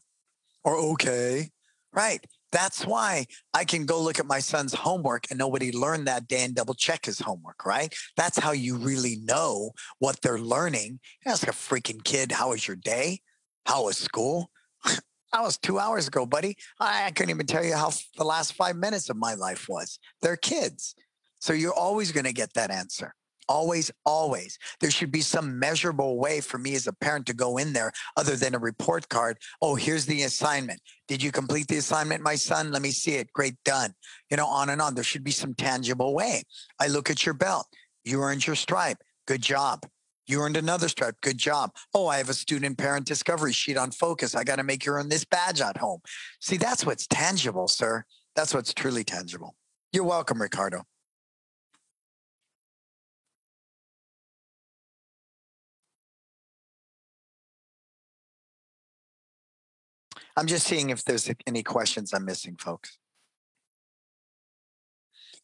Or 0.63 0.77
okay. 0.93 1.49
Right. 1.95 2.23
That's 2.53 2.85
why 2.85 3.25
I 3.55 3.65
can 3.65 3.87
go 3.87 3.99
look 4.03 4.19
at 4.21 4.27
my 4.27 4.41
son's 4.41 4.75
homework 4.75 5.25
and 5.31 5.39
nobody 5.39 5.73
learned 5.73 6.07
that 6.07 6.29
day 6.29 6.45
and 6.45 6.55
double 6.55 6.75
check 6.75 7.07
his 7.07 7.21
homework, 7.21 7.65
right? 7.65 7.95
That's 8.19 8.39
how 8.39 8.53
you 8.53 8.77
really 8.77 9.17
know 9.23 9.71
what 10.01 10.21
they're 10.21 10.39
learning. 10.39 11.01
Ask 11.25 11.49
a 11.49 11.53
freaking 11.53 12.05
kid, 12.05 12.31
How 12.31 12.51
was 12.51 12.69
your 12.69 12.77
day? 12.77 13.21
How 13.65 13.87
was 13.87 13.97
school? 13.97 14.51
That 15.33 15.43
was 15.43 15.59
two 15.59 15.79
hours 15.79 16.09
ago, 16.09 16.27
buddy. 16.27 16.57
I, 16.81 17.07
I 17.07 17.11
couldn't 17.13 17.31
even 17.31 17.47
tell 17.47 17.65
you 17.65 17.75
how 17.75 17.93
the 18.17 18.25
last 18.25 18.55
five 18.55 18.77
minutes 18.77 19.11
of 19.11 19.17
my 19.17 19.35
life 19.35 19.69
was. 19.69 19.99
They're 20.23 20.37
kids. 20.37 20.95
So 21.41 21.53
you're 21.53 21.75
always 21.75 22.13
going 22.13 22.27
to 22.27 22.33
get 22.33 22.53
that 22.55 22.71
answer. 22.71 23.15
Always, 23.49 23.91
always. 24.07 24.59
There 24.81 24.93
should 24.93 25.11
be 25.11 25.23
some 25.23 25.59
measurable 25.59 26.19
way 26.19 26.41
for 26.41 26.59
me 26.59 26.77
as 26.77 26.87
a 26.87 26.93
parent 26.93 27.27
to 27.27 27.35
go 27.35 27.57
in 27.57 27.73
there 27.73 27.91
other 28.17 28.37
than 28.37 28.55
a 28.55 28.61
report 28.61 29.09
card. 29.09 29.39
Oh, 29.61 29.75
here's 29.75 30.07
the 30.07 30.23
assignment. 30.23 30.81
Did 31.09 31.21
you 31.21 31.33
complete 31.33 31.67
the 31.67 31.79
assignment, 31.79 32.23
my 32.23 32.37
son? 32.37 32.71
Let 32.71 32.83
me 32.83 32.93
see 32.93 33.17
it. 33.17 33.33
Great, 33.33 33.55
done. 33.65 33.93
You 34.31 34.37
know, 34.37 34.47
on 34.47 34.69
and 34.69 34.81
on. 34.81 34.95
There 34.95 35.03
should 35.03 35.25
be 35.25 35.33
some 35.33 35.55
tangible 35.55 36.15
way. 36.15 36.45
I 36.79 36.87
look 36.87 37.11
at 37.11 37.27
your 37.27 37.35
belt. 37.35 37.67
You 38.05 38.23
earned 38.23 38.47
your 38.47 38.57
stripe. 38.57 38.99
Good 39.27 39.43
job. 39.43 39.85
You 40.31 40.43
earned 40.43 40.57
another 40.57 40.89
stripe. 40.89 41.17
Good 41.23 41.39
job. 41.39 41.75
Oh, 41.93 42.07
I 42.07 42.19
have 42.19 42.29
a 42.29 42.35
student 42.35 42.79
parent 42.79 43.05
discovery 43.05 43.53
sheet 43.53 43.77
on 43.77 43.91
focus. 43.91 44.37
I 44.37 44.45
got 44.45 44.57
to 44.57 44.63
make 44.63 44.87
you 44.87 44.93
earn 44.93 45.09
this 45.09 45.25
badge 45.25 45.61
at 45.61 45.77
home. 45.77 46.01
See, 46.41 46.57
that's 46.57 46.87
what's 46.87 47.09
tangible, 47.09 47.67
sir. 47.67 48.05
That's 48.37 48.55
what's 48.55 48.73
truly 48.73 49.03
tangible. 49.03 49.57
You're 49.93 50.05
welcome, 50.05 50.41
Ricardo. 50.41 50.85
I'm 60.37 60.47
just 60.47 60.69
seeing 60.69 60.91
if 60.91 61.05
there's 61.05 61.29
any 61.49 61.65
questions 61.65 62.15
I'm 62.15 62.25
missing, 62.25 62.55
folks. 62.57 62.99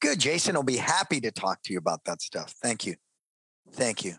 Good. 0.01 0.21
Jason 0.21 0.55
will 0.55 0.63
be 0.63 0.77
happy 0.77 1.21
to 1.23 1.33
talk 1.33 1.61
to 1.65 1.73
you 1.73 1.79
about 1.79 2.05
that 2.05 2.23
stuff. 2.23 2.55
Thank 2.63 2.87
you. 2.87 2.95
Thank 3.73 4.05
you. 4.05 4.15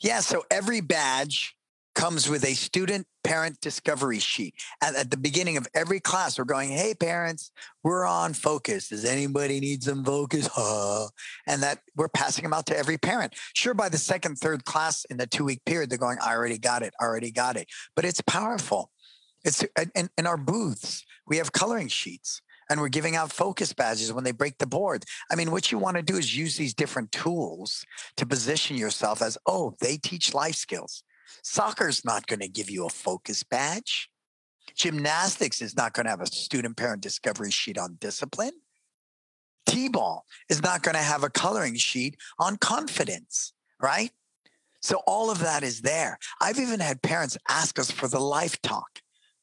Yeah, 0.00 0.20
so 0.20 0.44
every 0.50 0.80
badge 0.80 1.54
comes 1.94 2.28
with 2.28 2.44
a 2.44 2.54
student 2.54 3.06
parent 3.24 3.60
discovery 3.60 4.18
sheet. 4.18 4.54
And 4.82 4.96
at 4.96 5.10
the 5.10 5.16
beginning 5.16 5.56
of 5.56 5.66
every 5.74 6.00
class, 6.00 6.38
we're 6.38 6.44
going, 6.44 6.70
hey, 6.70 6.94
parents, 6.94 7.50
we're 7.82 8.06
on 8.06 8.32
focus. 8.32 8.88
Does 8.88 9.04
anybody 9.04 9.60
need 9.60 9.82
some 9.82 10.04
focus? 10.04 10.48
Huh? 10.52 11.08
And 11.46 11.62
that 11.62 11.80
we're 11.96 12.08
passing 12.08 12.44
them 12.44 12.54
out 12.54 12.66
to 12.66 12.78
every 12.78 12.96
parent. 12.96 13.34
Sure, 13.54 13.74
by 13.74 13.88
the 13.88 13.98
second, 13.98 14.36
third 14.36 14.64
class 14.64 15.04
in 15.06 15.16
the 15.16 15.26
two 15.26 15.44
week 15.44 15.64
period, 15.66 15.90
they're 15.90 15.98
going, 15.98 16.18
I 16.24 16.34
already 16.34 16.58
got 16.58 16.82
it, 16.82 16.94
I 17.00 17.04
already 17.04 17.32
got 17.32 17.56
it. 17.56 17.66
But 17.96 18.04
it's 18.04 18.20
powerful. 18.22 18.90
It's 19.44 19.64
in, 19.94 20.08
in 20.16 20.26
our 20.26 20.36
booths, 20.36 21.04
we 21.26 21.38
have 21.38 21.52
coloring 21.52 21.88
sheets 21.88 22.40
and 22.70 22.80
we're 22.80 22.88
giving 22.88 23.16
out 23.16 23.32
focus 23.32 23.72
badges 23.72 24.12
when 24.12 24.22
they 24.22 24.30
break 24.30 24.56
the 24.58 24.66
board. 24.66 25.04
I 25.30 25.34
mean, 25.34 25.50
what 25.50 25.72
you 25.72 25.78
want 25.78 25.96
to 25.96 26.02
do 26.02 26.16
is 26.16 26.36
use 26.36 26.56
these 26.56 26.72
different 26.72 27.10
tools 27.10 27.84
to 28.16 28.24
position 28.24 28.76
yourself 28.76 29.20
as, 29.20 29.36
oh, 29.44 29.74
they 29.80 29.96
teach 29.96 30.32
life 30.32 30.54
skills. 30.54 31.02
Soccer's 31.42 32.04
not 32.04 32.28
going 32.28 32.40
to 32.40 32.48
give 32.48 32.70
you 32.70 32.86
a 32.86 32.90
focus 32.90 33.42
badge. 33.42 34.08
Gymnastics 34.76 35.60
is 35.60 35.76
not 35.76 35.94
going 35.94 36.04
to 36.04 36.10
have 36.10 36.20
a 36.20 36.26
student 36.26 36.76
parent 36.76 37.02
discovery 37.02 37.50
sheet 37.50 37.76
on 37.76 37.98
discipline. 38.00 38.52
T 39.66 39.88
ball 39.88 40.24
is 40.48 40.62
not 40.62 40.82
going 40.82 40.94
to 40.94 41.02
have 41.02 41.24
a 41.24 41.30
coloring 41.30 41.74
sheet 41.74 42.16
on 42.38 42.56
confidence, 42.56 43.52
right? 43.80 44.12
So 44.80 45.02
all 45.06 45.30
of 45.30 45.40
that 45.40 45.62
is 45.62 45.82
there. 45.82 46.18
I've 46.40 46.58
even 46.58 46.80
had 46.80 47.02
parents 47.02 47.36
ask 47.48 47.78
us 47.78 47.90
for 47.90 48.08
the 48.08 48.20
life 48.20 48.62
talk, 48.62 49.00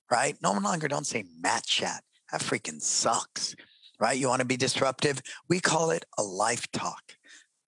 right? 0.09 0.35
No 0.41 0.53
longer 0.53 0.87
don't 0.87 1.05
say 1.05 1.25
mat 1.41 1.63
chat. 1.65 2.03
That 2.31 2.41
freaking 2.41 2.81
sucks, 2.81 3.55
right? 3.99 4.17
You 4.17 4.27
want 4.27 4.41
to 4.41 4.47
be 4.47 4.57
disruptive? 4.57 5.21
We 5.49 5.59
call 5.59 5.91
it 5.91 6.05
a 6.17 6.23
life 6.23 6.69
talk. 6.71 7.01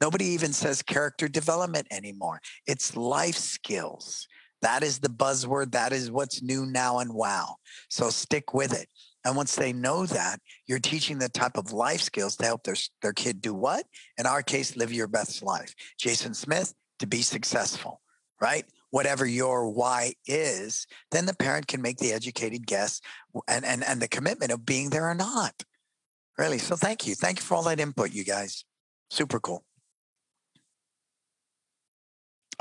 Nobody 0.01 0.26
even 0.26 0.53
says 0.53 0.82
character 0.82 1.28
development 1.28 1.88
anymore. 1.91 2.39
It's 2.66 2.95
life 2.95 3.36
skills. 3.36 4.28
That 4.62 4.84
is 4.84 4.99
the 4.99 5.10
buzzword. 5.10 5.72
That 5.72 5.93
is 5.93 6.12
what's 6.12 6.41
new 6.41 6.66
now 6.66 6.99
and 6.99 7.14
wow. 7.14 7.55
So 7.89 8.10
stick 8.10 8.53
with 8.53 8.74
it. 8.74 8.88
And 9.26 9.36
once 9.36 9.55
they 9.55 9.74
know 9.74 10.05
that, 10.05 10.39
you're 10.68 10.80
teaching 10.80 11.20
the 11.20 11.30
type 11.30 11.57
of 11.57 11.74
life 11.74 12.01
skills 12.01 12.38
to 12.38 12.45
help 12.45 12.64
their, 12.64 12.76
their 13.01 13.14
kid 13.14 13.41
do 13.41 13.53
what? 13.53 13.86
In 14.18 14.26
our 14.26 14.41
case, 14.41 14.78
live 14.78 14.93
your 14.93 15.07
best 15.07 15.43
life. 15.43 15.76
Jason 15.97 16.34
Smith, 16.34 16.74
to 16.99 17.07
be 17.07 17.22
successful, 17.22 18.01
right? 18.41 18.66
Whatever 18.92 19.26
your 19.26 19.70
why 19.70 20.14
is, 20.26 20.88
then 21.12 21.26
the 21.26 21.36
parent 21.36 21.68
can 21.68 21.82
make 21.82 21.98
the 21.98 22.12
educated 22.12 22.66
guess 22.66 23.02
and, 23.48 23.64
and, 23.66 23.84
and 23.84 24.02
the 24.02 24.08
commitment 24.08 24.52
of 24.52 24.66
being 24.66 24.90
there 24.90 25.10
or 25.10 25.16
not. 25.16 25.64
Really. 26.38 26.58
So 26.58 26.76
thank 26.76 27.06
you. 27.06 27.16
Thank 27.16 27.40
you 27.40 27.44
for 27.44 27.56
all 27.56 27.64
that 27.64 27.80
input, 27.80 28.12
you 28.12 28.24
guys. 28.24 28.64
Super 29.10 29.40
cool. 29.40 29.64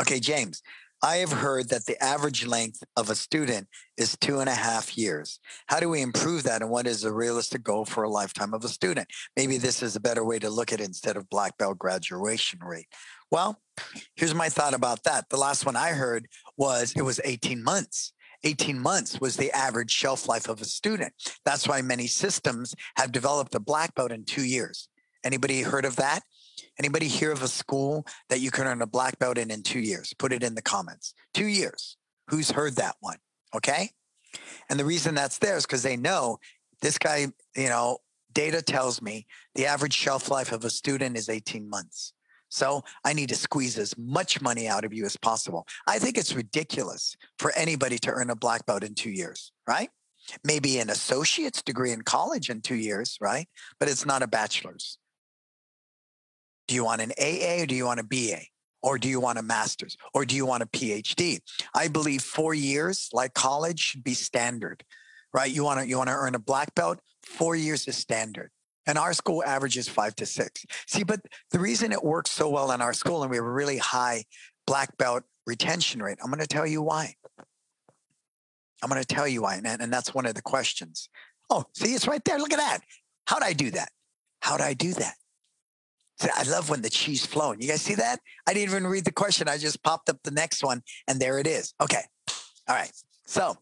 Okay, 0.00 0.20
James, 0.20 0.62
I 1.02 1.16
have 1.16 1.30
heard 1.30 1.68
that 1.68 1.86
the 1.86 2.02
average 2.02 2.44
length 2.44 2.82
of 2.96 3.08
a 3.08 3.14
student 3.14 3.68
is 3.96 4.16
two 4.16 4.40
and 4.40 4.48
a 4.48 4.54
half 4.54 4.98
years. 4.98 5.38
How 5.66 5.78
do 5.78 5.88
we 5.88 6.02
improve 6.02 6.42
that? 6.42 6.60
And 6.60 6.70
what 6.70 6.88
is 6.88 7.04
a 7.04 7.12
realistic 7.12 7.62
goal 7.62 7.84
for 7.84 8.02
a 8.02 8.10
lifetime 8.10 8.52
of 8.52 8.64
a 8.64 8.68
student? 8.68 9.06
Maybe 9.36 9.58
this 9.58 9.82
is 9.82 9.94
a 9.94 10.00
better 10.00 10.24
way 10.24 10.40
to 10.40 10.50
look 10.50 10.72
at 10.72 10.80
it 10.80 10.86
instead 10.86 11.16
of 11.16 11.30
black 11.30 11.56
belt 11.56 11.78
graduation 11.78 12.58
rate. 12.60 12.88
Well, 13.30 13.60
here's 14.16 14.34
my 14.34 14.48
thought 14.48 14.74
about 14.74 15.04
that. 15.04 15.28
The 15.28 15.36
last 15.36 15.66
one 15.66 15.76
I 15.76 15.90
heard 15.90 16.26
was 16.56 16.92
it 16.96 17.02
was 17.02 17.20
18 17.24 17.62
months. 17.62 18.12
18 18.44 18.78
months 18.78 19.20
was 19.20 19.36
the 19.36 19.50
average 19.52 19.90
shelf 19.90 20.28
life 20.28 20.48
of 20.48 20.60
a 20.60 20.64
student. 20.64 21.12
That's 21.44 21.66
why 21.66 21.82
many 21.82 22.06
systems 22.06 22.74
have 22.96 23.10
developed 23.10 23.54
a 23.54 23.60
black 23.60 23.94
belt 23.94 24.12
in 24.12 24.24
two 24.24 24.44
years. 24.44 24.88
Anybody 25.24 25.62
heard 25.62 25.84
of 25.84 25.96
that? 25.96 26.20
Anybody 26.78 27.08
hear 27.08 27.32
of 27.32 27.42
a 27.42 27.48
school 27.48 28.06
that 28.28 28.40
you 28.40 28.50
can 28.50 28.66
earn 28.66 28.82
a 28.82 28.86
black 28.86 29.18
belt 29.18 29.38
in 29.38 29.50
in 29.50 29.62
two 29.62 29.80
years? 29.80 30.14
Put 30.18 30.32
it 30.32 30.42
in 30.42 30.54
the 30.54 30.62
comments. 30.62 31.14
Two 31.34 31.46
years. 31.46 31.96
Who's 32.28 32.52
heard 32.52 32.76
that 32.76 32.96
one? 33.00 33.18
Okay. 33.54 33.90
And 34.70 34.78
the 34.78 34.84
reason 34.84 35.14
that's 35.14 35.38
there 35.38 35.56
is 35.56 35.66
because 35.66 35.82
they 35.82 35.96
know 35.96 36.38
this 36.80 36.98
guy, 36.98 37.26
you 37.56 37.68
know, 37.68 37.98
data 38.32 38.62
tells 38.62 39.02
me 39.02 39.26
the 39.54 39.66
average 39.66 39.94
shelf 39.94 40.30
life 40.30 40.52
of 40.52 40.64
a 40.64 40.70
student 40.70 41.16
is 41.16 41.28
18 41.28 41.68
months. 41.68 42.12
So 42.48 42.82
I 43.04 43.12
need 43.12 43.28
to 43.28 43.34
squeeze 43.34 43.78
as 43.78 43.96
much 43.98 44.40
money 44.40 44.68
out 44.68 44.84
of 44.84 44.92
you 44.92 45.04
as 45.04 45.16
possible. 45.16 45.66
I 45.86 45.98
think 45.98 46.16
it's 46.16 46.34
ridiculous 46.34 47.16
for 47.38 47.52
anybody 47.56 47.98
to 47.98 48.10
earn 48.10 48.30
a 48.30 48.36
black 48.36 48.64
belt 48.66 48.84
in 48.84 48.94
two 48.94 49.10
years, 49.10 49.52
right? 49.66 49.90
Maybe 50.44 50.78
an 50.78 50.90
associate's 50.90 51.62
degree 51.62 51.92
in 51.92 52.02
college 52.02 52.50
in 52.50 52.60
two 52.60 52.74
years, 52.74 53.16
right? 53.20 53.48
But 53.78 53.88
it's 53.88 54.06
not 54.06 54.22
a 54.22 54.26
bachelor's. 54.26 54.98
Do 56.66 56.74
you 56.74 56.84
want 56.84 57.00
an 57.00 57.12
AA 57.18 57.62
or 57.62 57.66
do 57.66 57.74
you 57.74 57.86
want 57.86 58.00
a 58.00 58.04
BA? 58.04 58.40
Or 58.82 58.98
do 58.98 59.08
you 59.08 59.18
want 59.18 59.38
a 59.38 59.42
master's? 59.42 59.96
Or 60.14 60.24
do 60.24 60.36
you 60.36 60.46
want 60.46 60.62
a 60.62 60.66
PhD? 60.66 61.40
I 61.74 61.88
believe 61.88 62.22
four 62.22 62.54
years, 62.54 63.08
like 63.12 63.34
college, 63.34 63.80
should 63.80 64.04
be 64.04 64.14
standard, 64.14 64.84
right? 65.34 65.50
You 65.50 65.64
want 65.64 65.80
to 65.80 65.88
you 65.88 65.98
want 65.98 66.08
to 66.10 66.14
earn 66.14 66.36
a 66.36 66.38
black 66.38 66.74
belt. 66.74 67.00
Four 67.24 67.56
years 67.56 67.88
is 67.88 67.96
standard, 67.96 68.50
and 68.88 68.98
our 68.98 69.12
school 69.12 69.44
averages 69.44 69.88
five 69.88 70.16
to 70.16 70.26
six. 70.26 70.64
See, 70.88 71.04
but 71.04 71.20
the 71.52 71.60
reason 71.60 71.92
it 71.92 72.02
works 72.02 72.32
so 72.32 72.48
well 72.48 72.72
in 72.72 72.82
our 72.82 72.94
school 72.94 73.22
and 73.22 73.30
we 73.30 73.36
have 73.36 73.44
a 73.44 73.50
really 73.50 73.78
high 73.78 74.24
black 74.66 74.96
belt 74.96 75.22
retention 75.46 76.02
rate, 76.02 76.18
I'm 76.24 76.30
going 76.30 76.40
to 76.40 76.46
tell 76.46 76.66
you 76.66 76.82
why. 76.82 77.14
I'm 78.82 78.88
going 78.88 79.00
to 79.00 79.06
tell 79.06 79.28
you 79.28 79.42
why, 79.42 79.56
and, 79.56 79.66
and 79.66 79.92
that's 79.92 80.14
one 80.14 80.26
of 80.26 80.34
the 80.34 80.42
questions. 80.42 81.08
Oh, 81.50 81.64
see, 81.74 81.94
it's 81.94 82.08
right 82.08 82.24
there. 82.24 82.38
Look 82.38 82.52
at 82.52 82.58
that. 82.58 82.80
How'd 83.26 83.42
I 83.42 83.52
do 83.52 83.70
that? 83.72 83.90
How'd 84.40 84.60
I 84.60 84.74
do 84.74 84.92
that? 84.94 85.14
I 86.34 86.42
love 86.44 86.68
when 86.68 86.82
the 86.82 86.90
cheese 86.90 87.24
flowing. 87.24 87.60
You 87.60 87.68
guys 87.68 87.82
see 87.82 87.94
that? 87.94 88.20
I 88.46 88.52
didn't 88.52 88.70
even 88.70 88.86
read 88.86 89.04
the 89.04 89.12
question. 89.12 89.48
I 89.48 89.56
just 89.56 89.82
popped 89.84 90.08
up 90.08 90.18
the 90.24 90.30
next 90.32 90.64
one 90.64 90.82
and 91.06 91.20
there 91.20 91.38
it 91.38 91.46
is. 91.46 91.74
Okay. 91.80 92.02
All 92.68 92.74
right. 92.74 92.90
So 93.26 93.56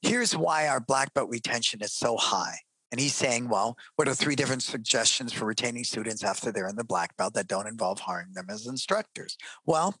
here's 0.00 0.34
why 0.34 0.68
our 0.68 0.80
black 0.80 1.12
belt 1.12 1.28
retention 1.28 1.82
is 1.82 1.92
so 1.92 2.16
high. 2.16 2.56
And 2.90 3.00
he's 3.00 3.14
saying, 3.14 3.48
well, 3.48 3.76
what 3.96 4.08
are 4.08 4.14
three 4.14 4.34
different 4.34 4.62
suggestions 4.62 5.32
for 5.32 5.44
retaining 5.44 5.84
students 5.84 6.24
after 6.24 6.50
they're 6.50 6.68
in 6.68 6.76
the 6.76 6.84
black 6.84 7.16
belt 7.16 7.34
that 7.34 7.46
don't 7.46 7.68
involve 7.68 8.00
hiring 8.00 8.32
them 8.32 8.46
as 8.50 8.66
instructors? 8.66 9.36
Well, 9.64 9.94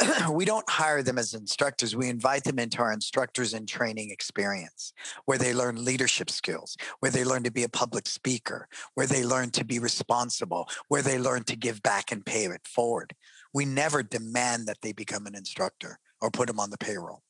we 0.30 0.44
don't 0.44 0.68
hire 0.68 1.02
them 1.02 1.18
as 1.18 1.34
instructors. 1.34 1.94
We 1.94 2.08
invite 2.08 2.44
them 2.44 2.58
into 2.58 2.78
our 2.78 2.92
instructors 2.92 3.54
and 3.54 3.68
training 3.68 4.10
experience 4.10 4.92
where 5.24 5.38
they 5.38 5.54
learn 5.54 5.84
leadership 5.84 6.30
skills, 6.30 6.76
where 7.00 7.12
they 7.12 7.24
learn 7.24 7.44
to 7.44 7.52
be 7.52 7.62
a 7.62 7.68
public 7.68 8.06
speaker, 8.06 8.68
where 8.94 9.06
they 9.06 9.24
learn 9.24 9.50
to 9.50 9.64
be 9.64 9.78
responsible, 9.78 10.68
where 10.88 11.02
they 11.02 11.18
learn 11.18 11.44
to 11.44 11.56
give 11.56 11.82
back 11.82 12.10
and 12.10 12.26
pay 12.26 12.44
it 12.44 12.66
forward. 12.66 13.14
We 13.52 13.64
never 13.64 14.02
demand 14.02 14.66
that 14.66 14.78
they 14.82 14.92
become 14.92 15.26
an 15.26 15.36
instructor 15.36 15.98
or 16.20 16.30
put 16.30 16.48
them 16.48 16.58
on 16.58 16.70
the 16.70 16.78
payroll. 16.78 17.22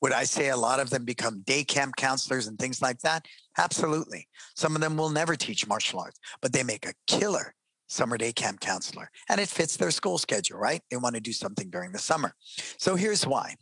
Would 0.00 0.12
I 0.12 0.24
say 0.24 0.48
a 0.48 0.56
lot 0.56 0.80
of 0.80 0.90
them 0.90 1.04
become 1.04 1.42
day 1.42 1.64
camp 1.64 1.96
counselors 1.96 2.46
and 2.46 2.58
things 2.58 2.80
like 2.80 3.00
that? 3.00 3.26
Absolutely. 3.56 4.28
Some 4.56 4.74
of 4.74 4.80
them 4.80 4.96
will 4.96 5.10
never 5.10 5.36
teach 5.36 5.66
martial 5.66 6.00
arts, 6.00 6.20
but 6.40 6.52
they 6.52 6.62
make 6.62 6.86
a 6.86 6.94
killer 7.06 7.54
summer 7.88 8.18
day 8.18 8.32
camp 8.32 8.60
counselor. 8.60 9.10
And 9.28 9.40
it 9.40 9.48
fits 9.48 9.76
their 9.76 9.90
school 9.90 10.18
schedule, 10.18 10.58
right? 10.58 10.82
They 10.90 10.96
want 10.96 11.14
to 11.14 11.20
do 11.20 11.32
something 11.32 11.70
during 11.70 11.92
the 11.92 11.98
summer. 11.98 12.34
So 12.78 12.96
here's 12.96 13.26
why. 13.26 13.56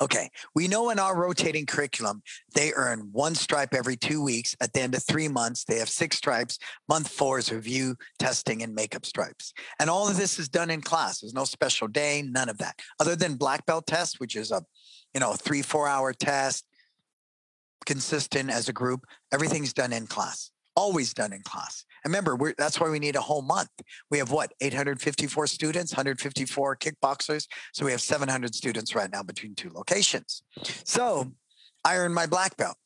Okay, 0.00 0.30
we 0.54 0.68
know 0.68 0.90
in 0.90 0.98
our 0.98 1.16
rotating 1.16 1.66
curriculum, 1.66 2.22
they 2.54 2.72
earn 2.74 3.08
one 3.12 3.34
stripe 3.34 3.74
every 3.74 3.96
two 3.96 4.22
weeks. 4.22 4.54
At 4.60 4.72
the 4.72 4.80
end 4.80 4.94
of 4.94 5.02
three 5.02 5.28
months, 5.28 5.64
they 5.64 5.78
have 5.78 5.88
six 5.88 6.16
stripes. 6.16 6.58
Month 6.88 7.08
four 7.08 7.38
is 7.38 7.52
review, 7.52 7.96
testing, 8.18 8.62
and 8.62 8.74
makeup 8.74 9.06
stripes. 9.06 9.52
And 9.78 9.88
all 9.88 10.08
of 10.08 10.16
this 10.16 10.38
is 10.38 10.48
done 10.48 10.70
in 10.70 10.82
class. 10.82 11.20
There's 11.20 11.34
no 11.34 11.44
special 11.44 11.88
day, 11.88 12.22
none 12.22 12.48
of 12.48 12.58
that. 12.58 12.78
Other 12.98 13.16
than 13.16 13.36
black 13.36 13.64
belt 13.66 13.86
test, 13.86 14.20
which 14.20 14.36
is 14.36 14.50
a, 14.50 14.62
you 15.14 15.20
know, 15.20 15.34
three, 15.34 15.62
four 15.62 15.88
hour 15.88 16.12
test, 16.12 16.64
consistent 17.86 18.50
as 18.50 18.68
a 18.68 18.72
group, 18.72 19.04
everything's 19.32 19.72
done 19.72 19.92
in 19.92 20.06
class 20.06 20.50
always 20.76 21.12
done 21.12 21.32
in 21.32 21.42
class. 21.42 21.84
And 22.04 22.12
remember, 22.12 22.54
that's 22.56 22.80
why 22.80 22.88
we 22.88 22.98
need 22.98 23.16
a 23.16 23.20
whole 23.20 23.42
month. 23.42 23.70
We 24.10 24.18
have 24.18 24.30
what, 24.30 24.52
854 24.60 25.46
students, 25.46 25.92
154 25.92 26.76
kickboxers. 26.76 27.46
So 27.72 27.84
we 27.84 27.90
have 27.90 28.00
700 28.00 28.54
students 28.54 28.94
right 28.94 29.10
now 29.10 29.22
between 29.22 29.54
two 29.54 29.70
locations. 29.74 30.42
So 30.84 31.32
I 31.84 31.96
earn 31.96 32.14
my 32.14 32.26
black 32.26 32.56
belt. 32.56 32.76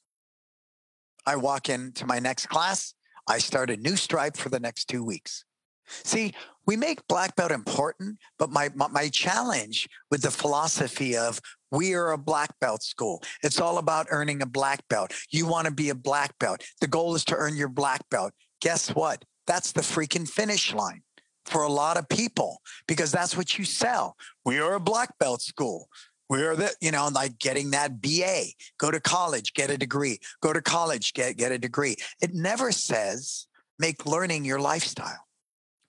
I 1.26 1.36
walk 1.36 1.68
into 1.68 2.06
my 2.06 2.18
next 2.18 2.46
class. 2.46 2.94
I 3.28 3.38
start 3.38 3.70
a 3.70 3.76
new 3.76 3.96
stripe 3.96 4.36
for 4.36 4.48
the 4.48 4.60
next 4.60 4.86
two 4.86 5.04
weeks. 5.04 5.44
See, 5.86 6.32
we 6.66 6.76
make 6.76 7.06
black 7.08 7.36
belt 7.36 7.52
important, 7.52 8.18
but 8.38 8.50
my, 8.50 8.70
my, 8.74 8.88
my 8.88 9.08
challenge 9.08 9.86
with 10.10 10.22
the 10.22 10.30
philosophy 10.30 11.16
of 11.16 11.40
we 11.74 11.94
are 11.94 12.12
a 12.12 12.18
black 12.18 12.58
belt 12.60 12.82
school. 12.82 13.22
It's 13.42 13.60
all 13.60 13.78
about 13.78 14.06
earning 14.10 14.42
a 14.42 14.46
black 14.46 14.86
belt. 14.88 15.12
You 15.30 15.46
want 15.46 15.66
to 15.66 15.72
be 15.72 15.90
a 15.90 15.94
black 15.94 16.38
belt. 16.38 16.62
The 16.80 16.86
goal 16.86 17.14
is 17.14 17.24
to 17.26 17.36
earn 17.36 17.56
your 17.56 17.68
black 17.68 18.08
belt. 18.10 18.32
Guess 18.60 18.94
what? 18.94 19.24
That's 19.46 19.72
the 19.72 19.82
freaking 19.82 20.28
finish 20.28 20.72
line 20.72 21.02
for 21.44 21.62
a 21.62 21.68
lot 21.68 21.96
of 21.96 22.08
people 22.08 22.60
because 22.86 23.12
that's 23.12 23.36
what 23.36 23.58
you 23.58 23.64
sell. 23.64 24.16
We 24.44 24.58
are 24.58 24.74
a 24.74 24.80
black 24.80 25.18
belt 25.18 25.42
school. 25.42 25.88
We're 26.28 26.56
the, 26.56 26.74
you 26.80 26.90
know, 26.90 27.08
like 27.12 27.38
getting 27.38 27.72
that 27.72 28.00
BA, 28.00 28.44
go 28.78 28.90
to 28.90 29.00
college, 29.00 29.52
get 29.52 29.70
a 29.70 29.76
degree, 29.76 30.18
go 30.40 30.52
to 30.52 30.62
college, 30.62 31.12
get, 31.12 31.36
get 31.36 31.52
a 31.52 31.58
degree. 31.58 31.96
It 32.22 32.32
never 32.32 32.72
says 32.72 33.46
make 33.78 34.06
learning 34.06 34.44
your 34.44 34.60
lifestyle. 34.60 35.26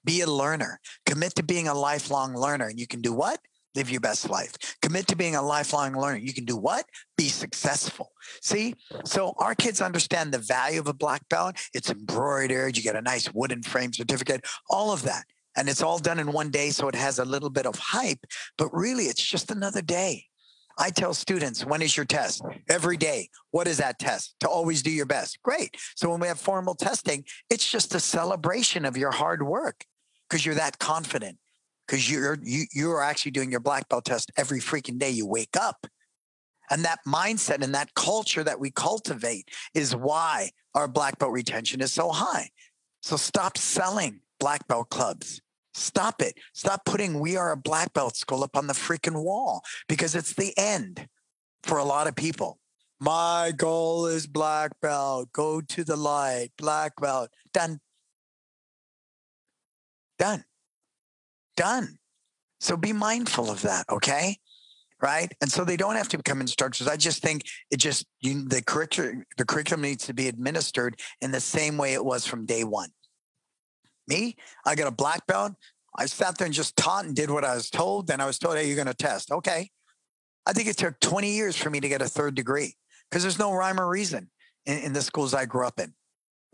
Be 0.04 0.22
a 0.22 0.28
learner. 0.28 0.80
Commit 1.06 1.36
to 1.36 1.44
being 1.44 1.68
a 1.68 1.74
lifelong 1.74 2.36
learner. 2.36 2.68
And 2.68 2.80
you 2.80 2.88
can 2.88 3.02
do 3.02 3.14
what? 3.14 3.40
Live 3.76 3.90
your 3.90 4.02
best 4.02 4.30
life. 4.30 4.54
Commit 4.82 5.08
to 5.08 5.16
being 5.16 5.36
a 5.36 5.42
lifelong 5.42 5.94
learner. 5.94 6.18
You 6.18 6.34
can 6.34 6.46
do 6.46 6.56
what? 6.56 6.86
Be 7.18 7.28
successful. 7.28 8.12
See? 8.42 8.76
So 9.04 9.34
our 9.38 9.54
kids 9.54 9.82
understand 9.82 10.32
the 10.32 10.40
value 10.40 10.80
of 10.80 10.88
a 10.88 10.94
black 10.94 11.28
belt. 11.30 11.58
It's 11.74 11.90
embroidered. 11.90 12.78
You 12.78 12.84
get 12.84 12.96
a 12.96 13.02
nice 13.02 13.34
wooden 13.34 13.64
frame 13.64 13.92
certificate, 13.92 14.46
all 14.70 14.92
of 14.92 15.04
that. 15.04 15.26
And 15.58 15.70
it's 15.70 15.82
all 15.82 16.00
done 16.00 16.20
in 16.20 16.32
one 16.32 16.52
day. 16.52 16.70
So 16.70 16.88
it 16.88 16.96
has 16.96 17.20
a 17.20 17.26
little 17.26 17.50
bit 17.50 17.66
of 17.66 17.76
hype, 17.76 18.26
but 18.58 18.74
really 18.74 19.06
it's 19.06 19.24
just 19.24 19.52
another 19.52 19.82
day. 19.82 20.26
I 20.78 20.90
tell 20.90 21.14
students, 21.14 21.66
when 21.66 21.82
is 21.82 21.96
your 21.96 22.06
test? 22.06 22.42
Every 22.70 22.98
day. 22.98 23.30
What 23.52 23.68
is 23.68 23.78
that 23.78 23.98
test? 23.98 24.36
To 24.42 24.50
always 24.50 24.82
do 24.82 24.92
your 24.92 25.06
best. 25.06 25.42
Great. 25.42 25.78
So 25.96 26.10
when 26.10 26.20
we 26.20 26.28
have 26.28 26.40
formal 26.40 26.76
testing, 26.76 27.24
it's 27.50 27.70
just 27.70 27.96
a 27.96 28.00
celebration 28.00 28.84
of 28.84 28.98
your 28.98 29.12
hard 29.12 29.42
work 29.42 29.86
because 30.30 30.46
you're 30.46 30.56
that 30.56 30.80
confident 30.80 31.38
because 31.86 32.10
you're 32.10 32.38
you 32.42 32.66
you're 32.74 33.02
actually 33.02 33.32
doing 33.32 33.52
your 33.52 33.60
black 33.60 33.88
belt 33.90 34.06
test 34.06 34.32
every 34.38 34.60
freaking 34.60 34.98
day 34.98 35.10
you 35.10 35.26
wake 35.26 35.56
up. 35.60 35.88
And 36.70 36.84
that 36.84 37.00
mindset 37.08 37.64
and 37.64 37.76
that 37.76 37.94
culture 37.94 38.44
that 38.44 38.60
we 38.60 38.72
cultivate 38.72 39.50
is 39.74 39.96
why 39.96 40.50
our 40.74 40.88
black 40.88 41.20
belt 41.20 41.32
retention 41.32 41.82
is 41.82 41.94
so 41.94 42.10
high. 42.10 42.50
So 43.04 43.18
stop 43.18 43.58
selling 43.58 44.22
black 44.40 44.68
belt 44.68 44.90
clubs. 44.90 45.42
Stop 45.76 46.22
it. 46.22 46.36
Stop 46.54 46.86
putting 46.86 47.20
we 47.20 47.36
are 47.36 47.52
a 47.52 47.58
black 47.58 47.94
belt 47.94 48.16
school 48.16 48.44
up 48.44 48.56
on 48.58 48.68
the 48.68 48.74
freaking 48.74 49.24
wall 49.24 49.62
because 49.88 50.16
it's 50.16 50.34
the 50.34 50.54
end 50.58 51.08
for 51.64 51.78
a 51.78 51.84
lot 51.84 52.08
of 52.08 52.16
people. 52.16 52.60
My 53.00 53.52
goal 53.56 54.08
is 54.08 54.26
black 54.26 54.72
belt. 54.82 55.32
Go 55.34 55.62
to 55.62 55.84
the 55.84 55.98
light. 55.98 56.50
Black 56.58 56.94
belt. 57.00 57.30
Done. 57.54 57.80
Done. 60.18 60.46
Done. 61.56 61.98
So 62.60 62.78
be 62.78 62.94
mindful 62.94 63.52
of 63.52 63.62
that, 63.64 63.86
okay? 63.90 64.38
right? 65.02 65.32
And 65.42 65.52
so 65.52 65.64
they 65.64 65.78
don't 65.78 65.96
have 65.96 66.10
to 66.10 66.18
become 66.18 66.42
instructors. 66.42 66.88
I 66.88 66.98
just 66.98 67.22
think 67.22 67.44
it 67.70 67.78
just 67.78 68.06
you, 68.22 68.48
the 68.48 68.62
curriculum 68.62 69.26
the 69.38 69.46
curriculum 69.46 69.82
needs 69.82 70.06
to 70.08 70.14
be 70.14 70.28
administered 70.28 71.00
in 71.22 71.32
the 71.32 71.40
same 71.40 71.78
way 71.78 71.94
it 71.94 72.04
was 72.04 72.26
from 72.26 72.46
day 72.46 72.64
one. 72.64 72.90
Me, 74.08 74.36
I 74.66 74.76
got 74.76 74.88
a 74.88 74.92
black 74.92 75.26
belt. 75.28 75.54
I 75.98 76.06
sat 76.06 76.38
there 76.38 76.46
and 76.46 76.54
just 76.54 76.76
taught 76.76 77.06
and 77.06 77.16
did 77.16 77.30
what 77.30 77.46
I 77.46 77.56
was 77.56 77.70
told. 77.70 78.08
Then 78.08 78.20
I 78.20 78.26
was 78.26 78.38
told, 78.38 78.58
hey, 78.58 78.68
you're 78.68 78.76
going 78.76 78.88
to 78.88 78.94
test. 78.94 79.32
Okay. 79.32 79.70
I 80.46 80.54
think 80.54 80.68
it 80.68 80.78
took 80.78 81.00
20 81.00 81.32
years 81.32 81.56
for 81.56 81.70
me 81.70 81.80
to 81.80 81.88
get 81.88 82.02
a 82.02 82.08
third 82.08 82.36
degree 82.36 82.76
because 83.10 83.24
there's 83.24 83.40
no 83.40 83.54
rhyme 83.54 83.80
or 83.80 83.88
reason 83.88 84.30
in, 84.66 84.78
in 84.80 84.94
the 84.94 85.02
schools 85.02 85.34
I 85.34 85.46
grew 85.46 85.66
up 85.66 85.80
in, 85.80 85.94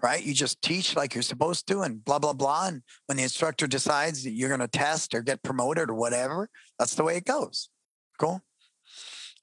right? 0.04 0.24
You 0.24 0.34
just 0.34 0.62
teach 0.62 0.95
like 0.95 1.14
you're 1.14 1.22
supposed 1.22 1.68
to 1.68 1.82
and 1.82 2.04
blah, 2.04 2.20
blah, 2.20 2.34
blah. 2.34 2.68
And 2.68 2.82
when 3.06 3.18
the 3.18 3.24
instructor 3.24 3.68
decides 3.68 4.24
that 4.24 4.32
you're 4.32 4.49
going 4.49 4.62
to 4.62 4.68
test 4.68 5.14
or 5.14 5.22
get 5.22 5.43
promoted 5.43 5.89
or 5.89 5.95
whatever, 5.95 6.49
that's 6.80 6.95
the 6.95 7.04
way 7.04 7.18
it 7.18 7.26
goes. 7.26 7.70
Cool. 8.20 8.41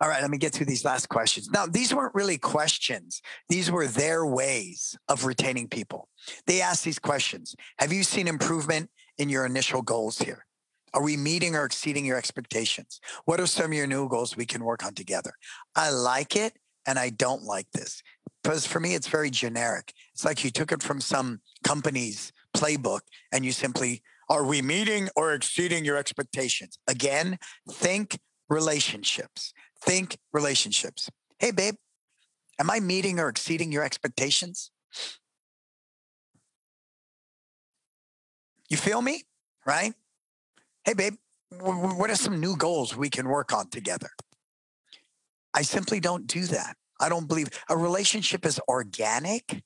All 0.00 0.08
right, 0.08 0.22
let 0.22 0.30
me 0.30 0.38
get 0.38 0.52
through 0.52 0.66
these 0.66 0.84
last 0.84 1.08
questions. 1.08 1.50
Now, 1.50 1.66
these 1.66 1.92
weren't 1.92 2.14
really 2.14 2.38
questions. 2.38 3.20
These 3.48 3.70
were 3.70 3.88
their 3.88 4.24
ways 4.24 4.96
of 5.08 5.24
retaining 5.24 5.68
people. 5.68 6.08
They 6.46 6.60
asked 6.60 6.84
these 6.84 7.00
questions 7.00 7.56
Have 7.80 7.92
you 7.92 8.04
seen 8.04 8.28
improvement 8.28 8.90
in 9.18 9.28
your 9.28 9.44
initial 9.44 9.82
goals 9.82 10.18
here? 10.18 10.46
Are 10.94 11.02
we 11.02 11.16
meeting 11.16 11.56
or 11.56 11.64
exceeding 11.64 12.06
your 12.06 12.16
expectations? 12.16 13.00
What 13.24 13.40
are 13.40 13.46
some 13.46 13.66
of 13.66 13.72
your 13.74 13.86
new 13.86 14.08
goals 14.08 14.36
we 14.36 14.46
can 14.46 14.64
work 14.64 14.84
on 14.84 14.94
together? 14.94 15.32
I 15.74 15.90
like 15.90 16.36
it 16.36 16.54
and 16.86 16.98
I 16.98 17.10
don't 17.10 17.42
like 17.42 17.70
this 17.72 18.02
because 18.42 18.66
for 18.66 18.80
me, 18.80 18.94
it's 18.94 19.08
very 19.08 19.30
generic. 19.30 19.92
It's 20.14 20.24
like 20.24 20.44
you 20.44 20.50
took 20.50 20.72
it 20.72 20.82
from 20.82 21.00
some 21.00 21.40
company's 21.64 22.32
playbook 22.56 23.00
and 23.32 23.44
you 23.44 23.52
simply, 23.52 24.02
are 24.30 24.44
we 24.44 24.62
meeting 24.62 25.08
or 25.16 25.32
exceeding 25.34 25.84
your 25.84 25.96
expectations? 25.96 26.78
Again, 26.86 27.38
think 27.70 28.18
relationships. 28.48 29.52
Think 29.82 30.18
relationships. 30.32 31.10
Hey, 31.38 31.50
babe, 31.50 31.76
am 32.58 32.70
I 32.70 32.80
meeting 32.80 33.20
or 33.20 33.28
exceeding 33.28 33.72
your 33.72 33.84
expectations? 33.84 34.70
You 38.68 38.76
feel 38.76 39.00
me? 39.00 39.24
Right? 39.66 39.94
Hey, 40.84 40.94
babe, 40.94 41.14
what 41.50 42.10
are 42.10 42.16
some 42.16 42.40
new 42.40 42.56
goals 42.56 42.96
we 42.96 43.08
can 43.08 43.28
work 43.28 43.52
on 43.52 43.68
together? 43.70 44.10
I 45.54 45.62
simply 45.62 46.00
don't 46.00 46.26
do 46.26 46.44
that. 46.46 46.76
I 47.00 47.08
don't 47.08 47.28
believe 47.28 47.48
a 47.68 47.76
relationship 47.76 48.44
is 48.44 48.60
organic. 48.68 49.62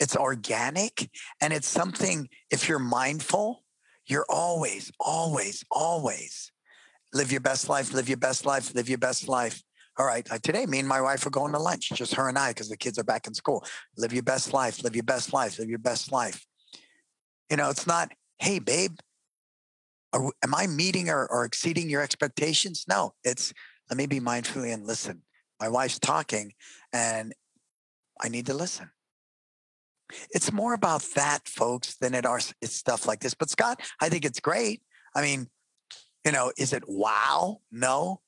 It's 0.00 0.16
organic 0.16 1.08
and 1.40 1.52
it's 1.52 1.68
something, 1.68 2.28
if 2.50 2.68
you're 2.68 2.80
mindful, 2.80 3.62
you're 4.06 4.26
always, 4.28 4.90
always, 4.98 5.64
always 5.70 6.52
live 7.12 7.30
your 7.30 7.40
best 7.40 7.68
life, 7.68 7.94
live 7.94 8.08
your 8.08 8.18
best 8.18 8.44
life, 8.44 8.74
live 8.74 8.88
your 8.88 8.98
best 8.98 9.28
life. 9.28 9.62
All 9.96 10.04
right, 10.04 10.26
today 10.42 10.66
me 10.66 10.80
and 10.80 10.88
my 10.88 11.00
wife 11.00 11.24
are 11.24 11.30
going 11.30 11.52
to 11.52 11.60
lunch, 11.60 11.90
just 11.90 12.16
her 12.16 12.28
and 12.28 12.36
I, 12.36 12.50
because 12.50 12.68
the 12.68 12.76
kids 12.76 12.98
are 12.98 13.04
back 13.04 13.28
in 13.28 13.34
school. 13.34 13.64
Live 13.96 14.12
your 14.12 14.24
best 14.24 14.52
life, 14.52 14.82
live 14.82 14.96
your 14.96 15.04
best 15.04 15.32
life, 15.32 15.58
live 15.60 15.68
your 15.68 15.78
best 15.78 16.10
life. 16.10 16.44
You 17.48 17.56
know, 17.56 17.70
it's 17.70 17.86
not, 17.86 18.10
hey, 18.40 18.58
babe, 18.58 18.98
are, 20.12 20.32
am 20.42 20.54
I 20.54 20.66
meeting 20.66 21.08
or, 21.08 21.26
or 21.30 21.44
exceeding 21.44 21.88
your 21.88 22.02
expectations? 22.02 22.84
No, 22.88 23.14
it's 23.22 23.52
let 23.88 23.96
me 23.96 24.06
be 24.06 24.18
mindfully 24.18 24.74
and 24.74 24.84
listen. 24.84 25.22
My 25.64 25.70
wife's 25.70 25.98
talking 25.98 26.52
and 26.92 27.32
I 28.20 28.28
need 28.28 28.44
to 28.46 28.54
listen. 28.54 28.90
It's 30.28 30.52
more 30.52 30.74
about 30.74 31.00
that, 31.14 31.48
folks, 31.48 31.96
than 31.96 32.12
it 32.12 32.26
are 32.26 32.40
it's 32.60 32.74
stuff 32.74 33.06
like 33.06 33.20
this. 33.20 33.32
But 33.32 33.48
Scott, 33.48 33.80
I 33.98 34.10
think 34.10 34.26
it's 34.26 34.40
great. 34.40 34.82
I 35.16 35.22
mean, 35.22 35.48
you 36.22 36.32
know, 36.32 36.52
is 36.58 36.74
it 36.74 36.82
wow? 36.86 37.62
No. 37.72 38.20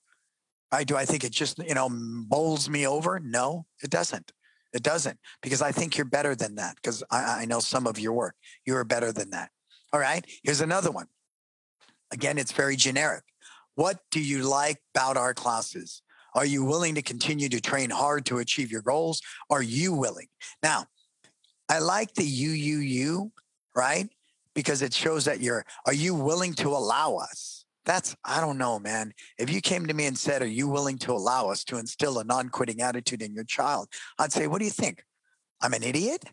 I 0.73 0.85
Do 0.85 0.97
I 0.97 1.05
think 1.05 1.25
it 1.25 1.33
just, 1.33 1.59
you 1.59 1.75
know, 1.75 1.91
bowls 1.93 2.71
me 2.71 2.87
over? 2.87 3.21
No, 3.21 3.67
it 3.83 3.91
doesn't. 3.91 4.33
It 4.73 4.83
doesn't 4.83 5.19
because 5.43 5.61
I 5.61 5.73
think 5.73 5.99
you're 5.99 6.07
better 6.07 6.35
than 6.35 6.55
that 6.55 6.77
because 6.77 7.05
I, 7.11 7.43
I 7.43 7.45
know 7.45 7.61
some 7.61 7.87
of 7.87 7.99
your 7.99 8.15
work. 8.15 8.35
You 8.65 8.77
are 8.77 8.85
better 8.85 9.13
than 9.13 9.29
that. 9.31 9.51
All 9.93 10.01
right. 10.01 10.25
Here's 10.43 10.63
another 10.63 10.91
one. 10.91 11.09
Again, 12.11 12.39
it's 12.39 12.53
very 12.53 12.77
generic. 12.77 13.25
What 13.75 13.99
do 14.11 14.23
you 14.23 14.43
like 14.43 14.79
about 14.95 15.19
our 15.19 15.35
classes? 15.35 16.01
Are 16.37 16.45
you 16.45 16.65
willing 16.65 16.95
to 16.95 17.03
continue 17.03 17.49
to 17.49 17.61
train 17.61 17.89
hard 17.89 18.27
to 18.27 18.39
achieve 18.39 18.71
your 18.71 18.83
goals? 18.83 19.23
Are 19.49 19.63
you 19.63 19.95
willing? 19.95 20.29
Now, 20.63 20.85
I 21.69 21.79
like 21.79 22.13
the 22.13 22.25
you, 22.25 22.51
you, 22.51 22.79
you, 22.79 23.33
right? 23.75 24.09
Because 24.55 24.83
it 24.83 24.93
shows 24.93 25.25
that 25.25 25.41
you're, 25.41 25.65
are 25.87 25.95
you 25.95 26.15
willing 26.15 26.53
to 26.55 26.69
allow 26.69 27.17
us? 27.17 27.65
That's, 27.87 28.15
I 28.23 28.41
don't 28.41 28.59
know, 28.59 28.79
man. 28.79 29.15
If 29.39 29.49
you 29.49 29.63
came 29.63 29.87
to 29.87 29.95
me 29.95 30.07
and 30.07 30.19
said, 30.19 30.43
Are 30.43 30.47
you 30.47 30.69
willing 30.69 30.99
to 30.99 31.13
allow 31.13 31.49
us 31.49 31.65
to 31.65 31.79
instill 31.79 32.19
a 32.19 32.25
non 32.25 32.51
quitting 32.51 32.83
attitude 32.83 33.23
in 33.23 33.33
your 33.33 33.45
child? 33.45 33.89
I'd 34.19 34.33
say, 34.33 34.47
What 34.47 34.59
do 34.59 34.65
you 34.65 34.73
think? 34.73 35.05
I'm 35.63 35.73
an 35.73 35.85
idiot? 35.85 36.25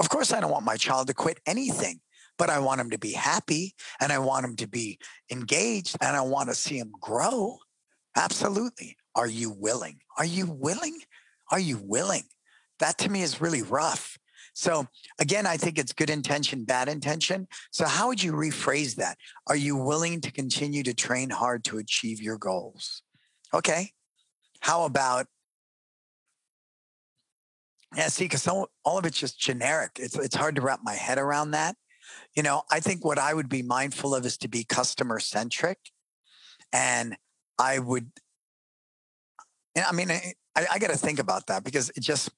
Of 0.00 0.08
course, 0.08 0.32
I 0.32 0.40
don't 0.40 0.50
want 0.50 0.64
my 0.64 0.76
child 0.76 1.06
to 1.08 1.14
quit 1.14 1.38
anything, 1.46 2.00
but 2.38 2.50
I 2.50 2.58
want 2.58 2.80
him 2.80 2.90
to 2.90 2.98
be 2.98 3.12
happy 3.12 3.74
and 4.00 4.12
I 4.12 4.18
want 4.18 4.44
him 4.44 4.56
to 4.56 4.66
be 4.66 4.98
engaged 5.30 5.96
and 6.00 6.16
I 6.16 6.22
want 6.22 6.48
to 6.48 6.54
see 6.54 6.78
him 6.78 6.92
grow. 7.00 7.58
Absolutely. 8.16 8.96
Are 9.14 9.26
you 9.26 9.50
willing? 9.50 10.00
Are 10.18 10.24
you 10.24 10.46
willing? 10.46 11.00
Are 11.50 11.60
you 11.60 11.78
willing? 11.78 12.24
That 12.80 12.98
to 12.98 13.10
me 13.10 13.22
is 13.22 13.40
really 13.40 13.62
rough. 13.62 14.18
So 14.54 14.86
again, 15.18 15.46
I 15.46 15.58
think 15.58 15.78
it's 15.78 15.92
good 15.92 16.08
intention, 16.08 16.64
bad 16.64 16.88
intention. 16.88 17.46
So 17.70 17.86
how 17.86 18.08
would 18.08 18.22
you 18.22 18.32
rephrase 18.32 18.96
that? 18.96 19.18
Are 19.46 19.56
you 19.56 19.76
willing 19.76 20.20
to 20.22 20.32
continue 20.32 20.82
to 20.82 20.94
train 20.94 21.28
hard 21.28 21.62
to 21.64 21.78
achieve 21.78 22.22
your 22.22 22.38
goals? 22.38 23.02
Okay. 23.52 23.92
How 24.60 24.84
about 24.84 25.26
yeah, 27.94 28.08
see, 28.08 28.24
because 28.24 28.46
all 28.48 28.68
of 28.84 29.06
it's 29.06 29.18
just 29.18 29.38
generic. 29.38 29.92
It's 29.98 30.18
it's 30.18 30.34
hard 30.34 30.56
to 30.56 30.60
wrap 30.60 30.80
my 30.82 30.94
head 30.94 31.18
around 31.18 31.52
that. 31.52 31.76
You 32.34 32.42
know, 32.42 32.62
I 32.70 32.80
think 32.80 33.04
what 33.04 33.18
I 33.18 33.32
would 33.32 33.48
be 33.48 33.62
mindful 33.62 34.14
of 34.14 34.26
is 34.26 34.36
to 34.38 34.48
be 34.48 34.64
customer 34.64 35.18
centric, 35.20 35.78
and 36.72 37.16
I 37.58 37.78
would. 37.78 38.10
I 39.76 39.92
mean, 39.92 40.10
I, 40.56 40.66
I 40.72 40.78
got 40.78 40.90
to 40.90 40.96
think 40.96 41.18
about 41.18 41.46
that 41.48 41.64
because 41.64 41.90
it 41.90 42.00
just 42.00 42.30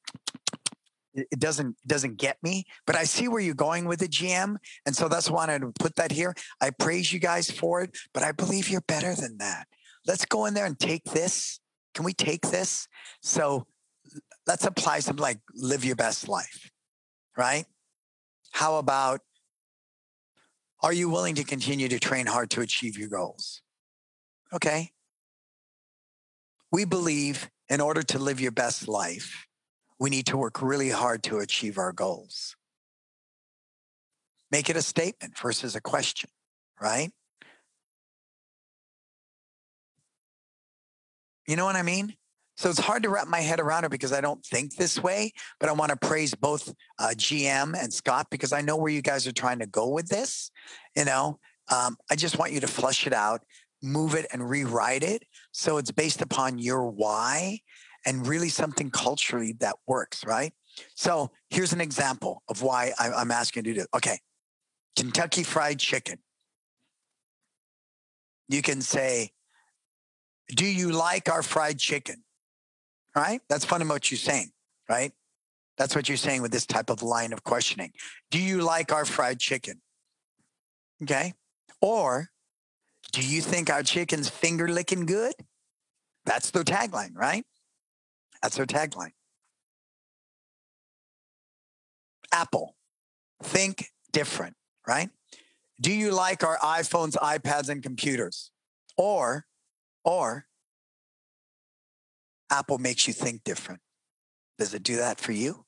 it 1.14 1.38
doesn't 1.38 1.76
doesn't 1.86 2.16
get 2.16 2.36
me 2.42 2.64
but 2.86 2.94
i 2.94 3.02
see 3.02 3.28
where 3.28 3.40
you're 3.40 3.54
going 3.54 3.86
with 3.86 4.00
the 4.00 4.08
gm 4.08 4.56
and 4.86 4.94
so 4.94 5.08
that's 5.08 5.30
why 5.30 5.44
i 5.52 5.58
to 5.58 5.72
put 5.78 5.96
that 5.96 6.12
here. 6.12 6.34
I 6.60 6.70
praise 6.70 7.12
you 7.12 7.18
guys 7.18 7.50
for 7.50 7.80
it 7.80 7.96
but 8.12 8.22
i 8.22 8.32
believe 8.32 8.68
you're 8.68 8.82
better 8.82 9.14
than 9.14 9.38
that. 9.38 9.66
Let's 10.06 10.24
go 10.24 10.46
in 10.46 10.54
there 10.54 10.66
and 10.66 10.78
take 10.78 11.04
this. 11.04 11.60
Can 11.94 12.04
we 12.04 12.12
take 12.12 12.42
this? 12.42 12.88
So 13.20 13.66
let's 14.46 14.64
apply 14.64 15.00
something 15.00 15.22
like 15.22 15.40
live 15.54 15.84
your 15.84 15.96
best 15.96 16.28
life 16.28 16.70
right? 17.36 17.66
How 18.50 18.76
about 18.76 19.20
are 20.82 20.92
you 20.92 21.08
willing 21.08 21.36
to 21.36 21.44
continue 21.44 21.88
to 21.88 22.00
train 22.00 22.26
hard 22.26 22.50
to 22.50 22.60
achieve 22.60 22.98
your 22.98 23.08
goals? 23.08 23.62
Okay 24.52 24.92
we 26.70 26.84
believe 26.84 27.50
in 27.68 27.80
order 27.80 28.02
to 28.02 28.18
live 28.18 28.40
your 28.40 28.52
best 28.52 28.88
life 28.88 29.48
we 29.98 30.10
need 30.10 30.26
to 30.26 30.36
work 30.36 30.62
really 30.62 30.90
hard 30.90 31.22
to 31.24 31.38
achieve 31.38 31.78
our 31.78 31.92
goals. 31.92 32.56
Make 34.50 34.70
it 34.70 34.76
a 34.76 34.82
statement 34.82 35.36
versus 35.38 35.74
a 35.74 35.80
question, 35.80 36.30
right? 36.80 37.10
You 41.46 41.56
know 41.56 41.64
what 41.64 41.76
I 41.76 41.82
mean? 41.82 42.14
So 42.56 42.68
it's 42.68 42.80
hard 42.80 43.04
to 43.04 43.08
wrap 43.08 43.28
my 43.28 43.40
head 43.40 43.60
around 43.60 43.84
it 43.84 43.90
because 43.90 44.12
I 44.12 44.20
don't 44.20 44.44
think 44.44 44.74
this 44.74 45.00
way, 45.00 45.32
but 45.60 45.68
I 45.68 45.72
want 45.72 45.90
to 45.90 45.96
praise 45.96 46.34
both 46.34 46.72
uh, 46.98 47.10
GM 47.16 47.80
and 47.80 47.92
Scott 47.92 48.26
because 48.30 48.52
I 48.52 48.62
know 48.62 48.76
where 48.76 48.92
you 48.92 49.02
guys 49.02 49.26
are 49.26 49.32
trying 49.32 49.60
to 49.60 49.66
go 49.66 49.88
with 49.88 50.08
this. 50.08 50.50
You 50.96 51.04
know, 51.04 51.38
um, 51.70 51.96
I 52.10 52.16
just 52.16 52.38
want 52.38 52.52
you 52.52 52.60
to 52.60 52.66
flush 52.66 53.06
it 53.06 53.12
out, 53.12 53.42
move 53.80 54.14
it, 54.14 54.26
and 54.32 54.48
rewrite 54.48 55.04
it 55.04 55.22
so 55.58 55.76
it's 55.76 55.90
based 55.90 56.22
upon 56.22 56.60
your 56.60 56.88
why 56.88 57.58
and 58.06 58.28
really 58.28 58.48
something 58.48 58.92
culturally 58.92 59.56
that 59.58 59.74
works, 59.88 60.24
right? 60.24 60.52
So 60.94 61.32
here's 61.50 61.72
an 61.72 61.80
example 61.80 62.44
of 62.48 62.62
why 62.62 62.92
I'm 62.96 63.32
asking 63.32 63.64
you 63.64 63.74
to 63.74 63.80
do. 63.80 63.86
Okay, 63.92 64.20
Kentucky 64.94 65.42
Fried 65.42 65.80
Chicken. 65.80 66.20
You 68.48 68.62
can 68.62 68.80
say, 68.80 69.32
"Do 70.46 70.64
you 70.64 70.92
like 70.92 71.28
our 71.28 71.42
fried 71.42 71.80
chicken?" 71.80 72.22
Right? 73.16 73.40
That's 73.48 73.64
fundamentally 73.64 73.96
what 73.96 74.10
you're 74.12 74.18
saying, 74.18 74.52
right? 74.88 75.12
That's 75.76 75.96
what 75.96 76.08
you're 76.08 76.18
saying 76.18 76.40
with 76.40 76.52
this 76.52 76.66
type 76.66 76.88
of 76.88 77.02
line 77.02 77.32
of 77.32 77.42
questioning. 77.42 77.92
Do 78.30 78.38
you 78.38 78.62
like 78.62 78.92
our 78.92 79.04
fried 79.04 79.40
chicken? 79.40 79.82
Okay. 81.02 81.34
Or 81.80 82.30
do 83.10 83.26
you 83.26 83.40
think 83.40 83.70
our 83.70 83.82
chicken's 83.82 84.28
finger 84.28 84.68
licking 84.68 85.04
good? 85.04 85.34
That's 86.28 86.50
their 86.50 86.62
tagline, 86.62 87.16
right? 87.16 87.42
That's 88.42 88.56
their 88.56 88.66
tagline. 88.66 89.12
Apple, 92.30 92.76
think 93.42 93.86
different, 94.12 94.54
right? 94.86 95.08
Do 95.80 95.90
you 95.90 96.12
like 96.12 96.44
our 96.44 96.58
iPhones, 96.58 97.16
iPads, 97.16 97.70
and 97.70 97.82
computers? 97.82 98.50
Or, 98.98 99.46
or 100.04 100.44
Apple 102.50 102.76
makes 102.76 103.08
you 103.08 103.14
think 103.14 103.42
different. 103.42 103.80
Does 104.58 104.74
it 104.74 104.82
do 104.82 104.96
that 104.96 105.18
for 105.18 105.32
you? 105.32 105.64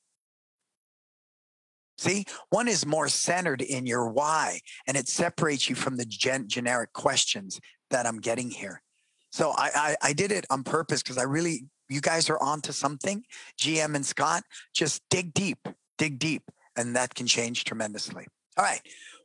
See, 1.97 2.25
one 2.51 2.67
is 2.67 2.85
more 2.85 3.07
centered 3.07 3.63
in 3.63 3.87
your 3.87 4.09
why, 4.09 4.59
and 4.85 4.95
it 4.95 5.07
separates 5.07 5.69
you 5.69 5.75
from 5.75 5.97
the 5.97 6.05
gen- 6.05 6.47
generic 6.47 6.93
questions 6.93 7.59
that 7.89 8.05
I'm 8.05 8.19
getting 8.19 8.51
here. 8.51 8.83
So 9.31 9.51
I, 9.57 9.69
I, 9.73 9.95
I 10.09 10.13
did 10.13 10.31
it 10.31 10.45
on 10.49 10.63
purpose 10.63 11.01
because 11.01 11.17
I 11.17 11.23
really, 11.23 11.65
you 11.89 12.01
guys 12.01 12.29
are 12.29 12.41
onto 12.41 12.71
something. 12.71 13.23
GM 13.57 13.95
and 13.95 14.05
Scott, 14.05 14.43
just 14.73 15.01
dig 15.09 15.33
deep, 15.33 15.67
dig 15.97 16.19
deep, 16.19 16.43
and 16.75 16.95
that 16.95 17.15
can 17.15 17.27
change 17.27 17.63
tremendously. 17.63 18.27
All 18.57 18.65
right. 18.65 18.81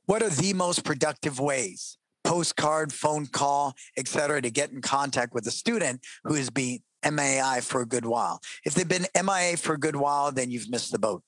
What 0.06 0.22
are 0.22 0.30
the 0.30 0.52
most 0.52 0.84
productive 0.84 1.40
ways? 1.40 1.98
Postcard, 2.22 2.92
phone 2.92 3.26
call, 3.26 3.74
etc., 3.96 4.42
to 4.42 4.50
get 4.50 4.70
in 4.70 4.80
contact 4.80 5.34
with 5.34 5.46
a 5.46 5.50
student 5.50 6.00
who 6.24 6.34
has 6.34 6.50
been 6.50 6.80
MIA 7.04 7.60
for 7.62 7.82
a 7.82 7.86
good 7.86 8.04
while. 8.04 8.40
If 8.64 8.74
they've 8.74 8.88
been 8.88 9.06
MIA 9.14 9.56
for 9.56 9.74
a 9.74 9.78
good 9.78 9.96
while, 9.96 10.32
then 10.32 10.50
you've 10.50 10.70
missed 10.70 10.92
the 10.92 10.98
boat 10.98 11.22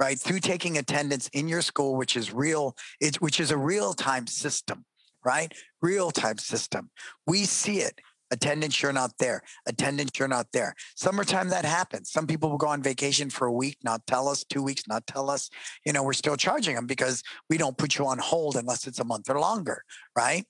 right? 0.00 0.18
Through 0.18 0.40
taking 0.40 0.78
attendance 0.78 1.28
in 1.34 1.46
your 1.46 1.60
school, 1.60 1.94
which 1.94 2.16
is 2.16 2.32
real, 2.32 2.74
it's, 3.00 3.20
which 3.20 3.38
is 3.38 3.50
a 3.50 3.56
real 3.56 3.92
time 3.92 4.26
system, 4.26 4.86
right? 5.24 5.52
Real 5.82 6.10
time 6.10 6.38
system. 6.38 6.90
We 7.26 7.44
see 7.44 7.80
it. 7.80 8.00
Attendance, 8.30 8.80
you're 8.82 8.92
not 8.92 9.12
there. 9.18 9.42
Attendance, 9.66 10.12
you're 10.18 10.28
not 10.28 10.46
there. 10.52 10.74
Summertime, 10.96 11.48
that 11.48 11.64
happens. 11.64 12.10
Some 12.10 12.26
people 12.26 12.50
will 12.50 12.58
go 12.58 12.68
on 12.68 12.82
vacation 12.82 13.30
for 13.30 13.46
a 13.46 13.52
week, 13.52 13.78
not 13.82 14.06
tell 14.06 14.28
us, 14.28 14.44
two 14.44 14.62
weeks, 14.62 14.86
not 14.88 15.06
tell 15.06 15.30
us. 15.30 15.50
You 15.84 15.92
know, 15.92 16.02
we're 16.02 16.12
still 16.12 16.36
charging 16.36 16.74
them 16.74 16.86
because 16.86 17.22
we 17.48 17.58
don't 17.58 17.76
put 17.76 17.98
you 17.98 18.06
on 18.06 18.18
hold 18.18 18.56
unless 18.56 18.86
it's 18.86 19.00
a 19.00 19.04
month 19.04 19.28
or 19.28 19.38
longer, 19.38 19.84
right? 20.16 20.44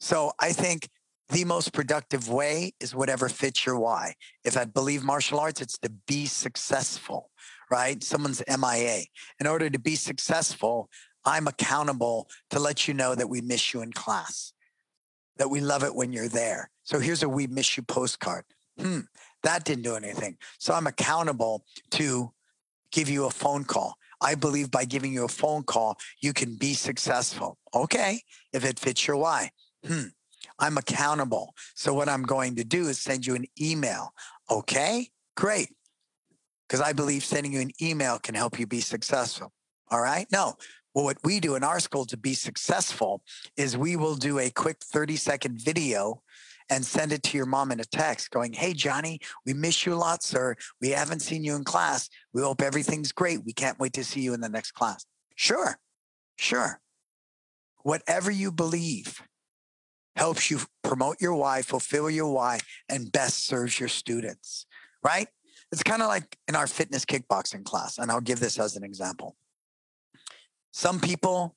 So 0.00 0.32
I 0.38 0.52
think 0.52 0.88
the 1.30 1.44
most 1.44 1.72
productive 1.72 2.28
way 2.28 2.74
is 2.80 2.94
whatever 2.94 3.28
fits 3.28 3.64
your 3.64 3.78
why. 3.78 4.14
If 4.44 4.56
I 4.56 4.64
believe 4.64 5.02
martial 5.02 5.40
arts, 5.40 5.60
it's 5.60 5.78
to 5.78 5.90
be 6.06 6.26
successful 6.26 7.30
right? 7.70 8.02
Someone's 8.02 8.42
MIA. 8.48 9.04
In 9.40 9.46
order 9.46 9.68
to 9.70 9.78
be 9.78 9.96
successful, 9.96 10.88
I'm 11.24 11.48
accountable 11.48 12.28
to 12.50 12.58
let 12.58 12.86
you 12.86 12.94
know 12.94 13.14
that 13.14 13.28
we 13.28 13.40
miss 13.40 13.72
you 13.72 13.82
in 13.82 13.92
class, 13.92 14.52
that 15.36 15.50
we 15.50 15.60
love 15.60 15.82
it 15.82 15.94
when 15.94 16.12
you're 16.12 16.28
there. 16.28 16.70
So 16.82 16.98
here's 16.98 17.22
a 17.22 17.28
we 17.28 17.46
miss 17.46 17.76
you 17.76 17.82
postcard. 17.82 18.44
Hmm, 18.78 19.00
that 19.42 19.64
didn't 19.64 19.84
do 19.84 19.96
anything. 19.96 20.36
So 20.58 20.74
I'm 20.74 20.86
accountable 20.86 21.64
to 21.92 22.32
give 22.92 23.08
you 23.08 23.26
a 23.26 23.30
phone 23.30 23.64
call. 23.64 23.96
I 24.20 24.34
believe 24.34 24.70
by 24.70 24.84
giving 24.84 25.12
you 25.12 25.24
a 25.24 25.28
phone 25.28 25.64
call, 25.64 25.98
you 26.20 26.32
can 26.32 26.56
be 26.56 26.74
successful. 26.74 27.58
Okay, 27.74 28.22
if 28.52 28.64
it 28.64 28.78
fits 28.78 29.06
your 29.06 29.16
why. 29.16 29.50
Hmm, 29.86 30.08
I'm 30.58 30.78
accountable. 30.78 31.54
So 31.74 31.92
what 31.94 32.08
I'm 32.08 32.22
going 32.22 32.56
to 32.56 32.64
do 32.64 32.88
is 32.88 32.98
send 32.98 33.26
you 33.26 33.34
an 33.34 33.46
email. 33.60 34.12
Okay, 34.50 35.08
great 35.36 35.70
because 36.68 36.80
I 36.80 36.92
believe 36.92 37.24
sending 37.24 37.52
you 37.52 37.60
an 37.60 37.70
email 37.80 38.18
can 38.18 38.34
help 38.34 38.58
you 38.58 38.66
be 38.66 38.80
successful. 38.80 39.52
All 39.90 40.00
right. 40.00 40.26
No, 40.32 40.54
well, 40.94 41.04
what 41.04 41.18
we 41.24 41.40
do 41.40 41.56
in 41.56 41.64
our 41.64 41.80
school 41.80 42.04
to 42.06 42.16
be 42.16 42.34
successful 42.34 43.22
is 43.56 43.76
we 43.76 43.96
will 43.96 44.14
do 44.14 44.38
a 44.38 44.50
quick 44.50 44.78
30 44.82 45.16
second 45.16 45.60
video 45.60 46.22
and 46.70 46.84
send 46.84 47.12
it 47.12 47.22
to 47.24 47.36
your 47.36 47.46
mom 47.46 47.72
in 47.72 47.80
a 47.80 47.84
text 47.84 48.30
going, 48.30 48.52
Hey, 48.52 48.72
Johnny, 48.72 49.20
we 49.44 49.52
miss 49.52 49.84
you 49.84 49.92
a 49.92 49.96
lot, 49.96 50.22
sir. 50.22 50.54
We 50.80 50.90
haven't 50.90 51.20
seen 51.20 51.44
you 51.44 51.56
in 51.56 51.64
class. 51.64 52.08
We 52.32 52.42
hope 52.42 52.62
everything's 52.62 53.12
great. 53.12 53.44
We 53.44 53.52
can't 53.52 53.78
wait 53.78 53.92
to 53.94 54.04
see 54.04 54.20
you 54.20 54.32
in 54.34 54.40
the 54.40 54.48
next 54.48 54.72
class. 54.72 55.04
Sure. 55.34 55.78
Sure. 56.36 56.80
Whatever 57.82 58.30
you 58.30 58.50
believe 58.50 59.20
helps 60.16 60.50
you 60.50 60.60
promote 60.82 61.20
your 61.20 61.34
why, 61.34 61.62
fulfill 61.62 62.08
your 62.08 62.32
why, 62.32 62.60
and 62.88 63.10
best 63.10 63.46
serves 63.46 63.78
your 63.78 63.88
students, 63.88 64.64
right? 65.02 65.28
It's 65.72 65.82
kind 65.82 66.02
of 66.02 66.08
like 66.08 66.38
in 66.46 66.54
our 66.54 66.68
fitness 66.68 67.04
kickboxing 67.04 67.64
class. 67.64 67.98
And 67.98 68.10
I'll 68.10 68.20
give 68.20 68.40
this 68.40 68.58
as 68.58 68.76
an 68.76 68.84
example. 68.84 69.36
Some 70.74 70.98
people, 70.98 71.54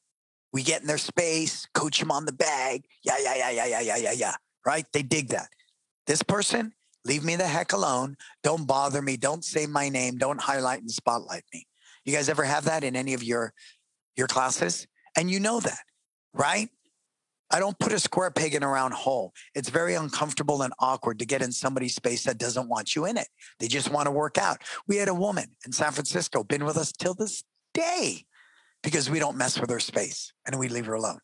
we 0.53 0.61
get 0.61 0.82
in 0.82 0.88
their 0.88 0.99
space, 0.99 1.68
coach 1.74 1.99
them 1.99 2.11
on 2.11 2.26
the 2.26 2.32
bag. 2.32 2.86
Yeah, 3.03 3.15
yeah, 3.20 3.34
yeah, 3.36 3.49
yeah, 3.49 3.65
yeah, 3.65 3.82
yeah, 3.82 3.97
yeah, 3.97 4.11
yeah. 4.11 4.36
Right? 4.63 4.86
They 4.93 5.01
dig 5.01 5.30
that. 5.30 5.49
This 6.05 6.22
person, 6.22 6.74
leave 7.03 7.24
me 7.24 7.36
the 7.36 7.47
heck 7.47 7.74
alone. 7.74 8.15
Don't 8.43 8.68
bother 8.68 9.01
me. 9.01 9.18
Don't 9.18 9.43
say 9.43 9.65
my 9.65 9.89
name. 9.89 10.20
Don't 10.20 10.39
highlight 10.39 10.82
and 10.82 10.91
spotlight 10.91 11.45
me. 11.51 11.65
You 12.05 12.13
guys 12.13 12.30
ever 12.30 12.43
have 12.43 12.65
that 12.65 12.84
in 12.84 12.95
any 12.95 13.15
of 13.15 13.24
your 13.24 13.53
your 14.15 14.28
classes? 14.28 14.86
And 15.15 15.32
you 15.32 15.39
know 15.39 15.59
that, 15.61 15.82
right? 16.36 16.70
I 17.49 17.57
don't 17.57 17.78
put 17.80 17.93
a 17.93 17.99
square 17.99 18.30
peg 18.30 18.53
in 18.53 18.61
a 18.61 18.68
round 18.68 18.93
hole. 18.93 19.34
It's 19.55 19.70
very 19.70 19.95
uncomfortable 19.95 20.61
and 20.61 20.74
awkward 20.78 21.18
to 21.20 21.26
get 21.26 21.41
in 21.41 21.51
somebody's 21.51 21.95
space 21.95 22.24
that 22.26 22.38
doesn't 22.38 22.70
want 22.70 22.95
you 22.95 23.05
in 23.05 23.18
it. 23.18 23.30
They 23.59 23.68
just 23.68 23.89
want 23.89 24.05
to 24.05 24.11
work 24.11 24.38
out. 24.38 24.61
We 24.88 24.97
had 24.97 25.07
a 25.07 25.13
woman 25.15 25.55
in 25.65 25.72
San 25.72 25.91
Francisco, 25.91 26.43
been 26.43 26.65
with 26.65 26.78
us 26.78 26.91
till 26.91 27.15
this 27.15 27.43
day 27.74 28.28
because 28.84 29.10
we 29.10 29.20
don't 29.20 29.38
mess 29.38 29.60
with 29.60 29.70
her 29.70 29.80
space 29.80 30.32
and 30.46 30.58
we 30.60 30.68
leave 30.68 30.86
her 30.86 30.94
alone. 30.94 31.20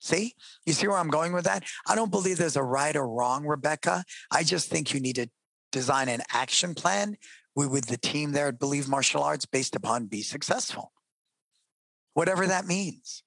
See, 0.00 0.34
you 0.66 0.74
see 0.74 0.86
where 0.86 0.98
I'm 0.98 1.08
going 1.08 1.32
with 1.32 1.44
that? 1.44 1.64
I 1.86 1.94
don't 1.94 2.10
believe 2.10 2.36
there's 2.36 2.56
a 2.56 2.62
right 2.62 2.94
or 2.94 3.08
wrong, 3.08 3.46
Rebecca. 3.46 4.04
I 4.30 4.42
just 4.42 4.68
think 4.68 4.92
you 4.92 5.00
need 5.00 5.16
to 5.16 5.28
design 5.72 6.08
an 6.08 6.20
action 6.30 6.74
plan 6.74 7.16
with 7.56 7.86
the 7.86 7.96
team 7.96 8.32
there 8.32 8.48
at 8.48 8.58
Believe 8.58 8.88
Martial 8.88 9.22
Arts 9.22 9.46
based 9.46 9.74
upon 9.74 10.06
be 10.06 10.22
successful, 10.22 10.92
whatever 12.12 12.46
that 12.46 12.66
means. 12.66 13.22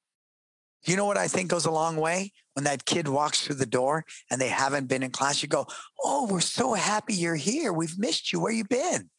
You 0.85 0.95
know 0.95 1.05
what 1.05 1.17
I 1.17 1.27
think 1.27 1.49
goes 1.49 1.65
a 1.65 1.71
long 1.71 1.97
way? 1.97 2.31
When 2.53 2.63
that 2.63 2.85
kid 2.85 3.07
walks 3.07 3.41
through 3.41 3.55
the 3.55 3.65
door 3.65 4.05
and 4.31 4.39
they 4.39 4.47
haven't 4.47 4.87
been 4.87 5.03
in 5.03 5.11
class, 5.11 5.41
you 5.41 5.49
go, 5.49 5.67
Oh, 6.03 6.27
we're 6.29 6.39
so 6.39 6.73
happy 6.73 7.13
you're 7.13 7.35
here. 7.35 7.73
We've 7.73 7.97
missed 7.97 8.31
you. 8.31 8.39
Where 8.39 8.51
you 8.51 8.63
been? 8.63 9.09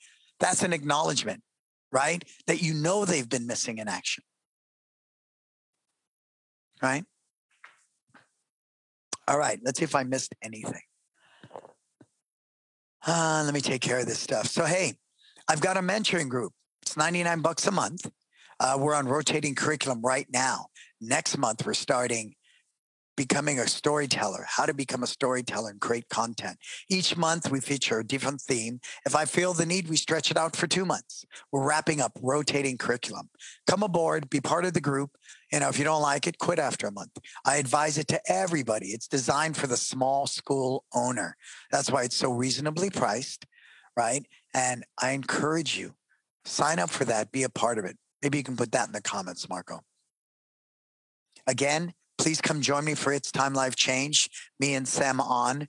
That's 0.41 0.63
an 0.63 0.73
acknowledgement, 0.73 1.43
right? 1.93 2.23
That 2.47 2.63
you 2.63 2.75
know 2.75 3.05
they've 3.05 3.29
been 3.29 3.47
missing 3.47 3.79
in 3.79 3.89
action. 3.89 4.25
Right? 6.83 7.05
All 9.27 9.39
right, 9.39 9.59
let's 9.63 9.79
see 9.79 9.85
if 9.85 9.95
I 9.95 10.05
missed 10.05 10.35
anything. 10.43 10.81
Uh, 13.07 13.43
let 13.45 13.55
me 13.55 13.61
take 13.61 13.83
care 13.83 13.99
of 13.99 14.07
this 14.07 14.19
stuff. 14.19 14.47
So, 14.47 14.65
hey, 14.65 14.95
I've 15.49 15.61
got 15.61 15.77
a 15.77 15.81
mentoring 15.81 16.29
group. 16.29 16.53
It's 16.83 16.97
99 16.97 17.41
bucks 17.41 17.67
a 17.67 17.71
month. 17.71 18.11
Uh, 18.61 18.77
we're 18.79 18.95
on 18.95 19.07
rotating 19.07 19.55
curriculum 19.55 20.01
right 20.03 20.27
now. 20.33 20.67
Next 21.01 21.39
month, 21.39 21.65
we're 21.65 21.75
starting 21.75 22.35
becoming 23.19 23.59
a 23.59 23.67
storyteller, 23.67 24.47
how 24.47 24.65
to 24.65 24.73
become 24.73 25.03
a 25.03 25.07
storyteller 25.07 25.71
and 25.71 25.81
create 25.81 26.09
content. 26.09 26.57
Each 26.89 27.17
month, 27.17 27.51
we 27.51 27.59
feature 27.59 27.99
a 27.99 28.05
different 28.05 28.41
theme. 28.41 28.79
If 29.05 29.17
I 29.17 29.25
feel 29.25 29.53
the 29.53 29.67
need, 29.67 29.89
we 29.89 29.97
stretch 29.97 30.31
it 30.31 30.37
out 30.37 30.55
for 30.55 30.69
two 30.69 30.87
months. 30.87 31.25
We're 31.51 31.67
wrapping 31.67 32.01
up 32.01 32.13
rotating 32.23 32.79
curriculum. 32.79 33.29
Come 33.67 33.83
aboard, 33.83 34.31
be 34.31 34.41
part 34.41 34.65
of 34.65 34.73
the 34.73 34.81
group. 34.81 35.11
You 35.53 35.59
know, 35.59 35.69
if 35.69 35.79
you 35.79 35.85
don't 35.85 36.01
like 36.01 36.29
it, 36.29 36.39
quit 36.39 36.61
after 36.61 36.87
a 36.87 36.93
month. 36.93 37.11
I 37.45 37.57
advise 37.57 37.99
it 37.99 38.07
to 38.09 38.21
everybody. 38.31 38.91
It's 38.91 39.09
designed 39.09 39.57
for 39.57 39.67
the 39.67 39.77
small 39.77 40.29
school 40.29 40.85
owner. 40.95 41.37
That's 41.73 41.91
why 41.91 42.05
it's 42.05 42.17
so 42.17 42.31
reasonably 42.31 42.89
priced, 42.89 43.47
right? 43.97 44.25
And 44.55 44.85
I 45.03 45.11
encourage 45.11 45.77
you, 45.77 45.97
sign 46.45 46.79
up 46.79 46.91
for 46.91 47.05
that, 47.07 47.33
be 47.33 47.43
a 47.43 47.49
part 47.51 47.79
of 47.79 47.85
it. 47.85 47.97
Maybe 48.23 48.39
you 48.39 48.45
can 48.45 48.57
put 48.57 48.71
that 48.73 48.87
in 48.87 48.93
the 48.93 49.03
comments, 49.03 49.49
Marco. 49.49 49.81
Again, 51.49 51.95
please 52.19 52.41
come 52.41 52.61
join 52.61 52.85
me 52.85 52.95
for 52.95 53.13
It's 53.13 53.33
Time 53.33 53.55
Life 53.55 53.77
Change, 53.77 54.29
me 54.61 54.75
and 54.75 54.87
Sam 54.87 55.21
on. 55.21 55.69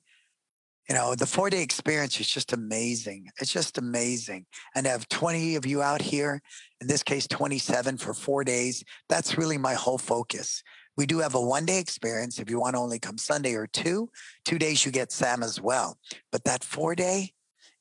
You 0.90 0.96
know, 0.96 1.14
the 1.14 1.28
four 1.28 1.52
day 1.52 1.62
experience 1.62 2.20
is 2.20 2.28
just 2.28 2.52
amazing. 2.52 3.30
It's 3.40 3.54
just 3.54 3.78
amazing. 3.78 4.48
And 4.74 4.86
to 4.86 4.90
have 4.90 5.08
20 5.08 5.56
of 5.56 5.68
you 5.68 5.84
out 5.84 6.02
here, 6.02 6.42
in 6.82 6.88
this 6.88 7.04
case, 7.04 7.28
27 7.28 7.98
for 7.98 8.16
four 8.16 8.44
days, 8.44 8.84
that's 9.08 9.38
really 9.38 9.60
my 9.60 9.76
whole 9.76 10.00
focus. 10.00 10.64
We 10.98 11.06
do 11.06 11.20
have 11.20 11.36
a 11.36 11.42
one 11.42 11.66
day 11.66 11.78
experience. 11.78 12.40
If 12.40 12.50
you 12.50 12.60
want 12.60 12.76
to 12.76 12.82
only 12.82 12.98
come 13.00 13.20
Sunday 13.20 13.54
or 13.54 13.68
two, 13.68 14.10
two 14.44 14.58
days 14.58 14.84
you 14.84 14.92
get 14.92 15.12
Sam 15.12 15.44
as 15.44 15.62
well. 15.62 16.00
But 16.32 16.44
that 16.46 16.64
four 16.64 16.96
day, 16.96 17.34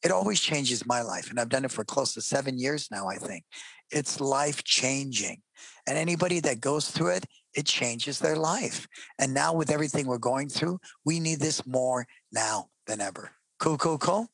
it 0.04 0.12
always 0.12 0.40
changes 0.40 0.86
my 0.86 1.00
life. 1.00 1.30
And 1.30 1.40
I've 1.40 1.48
done 1.48 1.64
it 1.64 1.72
for 1.72 1.84
close 1.84 2.12
to 2.14 2.20
seven 2.20 2.58
years 2.58 2.88
now, 2.90 3.08
I 3.08 3.16
think. 3.16 3.44
It's 3.90 4.20
life 4.20 4.62
changing. 4.62 5.40
And 5.86 5.96
anybody 5.96 6.40
that 6.40 6.60
goes 6.60 6.90
through 6.90 7.12
it, 7.12 7.26
it 7.54 7.66
changes 7.66 8.18
their 8.18 8.36
life. 8.36 8.86
And 9.18 9.34
now, 9.34 9.54
with 9.54 9.70
everything 9.70 10.06
we're 10.06 10.18
going 10.18 10.48
through, 10.48 10.80
we 11.04 11.20
need 11.20 11.40
this 11.40 11.66
more 11.66 12.06
now 12.32 12.68
than 12.86 13.00
ever. 13.00 13.32
Cool, 13.58 13.78
cool, 13.78 13.98
cool. 13.98 14.28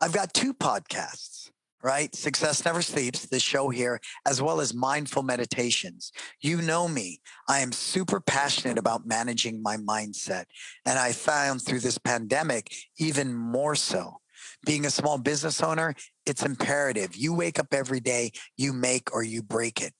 I've 0.00 0.12
got 0.12 0.34
two 0.34 0.52
podcasts, 0.52 1.50
right? 1.82 2.14
Success 2.14 2.64
Never 2.64 2.82
Sleeps, 2.82 3.26
the 3.26 3.40
show 3.40 3.70
here, 3.70 4.00
as 4.26 4.42
well 4.42 4.60
as 4.60 4.74
Mindful 4.74 5.22
Meditations. 5.22 6.12
You 6.42 6.60
know 6.60 6.88
me. 6.88 7.20
I 7.48 7.60
am 7.60 7.72
super 7.72 8.20
passionate 8.20 8.76
about 8.76 9.06
managing 9.06 9.62
my 9.62 9.76
mindset. 9.76 10.44
And 10.84 10.98
I 10.98 11.12
found 11.12 11.62
through 11.62 11.80
this 11.80 11.96
pandemic, 11.96 12.70
even 12.98 13.32
more 13.32 13.74
so 13.74 14.20
being 14.64 14.86
a 14.86 14.90
small 14.90 15.18
business 15.18 15.62
owner, 15.62 15.94
it's 16.26 16.42
imperative. 16.42 17.16
You 17.16 17.34
wake 17.34 17.58
up 17.58 17.72
every 17.72 18.00
day, 18.00 18.32
you 18.56 18.72
make 18.72 19.14
or 19.14 19.22
you 19.22 19.42
break 19.42 19.82
it. 19.82 19.92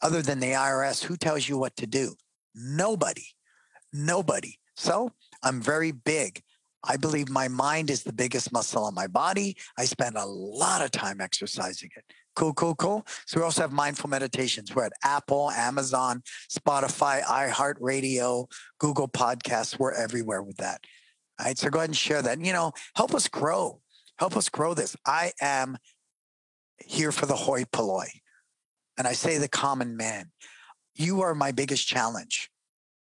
Other 0.00 0.22
than 0.22 0.40
the 0.40 0.52
IRS, 0.52 1.02
who 1.02 1.16
tells 1.16 1.48
you 1.48 1.58
what 1.58 1.76
to 1.76 1.86
do? 1.86 2.14
Nobody. 2.54 3.26
Nobody. 3.92 4.58
So 4.76 5.12
I'm 5.42 5.60
very 5.60 5.92
big 5.92 6.42
I 6.84 6.96
believe 6.96 7.28
my 7.28 7.48
mind 7.48 7.90
is 7.90 8.02
the 8.02 8.12
biggest 8.12 8.52
muscle 8.52 8.84
on 8.84 8.94
my 8.94 9.06
body. 9.06 9.56
I 9.76 9.84
spend 9.84 10.16
a 10.16 10.24
lot 10.24 10.82
of 10.82 10.90
time 10.90 11.20
exercising 11.20 11.90
it. 11.96 12.04
Cool, 12.36 12.54
cool, 12.54 12.76
cool. 12.76 13.04
So 13.26 13.40
we 13.40 13.44
also 13.44 13.62
have 13.62 13.72
mindful 13.72 14.08
meditations. 14.08 14.74
We're 14.74 14.84
at 14.84 14.92
Apple, 15.02 15.50
Amazon, 15.50 16.22
Spotify, 16.48 17.22
iHeartRadio, 17.24 18.48
Google 18.78 19.08
Podcasts. 19.08 19.78
We're 19.78 19.92
everywhere 19.92 20.42
with 20.42 20.58
that. 20.58 20.84
All 21.40 21.46
right. 21.46 21.58
So 21.58 21.68
go 21.68 21.78
ahead 21.78 21.90
and 21.90 21.96
share 21.96 22.22
that. 22.22 22.40
You 22.40 22.52
know, 22.52 22.72
help 22.94 23.14
us 23.14 23.26
grow. 23.26 23.80
Help 24.18 24.36
us 24.36 24.48
grow 24.48 24.74
this. 24.74 24.96
I 25.06 25.32
am 25.40 25.78
here 26.78 27.12
for 27.12 27.26
the 27.26 27.36
hoi 27.36 27.64
polloi. 27.64 28.08
And 28.96 29.06
I 29.06 29.12
say 29.12 29.38
the 29.38 29.48
common 29.48 29.96
man. 29.96 30.32
You 30.94 31.20
are 31.22 31.34
my 31.34 31.52
biggest 31.52 31.86
challenge. 31.86 32.50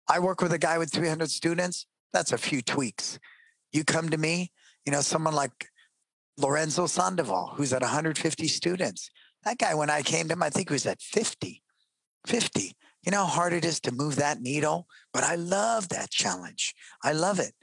I 0.07 0.19
work 0.19 0.41
with 0.41 0.53
a 0.53 0.57
guy 0.57 0.77
with 0.77 0.91
300 0.91 1.29
students. 1.29 1.85
That's 2.13 2.31
a 2.31 2.37
few 2.37 2.61
tweaks. 2.61 3.19
You 3.71 3.83
come 3.83 4.09
to 4.09 4.17
me, 4.17 4.51
you 4.85 4.91
know, 4.91 5.01
someone 5.01 5.35
like 5.35 5.67
Lorenzo 6.37 6.87
Sandoval, 6.87 7.53
who's 7.55 7.73
at 7.73 7.81
150 7.81 8.47
students. 8.47 9.09
That 9.43 9.57
guy, 9.57 9.75
when 9.75 9.89
I 9.89 10.01
came 10.01 10.27
to 10.27 10.33
him, 10.33 10.43
I 10.43 10.49
think 10.49 10.69
he 10.69 10.73
was 10.73 10.85
at 10.85 11.01
50. 11.01 11.61
50. 12.25 12.75
You 13.03 13.11
know 13.11 13.25
how 13.25 13.25
hard 13.25 13.53
it 13.53 13.63
is 13.63 13.79
to 13.81 13.91
move 13.91 14.15
that 14.15 14.41
needle? 14.41 14.87
But 15.13 15.23
I 15.23 15.35
love 15.35 15.89
that 15.89 16.09
challenge. 16.09 16.73
I 17.03 17.11
love 17.11 17.39
it. 17.39 17.53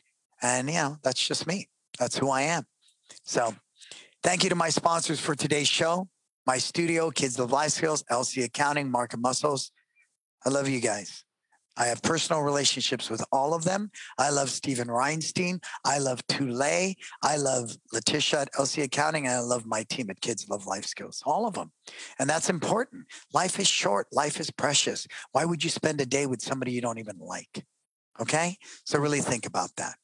And, 0.40 0.68
you 0.68 0.74
know, 0.74 0.98
that's 1.02 1.26
just 1.26 1.46
me. 1.46 1.68
That's 1.98 2.18
who 2.18 2.30
I 2.30 2.42
am. 2.42 2.64
So 3.24 3.54
thank 4.22 4.42
you 4.42 4.50
to 4.50 4.56
my 4.56 4.68
sponsors 4.68 5.20
for 5.20 5.34
today's 5.34 5.68
show. 5.68 6.08
MyStudio, 6.48 7.14
Kids 7.14 7.38
Love 7.38 7.52
Life 7.52 7.72
Skills, 7.72 8.02
LC 8.10 8.44
Accounting, 8.44 8.90
Market 8.90 9.20
Muscles. 9.20 9.70
I 10.44 10.50
love 10.50 10.68
you 10.68 10.80
guys. 10.80 11.24
I 11.76 11.86
have 11.86 12.02
personal 12.02 12.42
relationships 12.42 13.08
with 13.08 13.24
all 13.32 13.54
of 13.54 13.64
them. 13.64 13.90
I 14.18 14.30
love 14.30 14.50
Stephen 14.50 14.88
Reinstein. 14.88 15.62
I 15.84 15.98
love 15.98 16.26
Tulay. 16.26 16.96
I 17.22 17.36
love 17.36 17.76
Letitia 17.92 18.42
at 18.42 18.52
LC 18.52 18.82
Accounting. 18.82 19.26
And 19.26 19.34
I 19.36 19.40
love 19.40 19.64
my 19.64 19.84
team 19.84 20.10
at 20.10 20.20
Kids 20.20 20.48
Love 20.50 20.66
Life 20.66 20.84
Skills, 20.84 21.22
all 21.24 21.46
of 21.46 21.54
them. 21.54 21.72
And 22.18 22.28
that's 22.28 22.50
important. 22.50 23.06
Life 23.32 23.58
is 23.58 23.68
short. 23.68 24.06
Life 24.12 24.38
is 24.38 24.50
precious. 24.50 25.06
Why 25.30 25.44
would 25.44 25.64
you 25.64 25.70
spend 25.70 26.00
a 26.00 26.06
day 26.06 26.26
with 26.26 26.42
somebody 26.42 26.72
you 26.72 26.82
don't 26.82 26.98
even 26.98 27.18
like? 27.18 27.64
Okay. 28.20 28.56
So 28.84 28.98
really 28.98 29.20
think 29.20 29.46
about 29.46 29.70
that. 29.76 29.94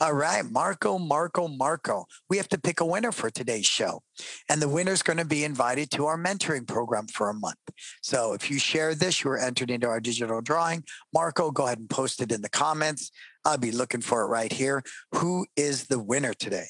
All 0.00 0.12
right, 0.12 0.44
Marco, 0.44 0.98
Marco, 0.98 1.48
Marco. 1.48 2.06
We 2.28 2.36
have 2.36 2.48
to 2.50 2.58
pick 2.58 2.80
a 2.80 2.86
winner 2.86 3.12
for 3.12 3.30
today's 3.30 3.66
show. 3.66 4.02
And 4.48 4.60
the 4.60 4.68
winner 4.68 4.92
is 4.92 5.02
going 5.02 5.18
to 5.18 5.24
be 5.24 5.44
invited 5.44 5.90
to 5.92 6.06
our 6.06 6.18
mentoring 6.18 6.66
program 6.66 7.06
for 7.06 7.30
a 7.30 7.34
month. 7.34 7.56
So 8.02 8.34
if 8.34 8.50
you 8.50 8.58
share 8.58 8.94
this, 8.94 9.24
you 9.24 9.30
are 9.30 9.38
entered 9.38 9.70
into 9.70 9.86
our 9.86 10.00
digital 10.00 10.42
drawing. 10.42 10.84
Marco, 11.14 11.50
go 11.50 11.66
ahead 11.66 11.78
and 11.78 11.88
post 11.88 12.20
it 12.20 12.32
in 12.32 12.42
the 12.42 12.50
comments. 12.50 13.10
I'll 13.44 13.58
be 13.58 13.72
looking 13.72 14.00
for 14.02 14.22
it 14.22 14.26
right 14.26 14.52
here. 14.52 14.82
Who 15.12 15.46
is 15.56 15.86
the 15.86 15.98
winner 15.98 16.34
today? 16.34 16.66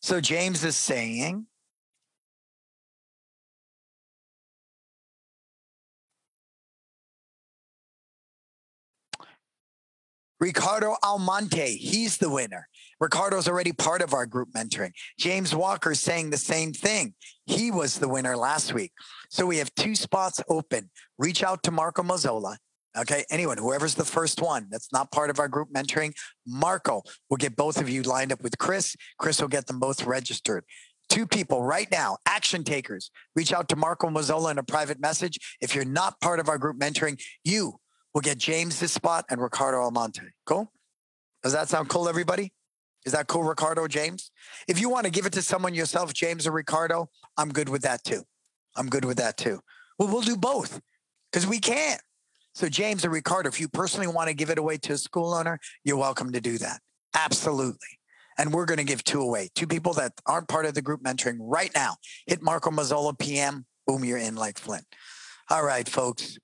So 0.00 0.20
James 0.20 0.64
is 0.64 0.76
saying, 0.76 1.46
Ricardo 10.42 10.96
Almonte, 11.04 11.76
he's 11.76 12.18
the 12.18 12.28
winner. 12.28 12.66
Ricardo's 12.98 13.46
already 13.46 13.70
part 13.70 14.02
of 14.02 14.12
our 14.12 14.26
group 14.26 14.48
mentoring. 14.52 14.90
James 15.16 15.54
Walker 15.54 15.94
saying 15.94 16.30
the 16.30 16.36
same 16.36 16.72
thing. 16.72 17.14
He 17.46 17.70
was 17.70 18.00
the 18.00 18.08
winner 18.08 18.36
last 18.36 18.74
week. 18.74 18.90
So 19.30 19.46
we 19.46 19.58
have 19.58 19.72
two 19.76 19.94
spots 19.94 20.42
open. 20.48 20.90
Reach 21.16 21.44
out 21.44 21.62
to 21.62 21.70
Marco 21.70 22.02
Mazzola. 22.02 22.56
Okay, 22.98 23.24
anyone, 23.30 23.56
whoever's 23.56 23.94
the 23.94 24.04
first 24.04 24.42
one 24.42 24.66
that's 24.68 24.92
not 24.92 25.12
part 25.12 25.30
of 25.30 25.38
our 25.38 25.46
group 25.46 25.68
mentoring, 25.72 26.12
Marco 26.44 27.02
will 27.30 27.36
get 27.36 27.54
both 27.54 27.80
of 27.80 27.88
you 27.88 28.02
lined 28.02 28.32
up 28.32 28.42
with 28.42 28.58
Chris. 28.58 28.96
Chris 29.20 29.40
will 29.40 29.46
get 29.46 29.68
them 29.68 29.78
both 29.78 30.04
registered. 30.04 30.64
Two 31.08 31.24
people 31.24 31.62
right 31.62 31.88
now, 31.92 32.16
action 32.26 32.64
takers, 32.64 33.12
reach 33.36 33.52
out 33.52 33.68
to 33.68 33.76
Marco 33.76 34.08
Mazzola 34.08 34.50
in 34.50 34.58
a 34.58 34.64
private 34.64 34.98
message. 34.98 35.38
If 35.60 35.74
you're 35.74 35.84
not 35.84 36.20
part 36.20 36.40
of 36.40 36.48
our 36.48 36.58
group 36.58 36.80
mentoring, 36.80 37.22
you 37.44 37.78
We'll 38.14 38.22
get 38.22 38.38
James 38.38 38.78
this 38.78 38.92
spot 38.92 39.24
and 39.30 39.40
Ricardo 39.40 39.82
Almonte. 39.82 40.22
Cool? 40.44 40.70
Does 41.42 41.52
that 41.52 41.68
sound 41.68 41.88
cool, 41.88 42.08
everybody? 42.08 42.52
Is 43.04 43.12
that 43.12 43.26
cool, 43.26 43.42
Ricardo, 43.42 43.88
James? 43.88 44.30
If 44.68 44.80
you 44.80 44.88
want 44.88 45.06
to 45.06 45.10
give 45.10 45.26
it 45.26 45.32
to 45.32 45.42
someone 45.42 45.74
yourself, 45.74 46.12
James 46.12 46.46
or 46.46 46.52
Ricardo, 46.52 47.08
I'm 47.36 47.48
good 47.48 47.68
with 47.68 47.82
that 47.82 48.04
too. 48.04 48.22
I'm 48.76 48.88
good 48.88 49.04
with 49.04 49.16
that 49.18 49.36
too. 49.36 49.60
Well, 49.98 50.08
we'll 50.08 50.22
do 50.22 50.36
both 50.36 50.80
because 51.30 51.46
we 51.46 51.58
can. 51.58 51.98
So, 52.54 52.68
James 52.68 53.04
or 53.04 53.10
Ricardo, 53.10 53.48
if 53.48 53.58
you 53.58 53.68
personally 53.68 54.06
want 54.06 54.28
to 54.28 54.34
give 54.34 54.50
it 54.50 54.58
away 54.58 54.76
to 54.78 54.92
a 54.92 54.98
school 54.98 55.32
owner, 55.32 55.58
you're 55.84 55.96
welcome 55.96 56.32
to 56.32 56.40
do 56.40 56.58
that. 56.58 56.80
Absolutely. 57.14 57.98
And 58.38 58.52
we're 58.52 58.66
going 58.66 58.78
to 58.78 58.84
give 58.84 59.04
two 59.04 59.20
away. 59.20 59.50
Two 59.54 59.66
people 59.66 59.94
that 59.94 60.12
aren't 60.26 60.48
part 60.48 60.66
of 60.66 60.74
the 60.74 60.82
group 60.82 61.02
mentoring 61.02 61.38
right 61.40 61.70
now. 61.74 61.96
Hit 62.26 62.42
Marco 62.42 62.70
Mazzola 62.70 63.18
PM. 63.18 63.64
Boom, 63.86 64.04
you're 64.04 64.18
in 64.18 64.36
like 64.36 64.58
Flint. 64.58 64.84
All 65.50 65.64
right, 65.64 65.88
folks. 65.88 66.38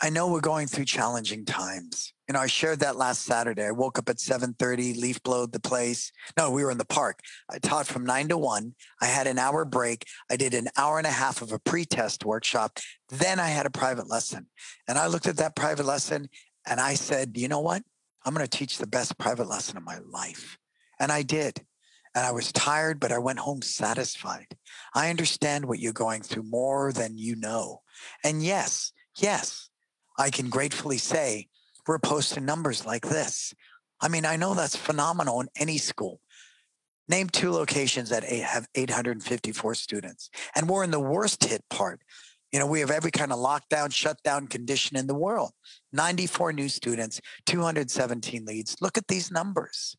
I 0.00 0.10
know 0.10 0.28
we're 0.28 0.40
going 0.40 0.68
through 0.68 0.84
challenging 0.84 1.44
times. 1.44 2.12
You 2.28 2.34
know, 2.34 2.40
I 2.40 2.46
shared 2.46 2.80
that 2.80 2.96
last 2.96 3.22
Saturday. 3.22 3.64
I 3.64 3.72
woke 3.72 3.98
up 3.98 4.08
at 4.08 4.20
7:30, 4.20 4.94
leaf 4.94 5.20
blowed 5.22 5.52
the 5.52 5.60
place. 5.60 6.12
No, 6.36 6.50
we 6.50 6.62
were 6.62 6.70
in 6.70 6.78
the 6.78 6.84
park. 6.84 7.20
I 7.50 7.58
taught 7.58 7.86
from 7.86 8.04
9 8.04 8.28
to 8.28 8.38
1. 8.38 8.74
I 9.00 9.06
had 9.06 9.26
an 9.26 9.38
hour 9.38 9.64
break. 9.64 10.04
I 10.30 10.36
did 10.36 10.54
an 10.54 10.68
hour 10.76 10.98
and 10.98 11.06
a 11.06 11.10
half 11.10 11.42
of 11.42 11.50
a 11.50 11.58
pre-test 11.58 12.24
workshop. 12.24 12.78
Then 13.08 13.40
I 13.40 13.48
had 13.48 13.66
a 13.66 13.70
private 13.70 14.08
lesson. 14.08 14.46
And 14.86 14.98
I 14.98 15.08
looked 15.08 15.26
at 15.26 15.38
that 15.38 15.56
private 15.56 15.86
lesson 15.86 16.28
and 16.64 16.80
I 16.80 16.94
said, 16.94 17.36
"You 17.36 17.48
know 17.48 17.60
what? 17.60 17.82
I'm 18.24 18.34
going 18.34 18.46
to 18.46 18.58
teach 18.58 18.78
the 18.78 18.86
best 18.86 19.18
private 19.18 19.48
lesson 19.48 19.76
of 19.76 19.82
my 19.82 19.98
life." 19.98 20.58
And 21.00 21.10
I 21.10 21.22
did. 21.22 21.66
And 22.14 22.24
I 22.24 22.30
was 22.30 22.52
tired, 22.52 23.00
but 23.00 23.12
I 23.12 23.18
went 23.18 23.38
home 23.40 23.62
satisfied. 23.62 24.56
I 24.94 25.10
understand 25.10 25.64
what 25.64 25.78
you're 25.80 25.92
going 25.92 26.22
through 26.22 26.44
more 26.44 26.92
than 26.92 27.18
you 27.18 27.36
know. 27.36 27.82
And 28.22 28.42
yes, 28.42 28.92
yes, 29.16 29.67
I 30.18 30.30
can 30.30 30.50
gratefully 30.50 30.98
say 30.98 31.46
we're 31.86 31.98
posting 31.98 32.44
numbers 32.44 32.84
like 32.84 33.02
this. 33.02 33.54
I 34.00 34.08
mean, 34.08 34.26
I 34.26 34.36
know 34.36 34.54
that's 34.54 34.76
phenomenal 34.76 35.40
in 35.40 35.48
any 35.56 35.78
school. 35.78 36.20
Name 37.08 37.28
two 37.28 37.50
locations 37.50 38.10
that 38.10 38.24
have 38.24 38.66
854 38.74 39.74
students. 39.74 40.28
And 40.54 40.68
we're 40.68 40.84
in 40.84 40.90
the 40.90 41.00
worst 41.00 41.44
hit 41.44 41.64
part. 41.70 42.02
You 42.52 42.58
know, 42.58 42.66
we 42.66 42.80
have 42.80 42.90
every 42.90 43.10
kind 43.10 43.32
of 43.32 43.38
lockdown, 43.38 43.92
shutdown 43.92 44.46
condition 44.46 44.96
in 44.96 45.06
the 45.06 45.14
world. 45.14 45.52
94 45.92 46.52
new 46.52 46.68
students, 46.68 47.20
217 47.46 48.44
leads. 48.44 48.76
Look 48.80 48.98
at 48.98 49.08
these 49.08 49.30
numbers. 49.30 49.96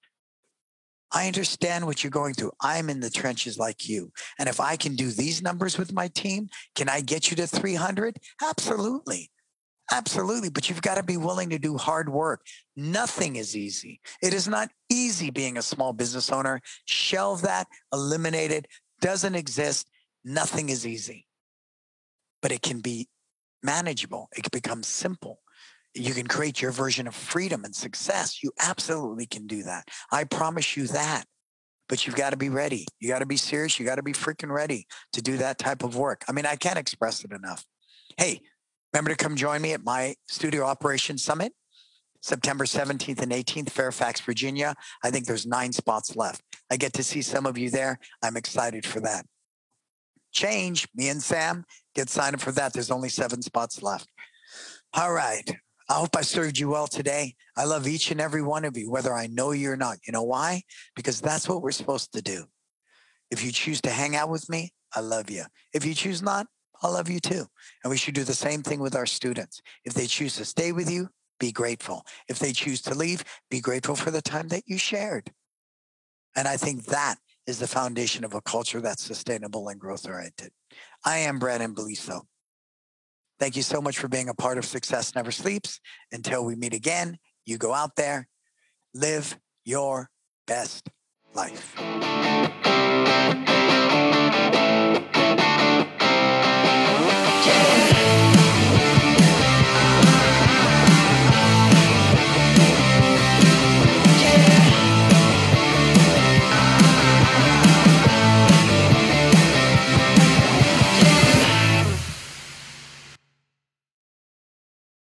I 1.11 1.25
understand 1.25 1.87
what 1.87 2.03
you're 2.03 2.11
going 2.11 2.35
through. 2.35 2.51
I'm 2.61 2.89
in 2.89 2.99
the 2.99 3.09
trenches 3.09 3.57
like 3.57 3.89
you. 3.89 4.11
And 4.37 4.47
if 4.47 4.59
I 4.59 4.75
can 4.75 4.95
do 4.95 5.09
these 5.09 5.41
numbers 5.41 5.77
with 5.77 5.91
my 5.91 6.07
team, 6.09 6.49
can 6.75 6.87
I 6.89 7.01
get 7.01 7.31
you 7.31 7.37
to 7.37 7.47
300? 7.47 8.17
Absolutely. 8.43 9.31
Absolutely. 9.91 10.49
But 10.49 10.69
you've 10.69 10.81
got 10.81 10.95
to 10.95 11.03
be 11.03 11.17
willing 11.17 11.49
to 11.49 11.59
do 11.59 11.77
hard 11.77 12.09
work. 12.09 12.45
Nothing 12.75 13.35
is 13.35 13.55
easy. 13.55 13.99
It 14.21 14.33
is 14.33 14.47
not 14.47 14.69
easy 14.89 15.31
being 15.31 15.57
a 15.57 15.61
small 15.61 15.93
business 15.93 16.31
owner. 16.31 16.61
Shelve 16.85 17.41
that, 17.41 17.67
eliminate 17.91 18.51
it, 18.51 18.67
doesn't 19.01 19.35
exist. 19.35 19.89
Nothing 20.23 20.69
is 20.69 20.85
easy. 20.85 21.25
But 22.41 22.51
it 22.51 22.61
can 22.61 22.79
be 22.81 23.07
manageable, 23.63 24.29
it 24.35 24.43
can 24.43 24.51
become 24.53 24.83
simple. 24.83 25.39
You 25.95 26.13
can 26.13 26.27
create 26.27 26.61
your 26.61 26.71
version 26.71 27.07
of 27.07 27.15
freedom 27.15 27.65
and 27.65 27.75
success. 27.75 28.43
You 28.43 28.51
absolutely 28.59 29.25
can 29.25 29.47
do 29.47 29.63
that. 29.63 29.87
I 30.11 30.23
promise 30.23 30.77
you 30.77 30.87
that. 30.87 31.25
But 31.89 32.05
you've 32.05 32.15
got 32.15 32.29
to 32.29 32.37
be 32.37 32.49
ready. 32.49 32.85
You 32.99 33.09
got 33.09 33.19
to 33.19 33.25
be 33.25 33.37
serious. 33.37 33.79
You 33.79 33.85
got 33.87 33.95
to 33.95 34.03
be 34.03 34.13
freaking 34.13 34.51
ready 34.51 34.85
to 35.13 35.21
do 35.21 35.37
that 35.37 35.57
type 35.57 35.83
of 35.83 35.95
work. 35.95 36.23
I 36.29 36.31
mean, 36.31 36.45
I 36.45 36.55
can't 36.55 36.77
express 36.77 37.25
it 37.25 37.31
enough. 37.31 37.65
Hey, 38.17 38.41
Remember 38.93 39.11
to 39.11 39.15
come 39.15 39.35
join 39.35 39.61
me 39.61 39.73
at 39.73 39.83
my 39.83 40.15
Studio 40.27 40.63
Operations 40.63 41.23
Summit, 41.23 41.53
September 42.21 42.65
17th 42.65 43.21
and 43.21 43.31
18th, 43.31 43.69
Fairfax, 43.69 44.19
Virginia. 44.21 44.75
I 45.03 45.11
think 45.11 45.25
there's 45.25 45.45
nine 45.45 45.71
spots 45.71 46.15
left. 46.15 46.41
I 46.71 46.77
get 46.77 46.93
to 46.93 47.03
see 47.03 47.21
some 47.21 47.45
of 47.45 47.57
you 47.57 47.69
there. 47.69 47.99
I'm 48.23 48.35
excited 48.35 48.85
for 48.85 48.99
that. 49.01 49.25
Change, 50.31 50.87
me 50.95 51.09
and 51.09 51.21
Sam 51.21 51.65
get 51.95 52.09
signed 52.09 52.35
up 52.35 52.41
for 52.41 52.51
that. 52.53 52.73
There's 52.73 52.91
only 52.91 53.09
seven 53.09 53.41
spots 53.41 53.81
left. 53.81 54.07
All 54.93 55.13
right. 55.13 55.49
I 55.89 55.93
hope 55.93 56.15
I 56.15 56.21
served 56.21 56.59
you 56.59 56.69
well 56.69 56.87
today. 56.87 57.35
I 57.57 57.65
love 57.65 57.87
each 57.87 58.11
and 58.11 58.21
every 58.21 58.43
one 58.43 58.63
of 58.63 58.77
you, 58.77 58.91
whether 58.91 59.13
I 59.13 59.27
know 59.27 59.51
you 59.51 59.71
or 59.71 59.77
not. 59.77 59.97
You 60.05 60.13
know 60.13 60.23
why? 60.23 60.61
Because 60.95 61.19
that's 61.19 61.49
what 61.49 61.61
we're 61.61 61.71
supposed 61.71 62.13
to 62.13 62.21
do. 62.21 62.45
If 63.31 63.43
you 63.43 63.51
choose 63.51 63.81
to 63.81 63.89
hang 63.89 64.15
out 64.15 64.29
with 64.29 64.49
me, 64.49 64.71
I 64.95 64.99
love 65.01 65.29
you. 65.29 65.45
If 65.73 65.85
you 65.85 65.93
choose 65.93 66.21
not, 66.21 66.47
I 66.81 66.87
love 66.87 67.09
you 67.09 67.19
too. 67.19 67.45
And 67.83 67.91
we 67.91 67.97
should 67.97 68.13
do 68.13 68.23
the 68.23 68.33
same 68.33 68.63
thing 68.63 68.79
with 68.79 68.95
our 68.95 69.05
students. 69.05 69.61
If 69.85 69.93
they 69.93 70.07
choose 70.07 70.35
to 70.37 70.45
stay 70.45 70.71
with 70.71 70.89
you, 70.89 71.09
be 71.39 71.51
grateful. 71.51 72.05
If 72.27 72.39
they 72.39 72.51
choose 72.51 72.81
to 72.83 72.93
leave, 72.93 73.23
be 73.49 73.61
grateful 73.61 73.95
for 73.95 74.11
the 74.11 74.21
time 74.21 74.49
that 74.49 74.63
you 74.67 74.77
shared. 74.77 75.31
And 76.35 76.47
I 76.47 76.57
think 76.57 76.85
that 76.85 77.15
is 77.47 77.59
the 77.59 77.67
foundation 77.67 78.23
of 78.23 78.33
a 78.33 78.41
culture 78.41 78.81
that's 78.81 79.03
sustainable 79.03 79.67
and 79.69 79.79
growth 79.79 80.07
oriented. 80.07 80.51
I 81.05 81.17
am 81.17 81.39
Brandon 81.39 81.73
Beliso. 81.73 82.21
Thank 83.39 83.55
you 83.55 83.63
so 83.63 83.81
much 83.81 83.97
for 83.97 84.09
being 84.09 84.29
a 84.29 84.33
part 84.33 84.57
of 84.57 84.65
Success 84.65 85.15
Never 85.15 85.31
Sleeps. 85.31 85.79
Until 86.11 86.45
we 86.45 86.55
meet 86.55 86.73
again, 86.73 87.17
you 87.45 87.57
go 87.57 87.73
out 87.73 87.95
there, 87.95 88.27
live 88.93 89.37
your 89.63 90.09
best 90.45 90.89
life. 91.33 91.75